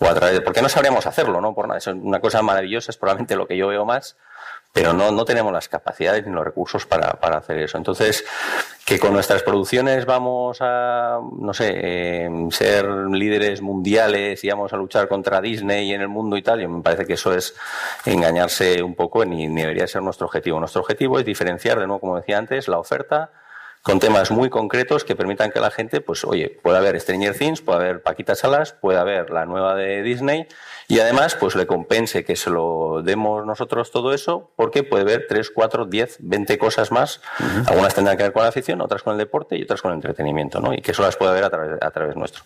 o 0.00 0.06
a 0.06 0.14
través 0.14 0.34
de, 0.34 0.40
porque 0.42 0.60
no 0.60 0.68
sabríamos 0.68 1.06
hacerlo, 1.06 1.40
¿no? 1.40 1.54
Por 1.54 1.66
nada. 1.66 1.78
Es 1.78 1.86
una 1.86 2.20
cosa 2.20 2.42
maravillosa, 2.42 2.90
es 2.90 2.98
probablemente 2.98 3.36
lo 3.36 3.46
que 3.46 3.56
yo 3.56 3.68
veo 3.68 3.86
más, 3.86 4.16
pero 4.72 4.94
no, 4.94 5.12
no 5.12 5.24
tenemos 5.24 5.52
las 5.52 5.68
capacidades 5.68 6.26
ni 6.26 6.32
los 6.32 6.44
recursos 6.44 6.86
para, 6.86 7.12
para 7.12 7.36
hacer 7.36 7.58
eso. 7.58 7.76
Entonces, 7.76 8.24
que 8.86 8.98
con 8.98 9.12
nuestras 9.12 9.42
producciones 9.42 10.06
vamos 10.06 10.58
a, 10.60 11.20
no 11.38 11.52
sé, 11.52 11.72
eh, 11.74 12.30
ser 12.50 12.86
líderes 12.86 13.60
mundiales 13.60 14.42
y 14.42 14.48
vamos 14.48 14.72
a 14.72 14.76
luchar 14.76 15.08
contra 15.08 15.40
Disney 15.40 15.92
en 15.92 16.00
el 16.00 16.08
mundo 16.08 16.36
y 16.36 16.42
tal, 16.42 16.62
y 16.62 16.66
me 16.66 16.82
parece 16.82 17.06
que 17.06 17.14
eso 17.14 17.34
es 17.34 17.54
engañarse 18.06 18.82
un 18.82 18.94
poco, 18.94 19.24
ni, 19.24 19.46
ni 19.46 19.60
debería 19.60 19.86
ser 19.86 20.02
nuestro 20.02 20.26
objetivo. 20.26 20.58
Nuestro 20.58 20.80
objetivo 20.80 21.18
es 21.18 21.24
diferenciar, 21.26 21.78
de 21.78 21.86
nuevo, 21.86 22.00
como 22.00 22.16
decía 22.16 22.38
antes, 22.38 22.66
la 22.66 22.78
oferta 22.78 23.30
con 23.82 23.98
temas 23.98 24.30
muy 24.30 24.48
concretos 24.48 25.04
que 25.04 25.16
permitan 25.16 25.50
que 25.50 25.58
la 25.60 25.70
gente, 25.70 26.00
pues 26.00 26.24
oye, 26.24 26.48
pueda 26.62 26.80
ver 26.80 26.98
Stranger 27.00 27.36
Things, 27.36 27.60
pueda 27.60 27.80
ver 27.80 28.02
Paquita 28.02 28.36
Salas, 28.36 28.72
pueda 28.72 29.02
ver 29.02 29.30
la 29.30 29.44
nueva 29.44 29.74
de 29.74 30.02
Disney 30.02 30.46
y 30.92 31.00
además 31.00 31.36
pues 31.36 31.54
le 31.54 31.66
compense 31.66 32.22
que 32.22 32.36
se 32.36 32.50
lo 32.50 33.00
demos 33.02 33.46
nosotros 33.46 33.90
todo 33.90 34.12
eso 34.12 34.52
porque 34.56 34.82
puede 34.82 35.04
ver 35.04 35.24
3, 35.26 35.50
4, 35.50 35.86
10, 35.86 36.18
20 36.20 36.58
cosas 36.58 36.92
más. 36.92 37.22
Algunas 37.66 37.94
tendrán 37.94 38.18
que 38.18 38.24
ver 38.24 38.34
con 38.34 38.42
la 38.42 38.50
afición, 38.50 38.82
otras 38.82 39.02
con 39.02 39.14
el 39.14 39.18
deporte 39.18 39.56
y 39.56 39.62
otras 39.62 39.80
con 39.80 39.92
el 39.92 39.94
entretenimiento, 39.94 40.60
¿no? 40.60 40.74
Y 40.74 40.82
que 40.82 40.90
eso 40.90 41.00
las 41.00 41.16
pueda 41.16 41.32
ver 41.32 41.44
a 41.44 41.48
través, 41.48 41.82
a 41.82 41.90
través 41.92 42.14
nuestro. 42.14 42.44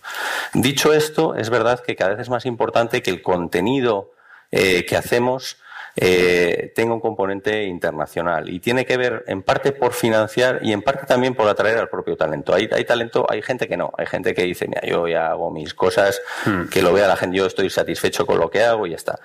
Dicho 0.54 0.92
esto, 0.92 1.34
es 1.34 1.50
verdad 1.50 1.80
que 1.80 1.96
cada 1.96 2.10
vez 2.10 2.20
es 2.20 2.30
más 2.30 2.46
importante 2.46 3.02
que 3.02 3.10
el 3.10 3.20
contenido 3.20 4.12
eh, 4.52 4.86
que 4.86 4.96
hacemos 4.96 5.56
eh, 5.98 6.72
tenga 6.74 6.92
un 6.92 7.00
componente 7.00 7.64
internacional 7.64 8.50
y 8.50 8.60
tiene 8.60 8.84
que 8.84 8.98
ver 8.98 9.24
en 9.26 9.42
parte 9.42 9.72
por 9.72 9.94
financiar 9.94 10.60
y 10.62 10.72
en 10.72 10.82
parte 10.82 11.06
también 11.06 11.34
por 11.34 11.48
atraer 11.48 11.78
al 11.78 11.88
propio 11.88 12.16
talento. 12.16 12.54
Hay, 12.54 12.68
hay 12.70 12.84
talento, 12.84 13.26
hay 13.28 13.40
gente 13.40 13.66
que 13.66 13.78
no, 13.78 13.90
hay 13.96 14.06
gente 14.06 14.34
que 14.34 14.42
dice, 14.42 14.68
mira, 14.68 14.82
yo 14.82 15.08
ya 15.08 15.28
hago 15.28 15.50
mis 15.50 15.72
cosas, 15.72 16.20
que 16.70 16.82
lo 16.82 16.92
vea 16.92 17.08
la 17.08 17.16
gente, 17.16 17.38
yo 17.38 17.46
estoy 17.46 17.70
satisfecho 17.70 18.26
con 18.26 18.38
lo 18.38 18.50
que 18.50 18.62
hago 18.62 18.86
y 18.86 18.90
ya 18.90 18.96
está. 18.96 19.18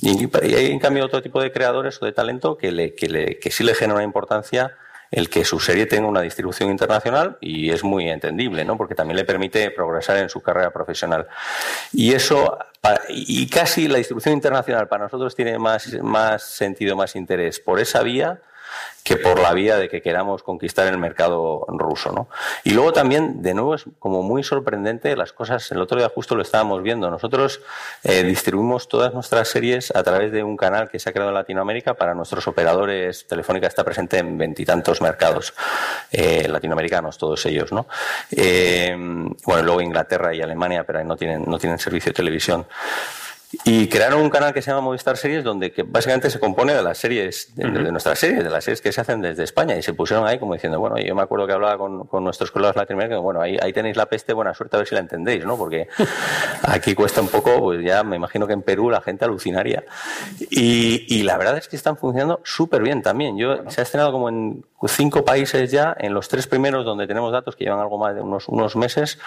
Y, 0.00 0.24
y 0.24 0.54
hay 0.54 0.72
en 0.72 0.78
cambio 0.78 1.04
otro 1.04 1.20
tipo 1.20 1.42
de 1.42 1.52
creadores 1.52 2.00
o 2.00 2.06
de 2.06 2.12
talento 2.12 2.56
que, 2.56 2.72
le, 2.72 2.94
que, 2.94 3.08
le, 3.08 3.38
que 3.38 3.50
sí 3.50 3.62
le 3.62 3.74
genera 3.74 3.96
una 3.96 4.04
importancia 4.04 4.76
el 5.10 5.28
que 5.30 5.44
su 5.44 5.60
serie 5.60 5.86
tenga 5.86 6.08
una 6.08 6.20
distribución 6.20 6.70
internacional 6.70 7.38
y 7.40 7.70
es 7.70 7.84
muy 7.84 8.08
entendible, 8.08 8.64
¿no? 8.64 8.76
Porque 8.76 8.94
también 8.94 9.16
le 9.16 9.24
permite 9.24 9.70
progresar 9.70 10.18
en 10.18 10.28
su 10.28 10.40
carrera 10.40 10.72
profesional. 10.72 11.26
Y 11.92 12.12
eso, 12.12 12.58
y 13.08 13.46
casi 13.48 13.88
la 13.88 13.98
distribución 13.98 14.34
internacional 14.34 14.88
para 14.88 15.04
nosotros 15.04 15.34
tiene 15.34 15.58
más, 15.58 15.92
más 16.02 16.42
sentido, 16.42 16.96
más 16.96 17.16
interés 17.16 17.60
por 17.60 17.80
esa 17.80 18.02
vía 18.02 18.40
que 19.04 19.18
por 19.18 19.38
la 19.38 19.52
vía 19.52 19.76
de 19.76 19.90
que 19.90 20.00
queramos 20.00 20.42
conquistar 20.42 20.86
el 20.86 20.96
mercado 20.96 21.66
ruso, 21.68 22.10
¿no? 22.10 22.26
Y 22.64 22.70
luego 22.70 22.94
también, 22.94 23.42
de 23.42 23.52
nuevo, 23.52 23.74
es 23.74 23.84
como 23.98 24.22
muy 24.22 24.42
sorprendente 24.42 25.14
las 25.14 25.34
cosas. 25.34 25.70
El 25.72 25.82
otro 25.82 25.98
día 25.98 26.08
justo 26.08 26.34
lo 26.34 26.40
estábamos 26.40 26.82
viendo. 26.82 27.10
Nosotros 27.10 27.60
eh, 28.02 28.22
distribuimos 28.22 28.88
todas 28.88 29.12
nuestras 29.12 29.48
series 29.48 29.94
a 29.94 30.02
través 30.02 30.32
de 30.32 30.42
un 30.42 30.56
canal 30.56 30.88
que 30.88 30.98
se 30.98 31.10
ha 31.10 31.12
creado 31.12 31.28
en 31.28 31.34
Latinoamérica 31.34 31.92
para 31.92 32.14
nuestros 32.14 32.48
operadores. 32.48 33.26
Telefónica 33.26 33.66
está 33.66 33.84
presente 33.84 34.16
en 34.16 34.38
veintitantos 34.38 35.02
mercados 35.02 35.52
eh, 36.10 36.48
latinoamericanos, 36.48 37.18
todos 37.18 37.44
ellos, 37.44 37.72
¿no? 37.72 37.86
Eh, 38.30 38.96
bueno, 39.44 39.62
luego 39.62 39.82
Inglaterra 39.82 40.34
y 40.34 40.40
Alemania, 40.40 40.84
pero 40.84 41.00
ahí 41.00 41.04
no 41.04 41.16
tienen, 41.16 41.44
no 41.46 41.58
tienen 41.58 41.78
servicio 41.78 42.08
de 42.08 42.16
televisión. 42.16 42.66
Y 43.64 43.88
crearon 43.88 44.20
un 44.20 44.30
canal 44.30 44.52
que 44.52 44.62
se 44.62 44.70
llama 44.70 44.82
Movistar 44.82 45.16
Series, 45.16 45.44
donde 45.44 45.72
que 45.72 45.82
básicamente 45.82 46.30
se 46.30 46.40
compone 46.40 46.74
de 46.74 46.82
las 46.82 46.98
series, 46.98 47.54
de, 47.54 47.70
de 47.70 47.92
nuestras 47.92 48.18
series, 48.18 48.42
de 48.42 48.50
las 48.50 48.64
series 48.64 48.80
que 48.80 48.92
se 48.92 49.00
hacen 49.00 49.20
desde 49.20 49.44
España. 49.44 49.76
Y 49.76 49.82
se 49.82 49.94
pusieron 49.94 50.26
ahí 50.26 50.38
como 50.38 50.54
diciendo, 50.54 50.80
bueno, 50.80 50.98
yo 50.98 51.14
me 51.14 51.22
acuerdo 51.22 51.46
que 51.46 51.52
hablaba 51.52 51.78
con, 51.78 52.06
con 52.06 52.24
nuestros 52.24 52.50
colegas 52.50 52.76
latinoamericanos, 52.76 53.22
bueno, 53.22 53.40
ahí, 53.40 53.56
ahí 53.60 53.72
tenéis 53.72 53.96
la 53.96 54.06
peste, 54.06 54.32
buena 54.32 54.54
suerte, 54.54 54.76
a 54.76 54.78
ver 54.78 54.88
si 54.88 54.94
la 54.94 55.00
entendéis, 55.00 55.44
¿no? 55.44 55.56
Porque 55.56 55.88
aquí 56.62 56.94
cuesta 56.94 57.20
un 57.20 57.28
poco, 57.28 57.60
pues 57.60 57.84
ya 57.84 58.02
me 58.02 58.16
imagino 58.16 58.46
que 58.46 58.52
en 58.52 58.62
Perú 58.62 58.90
la 58.90 59.00
gente 59.00 59.24
alucinaría. 59.24 59.84
Y, 60.50 61.04
y 61.08 61.22
la 61.22 61.36
verdad 61.36 61.58
es 61.58 61.68
que 61.68 61.76
están 61.76 61.96
funcionando 61.96 62.40
súper 62.44 62.82
bien 62.82 63.02
también. 63.02 63.36
Yo, 63.36 63.68
se 63.70 63.80
ha 63.80 63.84
estrenado 63.84 64.12
como 64.12 64.28
en 64.28 64.64
cinco 64.88 65.24
países 65.24 65.70
ya, 65.70 65.96
en 65.98 66.14
los 66.14 66.28
tres 66.28 66.46
primeros 66.46 66.84
donde 66.84 67.06
tenemos 67.06 67.32
datos 67.32 67.56
que 67.56 67.64
llevan 67.64 67.80
algo 67.80 67.98
más 67.98 68.14
de 68.14 68.20
unos, 68.20 68.48
unos 68.48 68.76
meses, 68.76 69.18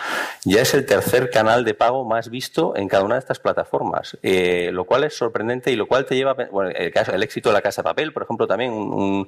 ya 0.45 0.61
es 0.61 0.73
el 0.73 0.85
tercer 0.85 1.29
canal 1.29 1.63
de 1.63 1.73
pago 1.73 2.05
más 2.05 2.29
visto 2.29 2.75
en 2.75 2.87
cada 2.87 3.03
una 3.03 3.15
de 3.15 3.19
estas 3.19 3.39
plataformas, 3.39 4.16
eh, 4.23 4.69
lo 4.71 4.85
cual 4.85 5.03
es 5.03 5.15
sorprendente 5.15 5.71
y 5.71 5.75
lo 5.75 5.87
cual 5.87 6.05
te 6.05 6.15
lleva, 6.15 6.33
bueno, 6.51 6.71
el, 6.71 7.23
éxito 7.23 7.49
de 7.49 7.53
la 7.53 7.61
Casa 7.61 7.81
de 7.81 7.85
Papel, 7.85 8.13
por 8.13 8.23
ejemplo, 8.23 8.47
también 8.47 8.71
un, 8.71 9.27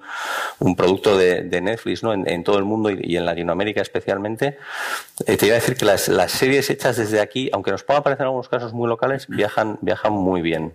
un- 0.59 0.75
producto 0.75 1.17
de, 1.17 1.43
Netflix 1.61 2.03
¿no? 2.03 2.13
en, 2.13 2.43
todo 2.43 2.57
el 2.57 2.63
mundo 2.63 2.89
y, 2.89 3.17
en 3.17 3.25
Latinoamérica 3.25 3.81
especialmente, 3.81 4.57
eh, 5.25 5.37
te 5.37 5.45
iba 5.45 5.55
a 5.55 5.59
decir 5.59 5.75
que 5.75 5.85
las, 5.85 6.07
las 6.07 6.31
series 6.31 6.69
hechas 6.69 6.97
desde 6.97 7.19
aquí, 7.19 7.49
aunque 7.53 7.71
nos 7.71 7.83
puedan 7.83 8.03
parecer 8.03 8.23
en 8.23 8.27
algunos 8.27 8.49
casos 8.49 8.73
muy 8.73 8.87
locales, 8.87 9.27
viajan, 9.27 9.77
viajan 9.81 10.13
muy 10.13 10.41
bien. 10.41 10.73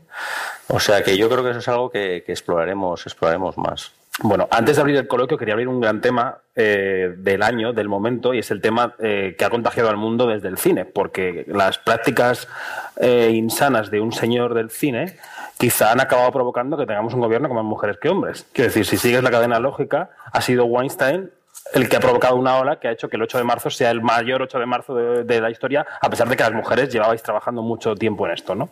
O 0.69 0.81
sea 0.81 1.03
que 1.03 1.17
yo 1.17 1.29
creo 1.29 1.43
que 1.43 1.51
eso 1.51 1.59
es 1.61 1.69
algo 1.69 1.91
que, 1.91 2.23
que 2.27 2.33
exploraremos, 2.33 3.07
exploraremos 3.07 3.57
más. 3.59 3.93
Bueno, 4.23 4.47
antes 4.53 4.77
de 4.77 4.81
abrir 4.81 4.97
el 4.97 5.09
coloquio 5.09 5.37
quería 5.37 5.55
abrir 5.55 5.67
un 5.67 5.81
gran 5.81 6.01
tema 6.01 6.39
eh, 6.55 7.15
del 7.17 7.43
año, 7.43 7.73
del 7.73 7.89
momento, 7.89 8.33
y 8.33 8.39
es 8.39 8.51
el 8.53 8.61
tema 8.61 8.95
eh, 9.01 9.35
que 9.37 9.45
ha 9.45 9.51
contagiado 9.51 9.91
al 9.91 9.97
mundo 9.97 10.29
desde 10.29 10.47
el 10.47 10.57
cine, 10.57 10.85
porque 10.85 11.45
las 11.49 11.79
prácticas 11.79 12.47
eh, 13.01 13.33
insanas 13.35 13.91
de 13.91 14.01
un 14.01 14.13
señor 14.13 14.55
del 14.55 14.71
cine 14.71 15.17
quizá 15.59 15.91
han 15.91 16.01
acabado 16.01 16.31
provocando 16.31 16.77
que 16.77 16.87
tengamos 16.87 17.13
un 17.15 17.21
gobierno 17.21 17.49
con 17.49 17.57
más 17.57 17.65
mujeres 17.65 17.99
que 17.99 18.09
hombres. 18.09 18.47
Quiero 18.53 18.69
decir, 18.69 18.87
si 18.87 18.99
sigues 18.99 19.23
la 19.25 19.33
cadena 19.33 19.59
lógica, 19.59 20.11
ha 20.33 20.41
sido 20.41 20.65
Weinstein 20.67 21.31
el 21.73 21.89
que 21.89 21.97
ha 21.97 22.01
provocado 22.01 22.37
una 22.37 22.57
ola 22.59 22.79
que 22.79 22.87
ha 22.89 22.93
hecho 22.93 23.09
que 23.09 23.17
el 23.17 23.23
8 23.23 23.39
de 23.39 23.45
marzo 23.45 23.71
sea 23.71 23.91
el 23.91 24.01
mayor 24.01 24.43
8 24.43 24.59
de 24.59 24.67
marzo 24.67 24.95
de, 24.95 25.41
la 25.41 25.51
historia, 25.51 25.87
a 26.01 26.11
pesar 26.11 26.29
de 26.29 26.37
que 26.37 26.43
las 26.43 26.53
mujeres 26.53 26.93
llevabais 26.93 27.23
trabajando 27.23 27.63
mucho 27.63 27.95
tiempo 27.97 28.27
en 28.27 28.33
esto. 28.33 28.55
¿no? 28.55 28.69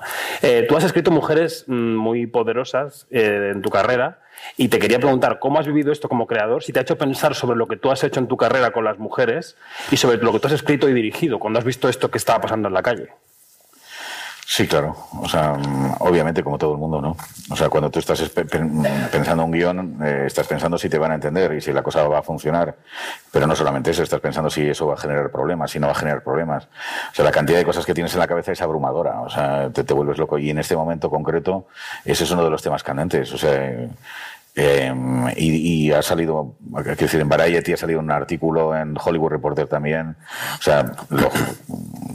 Tú 0.69 0.77
has 0.77 0.85
escrito 0.85 1.11
mujeres 1.11 1.65
mm, 1.67 1.95
muy 1.95 2.27
poderosas 2.27 3.07
en 3.11 3.63
tu 3.63 3.71
carrera 3.71 4.19
y 4.57 4.69
te 4.69 4.79
quería 4.79 4.99
preguntar 4.99 5.39
cómo 5.39 5.59
has 5.59 5.67
vivido 5.67 5.93
esto 5.93 6.09
como 6.09 6.27
creador, 6.27 6.63
si 6.63 6.73
te 6.73 6.79
ha 6.79 6.83
hecho 6.83 6.99
pensar 6.99 7.35
sobre 7.35 7.57
lo 7.57 7.67
que 7.67 7.77
tú 7.77 7.91
has 7.91 8.05
hecho 8.05 8.21
en 8.21 8.29
tu 8.29 8.37
carrera 8.37 8.71
con 8.73 8.85
las 8.85 8.99
mujeres 8.99 9.57
y 9.91 9.97
sobre 9.97 10.19
lo 10.19 10.33
que 10.33 10.41
tú 10.41 10.49
has 10.49 10.55
escrito 10.55 10.89
y 10.89 10.95
dirigido 10.95 11.39
cuando 11.39 11.59
has 11.59 11.65
visto 11.65 11.89
esto 11.89 12.11
que 12.11 12.19
estaba 12.19 12.41
pasando 12.41 12.69
en 12.69 12.75
la 12.75 12.83
calle. 12.83 13.11
Sí, 14.45 14.67
claro. 14.67 14.95
O 15.21 15.29
sea, 15.29 15.55
mm, 15.55 15.95
obviamente 16.01 16.43
como 16.45 16.59
todo 16.59 16.73
el 16.73 16.79
mundo, 16.79 17.01
¿no? 17.01 17.17
O 17.51 17.57
sea, 17.57 17.71
cuando 17.71 17.91
tú 17.91 18.01
estás 18.01 18.21
pen- 18.31 18.83
pensando 19.11 19.45
un 19.45 19.51
guion, 19.53 19.99
eh, 20.05 20.25
estás 20.27 20.47
pensando 20.47 20.77
si 20.77 20.91
te 20.91 20.99
van 20.99 21.13
a 21.13 21.15
entender 21.15 21.55
y 21.55 21.61
si 21.61 21.73
la 21.73 21.83
cosa 21.83 22.07
va 22.07 22.19
a 22.19 22.23
funcionar. 22.23 22.75
Pero 23.31 23.47
no 23.47 23.57
solamente 23.57 23.93
eso, 23.93 24.03
estás 24.03 24.21
pensando 24.21 24.51
si 24.51 24.69
eso 24.69 24.87
va 24.87 24.95
a 24.95 24.99
generar 24.99 25.31
problemas, 25.31 25.71
si 25.71 25.79
no 25.79 25.87
va 25.87 25.93
a 25.93 25.97
generar 25.97 26.23
problemas. 26.23 26.65
O 27.13 27.15
sea, 27.15 27.25
la 27.25 27.31
cantidad 27.33 27.59
de 27.59 27.65
cosas 27.65 27.87
que 27.87 27.95
tienes 27.95 28.13
en 28.13 28.21
la 28.21 28.27
cabeza 28.27 28.53
es 28.53 28.61
abrumadora. 28.61 29.21
O 29.23 29.31
sea, 29.31 29.71
te, 29.71 29.85
te 29.85 29.95
vuelves 29.95 30.19
loco. 30.19 30.37
Y 30.39 30.51
en 30.51 30.59
este 30.59 30.77
momento 30.77 31.09
concreto, 31.09 31.69
ese 32.05 32.25
es 32.25 32.31
uno 32.31 32.45
de 32.45 32.51
los 32.51 32.61
temas 32.63 32.83
candentes. 32.83 33.33
O 33.33 33.39
sea, 33.39 33.55
eh, 34.55 34.93
y, 35.37 35.87
y 35.87 35.93
ha 35.93 36.03
salido, 36.03 36.57
quiero 36.75 36.95
decir, 36.95 37.21
en 37.21 37.29
Variety 37.29 37.73
ha 37.73 37.77
salido 37.79 38.01
un 38.01 38.11
artículo 38.11 38.77
en 38.77 38.97
Hollywood 39.03 39.31
Reporter 39.31 39.67
también. 39.67 40.15
O 40.59 40.63
sea, 40.63 40.93
lo, 41.09 41.31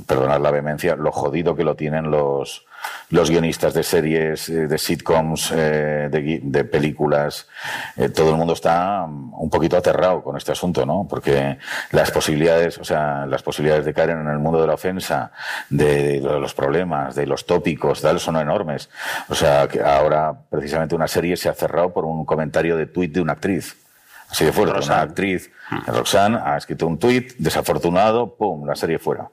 perdonad 0.07 0.41
la 0.41 0.51
vehemencia, 0.51 0.95
lo 0.95 1.11
jodido 1.11 1.55
que 1.55 1.63
lo 1.63 1.75
tienen 1.75 2.09
los, 2.09 2.65
los 3.09 3.29
guionistas 3.29 3.73
de 3.73 3.83
series, 3.83 4.49
eh, 4.49 4.67
de 4.67 4.77
sitcoms, 4.77 5.51
eh, 5.51 6.07
de, 6.09 6.39
de 6.41 6.63
películas. 6.63 7.47
Eh, 7.95 8.09
todo 8.09 8.31
el 8.31 8.37
mundo 8.37 8.53
está 8.53 9.05
mm, 9.05 9.33
un 9.39 9.49
poquito 9.49 9.77
aterrado 9.77 10.23
con 10.23 10.37
este 10.37 10.53
asunto, 10.53 10.85
¿no? 10.85 11.05
Porque 11.09 11.57
las 11.91 12.11
posibilidades, 12.11 12.77
o 12.77 12.83
sea, 12.83 13.25
las 13.25 13.43
posibilidades 13.43 13.85
de 13.85 13.93
caer 13.93 14.11
en 14.11 14.27
el 14.27 14.39
mundo 14.39 14.61
de 14.61 14.67
la 14.67 14.73
ofensa, 14.73 15.31
de, 15.69 16.21
de 16.21 16.39
los 16.39 16.53
problemas, 16.53 17.13
de 17.15 17.27
los 17.27 17.45
tópicos, 17.45 18.01
tal, 18.01 18.19
son 18.19 18.37
enormes. 18.37 18.89
O 19.29 19.35
sea, 19.35 19.67
que 19.67 19.81
ahora 19.81 20.33
precisamente 20.49 20.95
una 20.95 21.07
serie 21.07 21.37
se 21.37 21.49
ha 21.49 21.53
cerrado 21.53 21.93
por 21.93 22.05
un 22.05 22.25
comentario 22.25 22.77
de 22.77 22.87
tuit 22.87 23.13
de 23.13 23.21
una 23.21 23.33
actriz. 23.33 23.86
Así 24.29 24.43
de 24.43 24.51
fuerte, 24.51 24.85
una 24.85 25.01
actriz, 25.01 25.51
Roxanne, 25.87 26.37
ha 26.43 26.57
escrito 26.57 26.85
un 26.85 26.97
tuit, 26.97 27.35
desafortunado, 27.37 28.35
pum, 28.35 28.65
la 28.65 28.75
serie 28.75 28.99
fuera. 28.99 29.29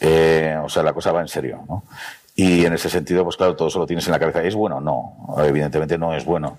Eh, 0.00 0.58
o 0.62 0.68
sea, 0.68 0.82
la 0.82 0.94
cosa 0.94 1.12
va 1.12 1.20
en 1.20 1.28
serio, 1.28 1.64
¿no? 1.68 1.84
Y 2.34 2.64
en 2.64 2.72
ese 2.72 2.88
sentido, 2.88 3.24
pues 3.24 3.36
claro, 3.36 3.54
todo 3.54 3.68
eso 3.68 3.78
lo 3.78 3.86
tienes 3.86 4.06
en 4.06 4.12
la 4.12 4.18
cabeza. 4.18 4.42
¿Es 4.42 4.54
bueno? 4.54 4.80
No, 4.80 5.14
evidentemente 5.44 5.98
no 5.98 6.14
es 6.14 6.24
bueno. 6.24 6.58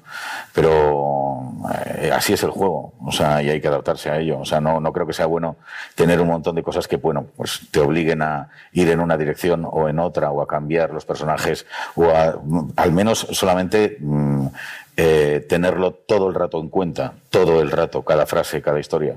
Pero 0.54 1.52
eh, 1.98 2.12
así 2.14 2.34
es 2.34 2.44
el 2.44 2.52
juego. 2.52 2.94
O 3.04 3.12
sea, 3.12 3.42
y 3.42 3.50
hay 3.50 3.60
que 3.60 3.70
adaptarse 3.70 4.12
a 4.12 4.20
ello. 4.20 4.40
O 4.40 4.46
sea, 4.46 4.62
no, 4.62 4.80
no 4.80 4.94
creo 4.94 5.08
que 5.08 5.14
sea 5.14 5.26
bueno 5.26 5.56
tener 5.96 6.22
un 6.22 6.28
montón 6.28 6.56
de 6.56 6.62
cosas 6.62 6.88
que, 6.88 6.98
bueno, 6.98 7.26
pues 7.36 7.62
te 7.72 7.80
obliguen 7.80 8.22
a 8.22 8.50
ir 8.74 8.88
en 8.90 9.00
una 9.00 9.18
dirección 9.18 9.68
o 9.70 9.90
en 9.90 9.98
otra, 9.98 10.30
o 10.30 10.44
a 10.44 10.48
cambiar 10.48 10.92
los 10.92 11.06
personajes, 11.06 11.66
o 11.96 12.06
a, 12.06 12.40
al 12.76 12.92
menos 12.92 13.28
solamente 13.32 13.98
mm, 14.00 14.48
eh, 14.96 15.46
tenerlo 15.48 15.94
todo 15.94 16.30
el 16.30 16.36
rato 16.36 16.60
en 16.60 16.70
cuenta, 16.70 17.14
todo 17.30 17.62
el 17.62 17.72
rato, 17.72 18.04
cada 18.04 18.26
frase, 18.26 18.62
cada 18.62 18.80
historia. 18.80 19.16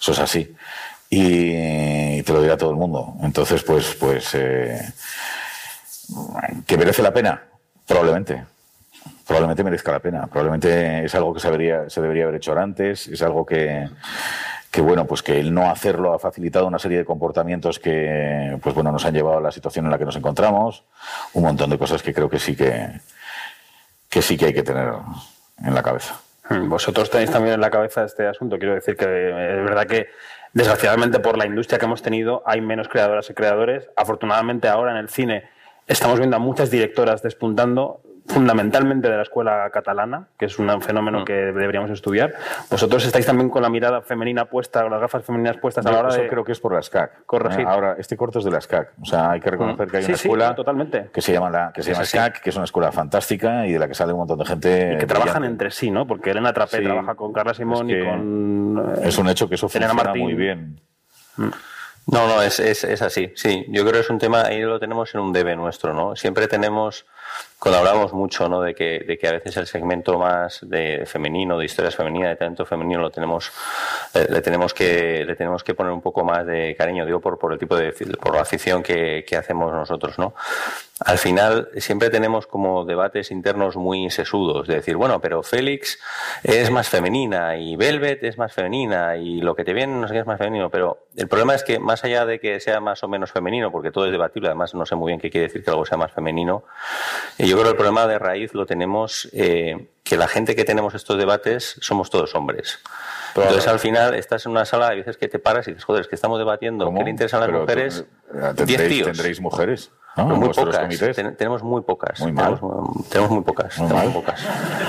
Eso 0.00 0.12
es 0.12 0.18
así. 0.18 0.54
Y 1.08 2.22
te 2.22 2.32
lo 2.32 2.42
dirá 2.42 2.56
todo 2.56 2.70
el 2.70 2.76
mundo. 2.76 3.14
Entonces, 3.22 3.62
pues, 3.62 3.94
pues, 3.94 4.34
eh, 4.34 4.80
¿que 6.66 6.76
merece 6.76 7.02
la 7.02 7.12
pena? 7.12 7.42
Probablemente. 7.86 8.44
Probablemente 9.26 9.62
merezca 9.62 9.92
la 9.92 10.00
pena. 10.00 10.26
Probablemente 10.26 11.04
es 11.04 11.14
algo 11.14 11.34
que 11.34 11.40
se 11.40 11.48
debería, 11.48 11.90
se 11.90 12.00
debería 12.00 12.24
haber 12.24 12.36
hecho 12.36 12.58
antes. 12.58 13.08
Es 13.08 13.22
algo 13.22 13.46
que, 13.46 13.88
que 14.70 14.80
bueno, 14.80 15.06
pues 15.06 15.22
que 15.22 15.38
el 15.38 15.52
no 15.52 15.70
hacerlo 15.70 16.14
ha 16.14 16.18
facilitado 16.18 16.66
una 16.66 16.78
serie 16.78 16.98
de 16.98 17.04
comportamientos 17.04 17.78
que, 17.78 18.58
pues 18.62 18.74
bueno, 18.74 18.90
nos 18.90 19.04
han 19.04 19.14
llevado 19.14 19.38
a 19.38 19.42
la 19.42 19.52
situación 19.52 19.84
en 19.84 19.90
la 19.90 19.98
que 19.98 20.06
nos 20.06 20.16
encontramos. 20.16 20.84
Un 21.34 21.44
montón 21.44 21.70
de 21.70 21.78
cosas 21.78 22.02
que 22.02 22.14
creo 22.14 22.30
que 22.30 22.38
sí 22.38 22.56
que, 22.56 23.00
que 24.12 24.20
sí 24.20 24.36
que 24.36 24.44
hay 24.44 24.52
que 24.52 24.62
tener 24.62 24.92
en 25.64 25.74
la 25.74 25.82
cabeza. 25.82 26.20
Hmm, 26.50 26.68
Vosotros 26.68 27.08
tenéis 27.08 27.30
también 27.30 27.54
en 27.54 27.60
la 27.62 27.70
cabeza 27.70 28.04
este 28.04 28.26
asunto. 28.26 28.58
Quiero 28.58 28.74
decir 28.74 28.94
que 28.94 29.06
eh, 29.06 29.58
es 29.58 29.64
verdad 29.64 29.86
que, 29.86 30.08
desgraciadamente, 30.52 31.18
por 31.18 31.38
la 31.38 31.46
industria 31.46 31.78
que 31.78 31.86
hemos 31.86 32.02
tenido, 32.02 32.42
hay 32.44 32.60
menos 32.60 32.88
creadoras 32.88 33.30
y 33.30 33.34
creadores. 33.34 33.88
Afortunadamente, 33.96 34.68
ahora 34.68 34.90
en 34.90 34.98
el 34.98 35.08
cine 35.08 35.48
estamos 35.86 36.18
viendo 36.18 36.36
a 36.36 36.40
muchas 36.40 36.70
directoras 36.70 37.22
despuntando, 37.22 38.02
fundamentalmente 38.26 39.10
de 39.10 39.16
la 39.16 39.22
escuela 39.22 39.68
catalana, 39.72 40.28
que 40.38 40.46
es 40.46 40.58
un 40.58 40.80
fenómeno 40.80 41.24
que 41.24 41.32
deberíamos 41.32 41.90
estudiar. 41.90 42.34
Vosotros 42.70 43.04
estáis 43.04 43.26
también 43.26 43.50
con 43.50 43.62
la 43.62 43.68
mirada 43.68 44.00
femenina 44.02 44.44
puesta, 44.46 44.82
con 44.82 44.90
las 44.92 45.00
gafas 45.00 45.24
femeninas 45.24 45.56
puestas 45.58 45.84
a 45.86 45.90
la 45.92 45.98
hora 46.00 46.08
Eso 46.10 46.22
de. 46.22 46.28
creo 46.28 46.44
que 46.44 46.52
es 46.52 46.60
por 46.60 46.72
la 46.74 46.82
SCAC. 46.82 47.26
Corregir. 47.26 47.60
Eh, 47.60 47.66
Ahora, 47.68 47.96
este 47.98 48.16
corto 48.16 48.38
es 48.38 48.44
de 48.44 48.50
la 48.50 48.60
SCAC. 48.60 48.92
O 49.02 49.04
sea, 49.04 49.32
hay 49.32 49.40
que 49.40 49.50
reconocer 49.50 49.88
que 49.88 49.96
hay 49.98 50.02
Sí, 50.04 50.10
una 50.12 50.18
sí, 50.18 50.28
escuela 50.28 50.48
no, 50.50 50.54
totalmente. 50.54 51.10
que 51.12 51.20
se 51.20 51.32
llama, 51.32 51.50
la, 51.50 51.72
que 51.74 51.82
se 51.82 51.92
llama. 51.92 52.04
SCAC, 52.04 52.40
que 52.40 52.50
es 52.50 52.56
una 52.56 52.64
escuela 52.64 52.92
fantástica 52.92 53.66
y 53.66 53.72
de 53.72 53.78
la 53.78 53.88
que 53.88 53.94
sale 53.94 54.12
un 54.12 54.20
montón 54.20 54.38
de 54.38 54.44
gente. 54.46 54.92
y 54.94 54.98
que 54.98 55.06
trabajan 55.06 55.34
brillante. 55.42 55.48
entre 55.52 55.70
sí, 55.70 55.90
¿no? 55.90 56.06
Porque 56.06 56.30
Elena 56.30 56.52
Trapé 56.52 56.78
Sí. 56.78 56.84
trabaja 56.84 57.14
con 57.14 57.32
Carla 57.32 57.54
Simón 57.54 57.90
Es 57.90 57.96
y 57.96 58.04
con. 58.08 58.94
eh, 58.96 59.08
Es 59.08 59.18
un 59.18 59.28
hecho 59.28 59.48
que 59.48 59.56
eso 59.56 59.66
Elena 59.74 59.88
funciona 59.88 60.04
Martín. 60.10 60.22
muy 60.22 60.34
bien. 60.34 60.80
No, 62.06 62.26
no, 62.26 62.42
es, 62.42 62.58
es, 62.58 62.82
es 62.84 63.00
así. 63.00 63.32
Sí, 63.36 63.64
yo 63.68 63.82
creo 63.82 63.92
que 63.94 64.00
es 64.00 64.10
un 64.10 64.18
tema, 64.18 64.42
ahí 64.42 64.60
lo 64.60 64.80
tenemos 64.80 65.14
en 65.14 65.20
un 65.20 65.32
debe 65.32 65.54
nuestro, 65.54 65.94
¿no? 65.94 66.16
Siempre 66.16 66.48
tenemos, 66.48 67.06
cuando 67.62 67.78
hablamos 67.78 68.12
mucho, 68.12 68.48
¿no? 68.48 68.60
De 68.60 68.74
que, 68.74 69.04
de 69.06 69.16
que 69.16 69.28
a 69.28 69.32
veces 69.32 69.56
el 69.56 69.68
segmento 69.68 70.18
más 70.18 70.58
de 70.62 71.06
femenino, 71.06 71.56
de 71.56 71.64
historias 71.64 71.94
femeninas, 71.94 72.30
de 72.30 72.36
talento 72.36 72.66
femenino, 72.66 73.00
lo 73.00 73.10
tenemos, 73.10 73.52
le 74.14 74.42
tenemos 74.42 74.74
que, 74.74 75.24
le 75.24 75.36
tenemos 75.36 75.62
que 75.62 75.72
poner 75.72 75.92
un 75.92 76.00
poco 76.00 76.24
más 76.24 76.44
de 76.44 76.74
cariño, 76.76 77.06
digo, 77.06 77.20
por, 77.20 77.38
por 77.38 77.52
el 77.52 77.60
tipo 77.60 77.76
de, 77.76 77.92
por 78.20 78.34
la 78.34 78.42
afición 78.42 78.82
que, 78.82 79.24
que 79.24 79.36
hacemos 79.36 79.72
nosotros, 79.72 80.18
¿no? 80.18 80.34
Al 81.04 81.18
final, 81.18 81.68
siempre 81.78 82.10
tenemos 82.10 82.46
como 82.46 82.84
debates 82.84 83.30
internos 83.30 83.76
muy 83.76 84.10
sesudos, 84.10 84.68
de 84.68 84.76
decir, 84.76 84.96
bueno, 84.96 85.20
pero 85.20 85.42
Félix 85.42 85.98
es 86.44 86.70
más 86.70 86.88
femenina 86.88 87.56
y 87.56 87.76
Velvet 87.76 88.22
es 88.22 88.38
más 88.38 88.52
femenina 88.52 89.16
y 89.16 89.40
lo 89.40 89.54
que 89.54 89.64
te 89.64 89.72
viene 89.72 89.94
no 89.94 90.06
sé 90.06 90.14
qué 90.14 90.20
es 90.20 90.26
más 90.26 90.38
femenino, 90.38 90.70
pero 90.70 91.06
el 91.16 91.26
problema 91.28 91.54
es 91.54 91.64
que 91.64 91.78
más 91.78 92.04
allá 92.04 92.24
de 92.24 92.38
que 92.38 92.60
sea 92.60 92.80
más 92.80 93.02
o 93.02 93.08
menos 93.08 93.32
femenino, 93.32 93.72
porque 93.72 93.90
todo 93.90 94.06
es 94.06 94.12
debatible, 94.12 94.48
además 94.48 94.74
no 94.74 94.86
sé 94.86 94.94
muy 94.94 95.10
bien 95.10 95.20
qué 95.20 95.30
quiere 95.30 95.48
decir 95.48 95.64
que 95.64 95.70
algo 95.70 95.84
sea 95.84 95.98
más 95.98 96.12
femenino, 96.12 96.64
eh, 97.38 97.51
yo 97.52 97.58
creo 97.58 97.64
que 97.64 97.70
el 97.72 97.76
problema 97.76 98.06
de 98.06 98.18
raíz 98.18 98.54
lo 98.54 98.64
tenemos 98.64 99.28
eh, 99.32 99.88
que 100.02 100.16
la 100.16 100.26
gente 100.26 100.56
que 100.56 100.64
tenemos 100.64 100.94
estos 100.94 101.18
debates 101.18 101.76
somos 101.82 102.08
todos 102.08 102.34
hombres. 102.34 102.78
Entonces 103.36 103.66
al 103.68 103.78
final 103.78 104.14
estás 104.14 104.46
en 104.46 104.52
una 104.52 104.64
sala, 104.64 104.88
hay 104.88 104.98
veces 104.98 105.18
que 105.18 105.28
te 105.28 105.38
paras 105.38 105.68
y 105.68 105.72
dices, 105.72 105.84
joder, 105.84 106.00
es 106.02 106.08
que 106.08 106.14
estamos 106.14 106.38
debatiendo, 106.38 106.92
¿qué 106.94 107.04
le 107.04 107.10
interesa 107.10 107.36
a 107.36 107.40
las 107.40 107.50
mujeres? 107.50 108.04
eh, 108.34 108.38
Diez 108.40 108.54
¿Tendréis, 108.56 108.88
tíos. 108.92 109.06
tendréis 109.06 109.40
mujeres? 109.40 109.90
¿No? 110.16 110.26
Muy 110.36 110.48
pocas. 110.50 110.78
comités. 110.78 111.16
Ten- 111.16 111.36
tenemos 111.36 111.62
muy 111.62 111.82
pocas. 111.82 112.20
Muy 112.20 112.32
mal. 112.32 112.54
Tenemos, 112.58 112.62
muy- 112.94 113.04
tenemos 113.08 113.30
muy 113.30 113.40
pocas. 113.42 113.78
Muy 113.78 113.88
tenemos 113.88 114.04
mal. 114.04 114.12
muy 114.14 114.22
pocas. 114.22 114.40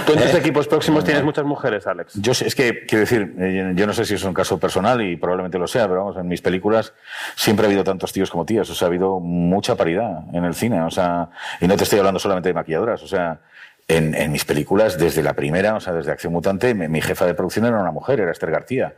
Tú 0.05 0.13
en 0.13 0.19
tus 0.19 0.33
Eh, 0.33 0.37
equipos 0.37 0.67
próximos 0.67 1.03
tienes 1.03 1.23
muchas 1.23 1.45
mujeres, 1.45 1.87
Alex. 1.87 2.13
Yo 2.15 2.33
sé- 2.33 2.47
es 2.47 2.55
que, 2.55 2.85
quiero 2.85 3.01
decir, 3.01 3.35
eh, 3.39 3.71
yo 3.75 3.87
no 3.87 3.93
sé 3.93 4.05
si 4.05 4.15
es 4.15 4.23
un 4.23 4.33
caso 4.33 4.59
personal 4.59 5.01
y 5.01 5.15
probablemente 5.15 5.57
lo 5.57 5.67
sea, 5.67 5.87
pero 5.87 6.01
vamos, 6.01 6.17
en 6.17 6.27
mis 6.27 6.41
películas 6.41 6.93
siempre 7.35 7.65
ha 7.65 7.67
habido 7.67 7.83
tantos 7.83 8.11
tíos 8.11 8.29
como 8.29 8.45
tías, 8.45 8.69
o 8.69 8.73
sea, 8.75 8.87
ha 8.87 8.89
habido 8.89 9.19
mucha 9.19 9.75
paridad 9.75 10.23
en 10.33 10.43
el 10.45 10.53
cine, 10.55 10.81
o 10.81 10.91
sea, 10.91 11.29
y 11.61 11.67
no 11.67 11.75
te 11.77 11.83
estoy 11.83 11.99
hablando 11.99 12.19
solamente 12.19 12.49
de 12.49 12.53
maquilladoras, 12.53 13.01
o 13.03 13.07
sea, 13.07 13.39
en, 13.87 14.15
en 14.15 14.31
mis 14.31 14.45
películas, 14.45 14.97
desde 14.97 15.21
la 15.21 15.33
primera, 15.33 15.75
o 15.75 15.79
sea, 15.81 15.93
desde 15.93 16.11
Acción 16.11 16.33
Mutante, 16.33 16.73
mi, 16.73 16.87
mi 16.87 17.01
jefa 17.01 17.25
de 17.25 17.33
producción 17.33 17.65
era 17.65 17.79
una 17.79 17.91
mujer, 17.91 18.19
era 18.21 18.31
Esther 18.31 18.51
García, 18.51 18.93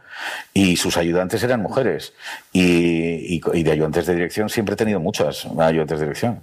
y 0.54 0.76
sus 0.76 0.98
ayudantes 0.98 1.42
eran 1.44 1.62
mujeres, 1.62 2.14
y, 2.54 3.36
y- 3.36 3.42
y 3.54 3.64
de 3.64 3.72
ayudantes 3.72 4.06
de 4.06 4.14
dirección 4.16 4.50
siempre 4.50 4.74
he 4.74 4.78
tenido 4.78 5.00
muchas 5.00 5.46
ayudantes 5.60 6.00
de 6.00 6.06
dirección. 6.06 6.42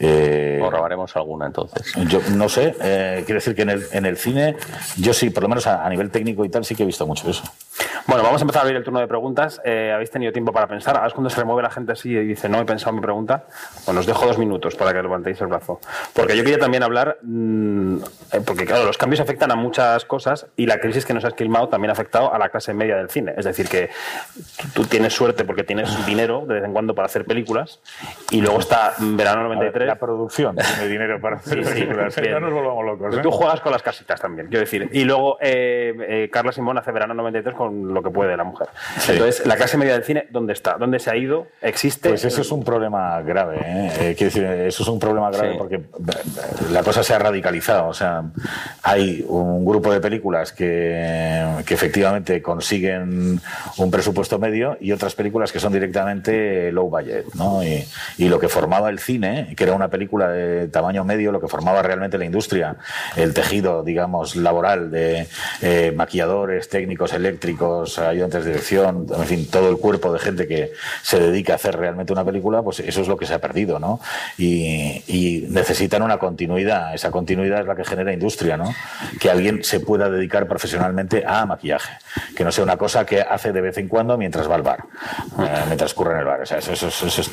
Eh, 0.00 0.60
Os 0.62 0.72
robaremos 0.72 1.16
alguna 1.16 1.46
entonces. 1.46 1.92
yo 2.08 2.20
no 2.36 2.48
sé, 2.48 2.76
eh, 2.80 3.22
quiero 3.26 3.38
decir 3.38 3.54
que 3.56 3.62
en 3.62 3.70
el, 3.70 3.84
en 3.90 4.06
el 4.06 4.16
cine, 4.16 4.54
yo 4.96 5.12
sí, 5.12 5.30
por 5.30 5.42
lo 5.42 5.48
menos 5.48 5.66
a, 5.66 5.84
a 5.84 5.88
nivel 5.90 6.10
técnico 6.10 6.44
y 6.44 6.48
tal, 6.48 6.64
sí 6.64 6.74
que 6.76 6.84
he 6.84 6.86
visto 6.86 7.04
mucho 7.06 7.28
eso. 7.28 7.42
Bueno, 8.06 8.22
vamos 8.22 8.40
a 8.40 8.44
empezar 8.44 8.60
a 8.60 8.62
abrir 8.62 8.76
el 8.78 8.84
turno 8.84 9.00
de 9.00 9.06
preguntas. 9.06 9.60
Eh, 9.64 9.92
¿Habéis 9.94 10.10
tenido 10.10 10.32
tiempo 10.32 10.52
para 10.52 10.66
pensar? 10.66 10.96
Ahora 10.96 11.08
es 11.08 11.12
cuando 11.14 11.28
se 11.30 11.38
remueve 11.40 11.62
la 11.62 11.70
gente 11.70 11.92
así 11.92 12.10
y 12.10 12.24
dice, 12.24 12.48
no 12.48 12.58
he 12.58 12.64
pensado 12.64 12.92
mi 12.94 13.00
pregunta. 13.02 13.44
Bueno, 13.84 14.00
os 14.00 14.06
dejo 14.06 14.26
dos 14.26 14.38
minutos 14.38 14.74
para 14.76 14.92
que 14.92 15.02
levantéis 15.02 15.40
el 15.42 15.48
brazo. 15.48 15.80
Porque 16.14 16.36
yo 16.36 16.42
quería 16.42 16.58
también 16.58 16.82
hablar, 16.82 17.18
mm, 17.22 17.96
eh, 18.32 18.40
porque 18.46 18.64
claro, 18.64 18.84
los 18.84 18.96
cambios 18.96 19.20
afectan 19.20 19.50
a 19.50 19.56
muchas 19.56 20.04
cosas 20.06 20.46
y 20.56 20.66
la 20.66 20.78
crisis 20.80 21.04
que 21.04 21.12
nos 21.12 21.24
ha 21.24 21.28
esquilmado 21.28 21.68
también 21.68 21.90
ha 21.90 21.92
afectado 21.92 22.32
a 22.32 22.38
la 22.38 22.48
clase 22.48 22.72
media 22.72 22.96
del 22.96 23.10
cine. 23.10 23.34
Es 23.36 23.44
decir, 23.44 23.68
que 23.68 23.90
tú 24.74 24.84
tienes 24.84 25.12
suerte 25.12 25.44
porque 25.44 25.64
tienes 25.64 26.06
dinero 26.06 26.44
de 26.46 26.54
vez 26.54 26.64
en 26.64 26.72
cuando 26.72 26.94
para 26.94 27.06
hacer 27.06 27.24
películas 27.26 27.80
y 28.30 28.40
luego 28.40 28.60
está 28.60 28.94
mm, 28.98 29.16
Verano 29.16 29.42
93. 29.44 29.86
La 29.86 29.96
producción 29.96 30.56
tiene 30.56 30.88
dinero 30.88 31.20
para 31.20 31.36
hacer 31.36 31.58
Sí, 31.58 31.64
sí, 31.64 31.74
películas. 31.80 32.16
bien. 32.20 32.32
No 32.32 32.40
nos 32.40 32.52
volvamos 32.52 32.84
locos. 32.86 33.16
¿eh? 33.16 33.20
tú 33.22 33.30
juegas 33.30 33.60
con 33.60 33.72
las 33.72 33.82
casitas 33.82 34.20
también, 34.20 34.48
quiero 34.48 34.60
decir. 34.60 34.88
Y 34.92 35.04
luego 35.04 35.36
eh, 35.40 35.94
eh, 36.08 36.30
Carla 36.32 36.52
Simón 36.52 36.78
hace 36.78 36.90
Verano 36.92 37.12
93 37.14 37.54
con 37.54 37.67
lo 37.70 38.02
que 38.02 38.10
puede 38.10 38.36
la 38.36 38.44
mujer. 38.44 38.68
Sí. 38.98 39.12
Entonces, 39.12 39.46
la 39.46 39.56
clase 39.56 39.76
media 39.76 39.92
del 39.94 40.04
cine, 40.04 40.26
¿dónde 40.30 40.52
está? 40.52 40.76
¿Dónde 40.78 40.98
se 40.98 41.10
ha 41.10 41.16
ido? 41.16 41.46
¿Existe? 41.62 42.08
Pues 42.10 42.24
eso 42.24 42.40
es 42.40 42.50
un 42.52 42.64
problema 42.64 43.20
grave. 43.22 43.58
¿eh? 43.64 43.90
Eh, 44.00 44.14
quiero 44.16 44.32
decir, 44.32 44.44
eso 44.44 44.82
es 44.82 44.88
un 44.88 44.98
problema 44.98 45.30
grave 45.30 45.52
Sí. 45.52 45.58
porque 45.58 45.76
eh, 45.76 45.82
la 46.72 46.82
cosa 46.82 47.02
se 47.02 47.14
ha 47.14 47.18
radicalizado. 47.18 47.88
O 47.88 47.94
sea, 47.94 48.24
hay 48.82 49.24
un 49.28 49.64
grupo 49.64 49.92
de 49.92 50.00
películas 50.00 50.52
que, 50.52 51.62
que 51.66 51.74
efectivamente 51.74 52.42
consiguen 52.42 53.40
un 53.76 53.90
presupuesto 53.90 54.38
medio 54.38 54.76
y 54.80 54.92
otras 54.92 55.14
películas 55.14 55.52
que 55.52 55.60
son 55.60 55.72
directamente 55.72 56.72
low 56.72 56.88
budget. 56.88 57.26
¿no? 57.34 57.62
Y, 57.62 57.84
y 58.18 58.28
lo 58.28 58.38
que 58.38 58.48
formaba 58.48 58.90
el 58.90 58.98
cine, 58.98 59.54
que 59.56 59.64
era 59.64 59.74
una 59.74 59.88
película 59.88 60.28
de 60.28 60.68
tamaño 60.68 61.04
medio, 61.04 61.32
lo 61.32 61.40
que 61.40 61.48
formaba 61.48 61.82
realmente 61.82 62.18
la 62.18 62.24
industria, 62.24 62.76
el 63.16 63.34
tejido, 63.34 63.82
digamos, 63.82 64.36
laboral 64.36 64.90
de 64.90 65.26
eh, 65.62 65.92
maquilladores, 65.94 66.68
técnicos 66.68 67.12
eléctricos, 67.12 67.38
ayudantes 67.98 68.44
de 68.44 68.50
dirección, 68.50 69.06
en 69.14 69.24
fin, 69.24 69.50
todo 69.50 69.68
el 69.68 69.78
cuerpo 69.78 70.12
de 70.12 70.18
gente 70.18 70.46
que 70.46 70.72
se 71.02 71.18
dedica 71.18 71.54
a 71.54 71.56
hacer 71.56 71.76
realmente 71.76 72.12
una 72.12 72.24
película, 72.24 72.62
pues 72.62 72.80
eso 72.80 73.00
es 73.00 73.08
lo 73.08 73.16
que 73.16 73.26
se 73.26 73.34
ha 73.34 73.38
perdido, 73.40 73.78
¿no? 73.78 74.00
Y, 74.36 75.46
necesitan 75.48 76.02
una 76.02 76.18
continuidad. 76.18 76.94
Esa 76.94 77.10
continuidad 77.10 77.60
es 77.60 77.66
la 77.66 77.74
que 77.74 77.84
genera 77.84 78.12
industria, 78.12 78.56
¿no? 78.56 78.74
Que 79.20 79.30
alguien 79.30 79.64
se 79.64 79.80
pueda 79.80 80.08
dedicar 80.10 80.46
profesionalmente 80.46 81.24
a 81.26 81.46
maquillaje. 81.46 81.92
Que 82.36 82.44
no 82.44 82.52
sea 82.52 82.64
una 82.64 82.76
cosa 82.76 83.04
que 83.04 83.20
hace 83.20 83.52
de 83.52 83.60
vez 83.60 83.78
en 83.78 83.88
cuando 83.88 84.16
mientras 84.16 84.48
va 84.48 84.54
al 84.54 84.62
bar, 84.62 84.84
eh, 85.40 85.62
mientras 85.66 85.94
curra 85.94 86.12
en 86.14 86.18
el 86.20 86.24
bar. 86.24 86.42
O 86.42 86.46
sea, 86.46 86.58
eso- 86.58 86.72
eso 86.72 86.86
es, 87.06 87.30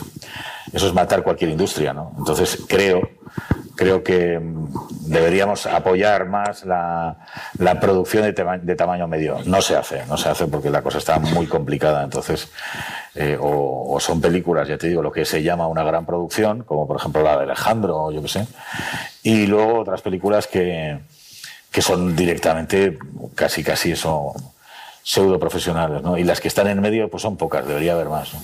eso 0.73 0.87
es 0.87 0.93
matar 0.93 1.23
cualquier 1.23 1.51
industria, 1.51 1.93
¿no? 1.93 2.13
Entonces 2.17 2.63
creo 2.67 3.01
creo 3.75 4.01
que 4.03 4.39
mm, 4.39 4.67
deberíamos 5.11 5.65
apoyar 5.65 6.27
más 6.29 6.63
la, 6.63 7.17
la 7.59 7.77
producción 7.81 8.23
de, 8.23 8.31
tema- 8.31 8.57
de 8.57 8.75
tamaño 8.75 9.05
medio. 9.07 9.39
No 9.45 9.61
se 9.61 9.75
hace, 9.75 10.05
no 10.05 10.15
se 10.15 10.29
hace 10.29 10.47
porque 10.47 10.69
la 10.69 10.81
cosa 10.81 10.97
está 10.99 11.19
muy 11.19 11.45
complicada. 11.45 12.01
Entonces, 12.03 12.47
eh, 13.15 13.37
o, 13.37 13.93
o 13.93 13.99
son 13.99 14.21
películas, 14.21 14.69
ya 14.69 14.77
te 14.77 14.87
digo, 14.87 15.01
lo 15.01 15.11
que 15.11 15.25
se 15.25 15.43
llama 15.43 15.67
una 15.67 15.83
gran 15.83 16.05
producción, 16.05 16.63
como 16.63 16.87
por 16.87 16.95
ejemplo 16.97 17.21
la 17.21 17.35
de 17.37 17.43
Alejandro, 17.43 17.97
o 18.05 18.11
yo 18.13 18.21
qué 18.21 18.29
sé, 18.29 18.47
y 19.23 19.45
luego 19.45 19.79
otras 19.81 20.01
películas 20.01 20.47
que, 20.47 20.97
que 21.69 21.81
son 21.81 22.15
directamente 22.15 22.97
casi, 23.35 23.61
casi 23.61 23.91
eso, 23.91 24.33
pseudo 25.03 25.37
profesionales, 25.37 26.01
¿no? 26.01 26.17
Y 26.17 26.23
las 26.23 26.39
que 26.39 26.47
están 26.47 26.67
en 26.67 26.79
medio, 26.79 27.09
pues 27.09 27.23
son 27.23 27.35
pocas, 27.35 27.67
debería 27.67 27.91
haber 27.93 28.07
más. 28.07 28.33
¿no? 28.33 28.39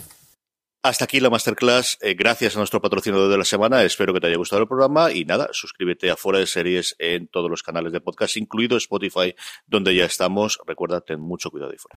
Hasta 0.84 1.05
aquí 1.05 1.19
la 1.19 1.29
masterclass. 1.29 1.99
Eh, 2.01 2.15
gracias 2.15 2.55
a 2.55 2.57
nuestro 2.57 2.82
patrocinador 2.82 3.29
de 3.29 3.38
la 3.38 3.45
semana. 3.45 3.84
Espero 3.84 4.15
que 4.15 4.19
te 4.19 4.27
haya 4.27 4.38
gustado 4.38 4.63
el 4.63 4.67
programa. 4.67 5.11
Y 5.11 5.25
nada, 5.25 5.49
suscríbete 5.51 6.09
a 6.09 6.15
Fuera 6.15 6.39
de 6.39 6.47
Series 6.47 6.95
en 6.97 7.27
todos 7.27 7.51
los 7.51 7.61
canales 7.61 7.93
de 7.93 8.01
podcast, 8.01 8.36
incluido 8.38 8.77
Spotify, 8.77 9.36
donde 9.67 9.93
ya 9.93 10.05
estamos. 10.05 10.59
Recuerda, 10.65 11.01
ten 11.01 11.19
mucho 11.19 11.51
cuidado 11.51 11.71
y 11.71 11.77
fuera. 11.77 11.89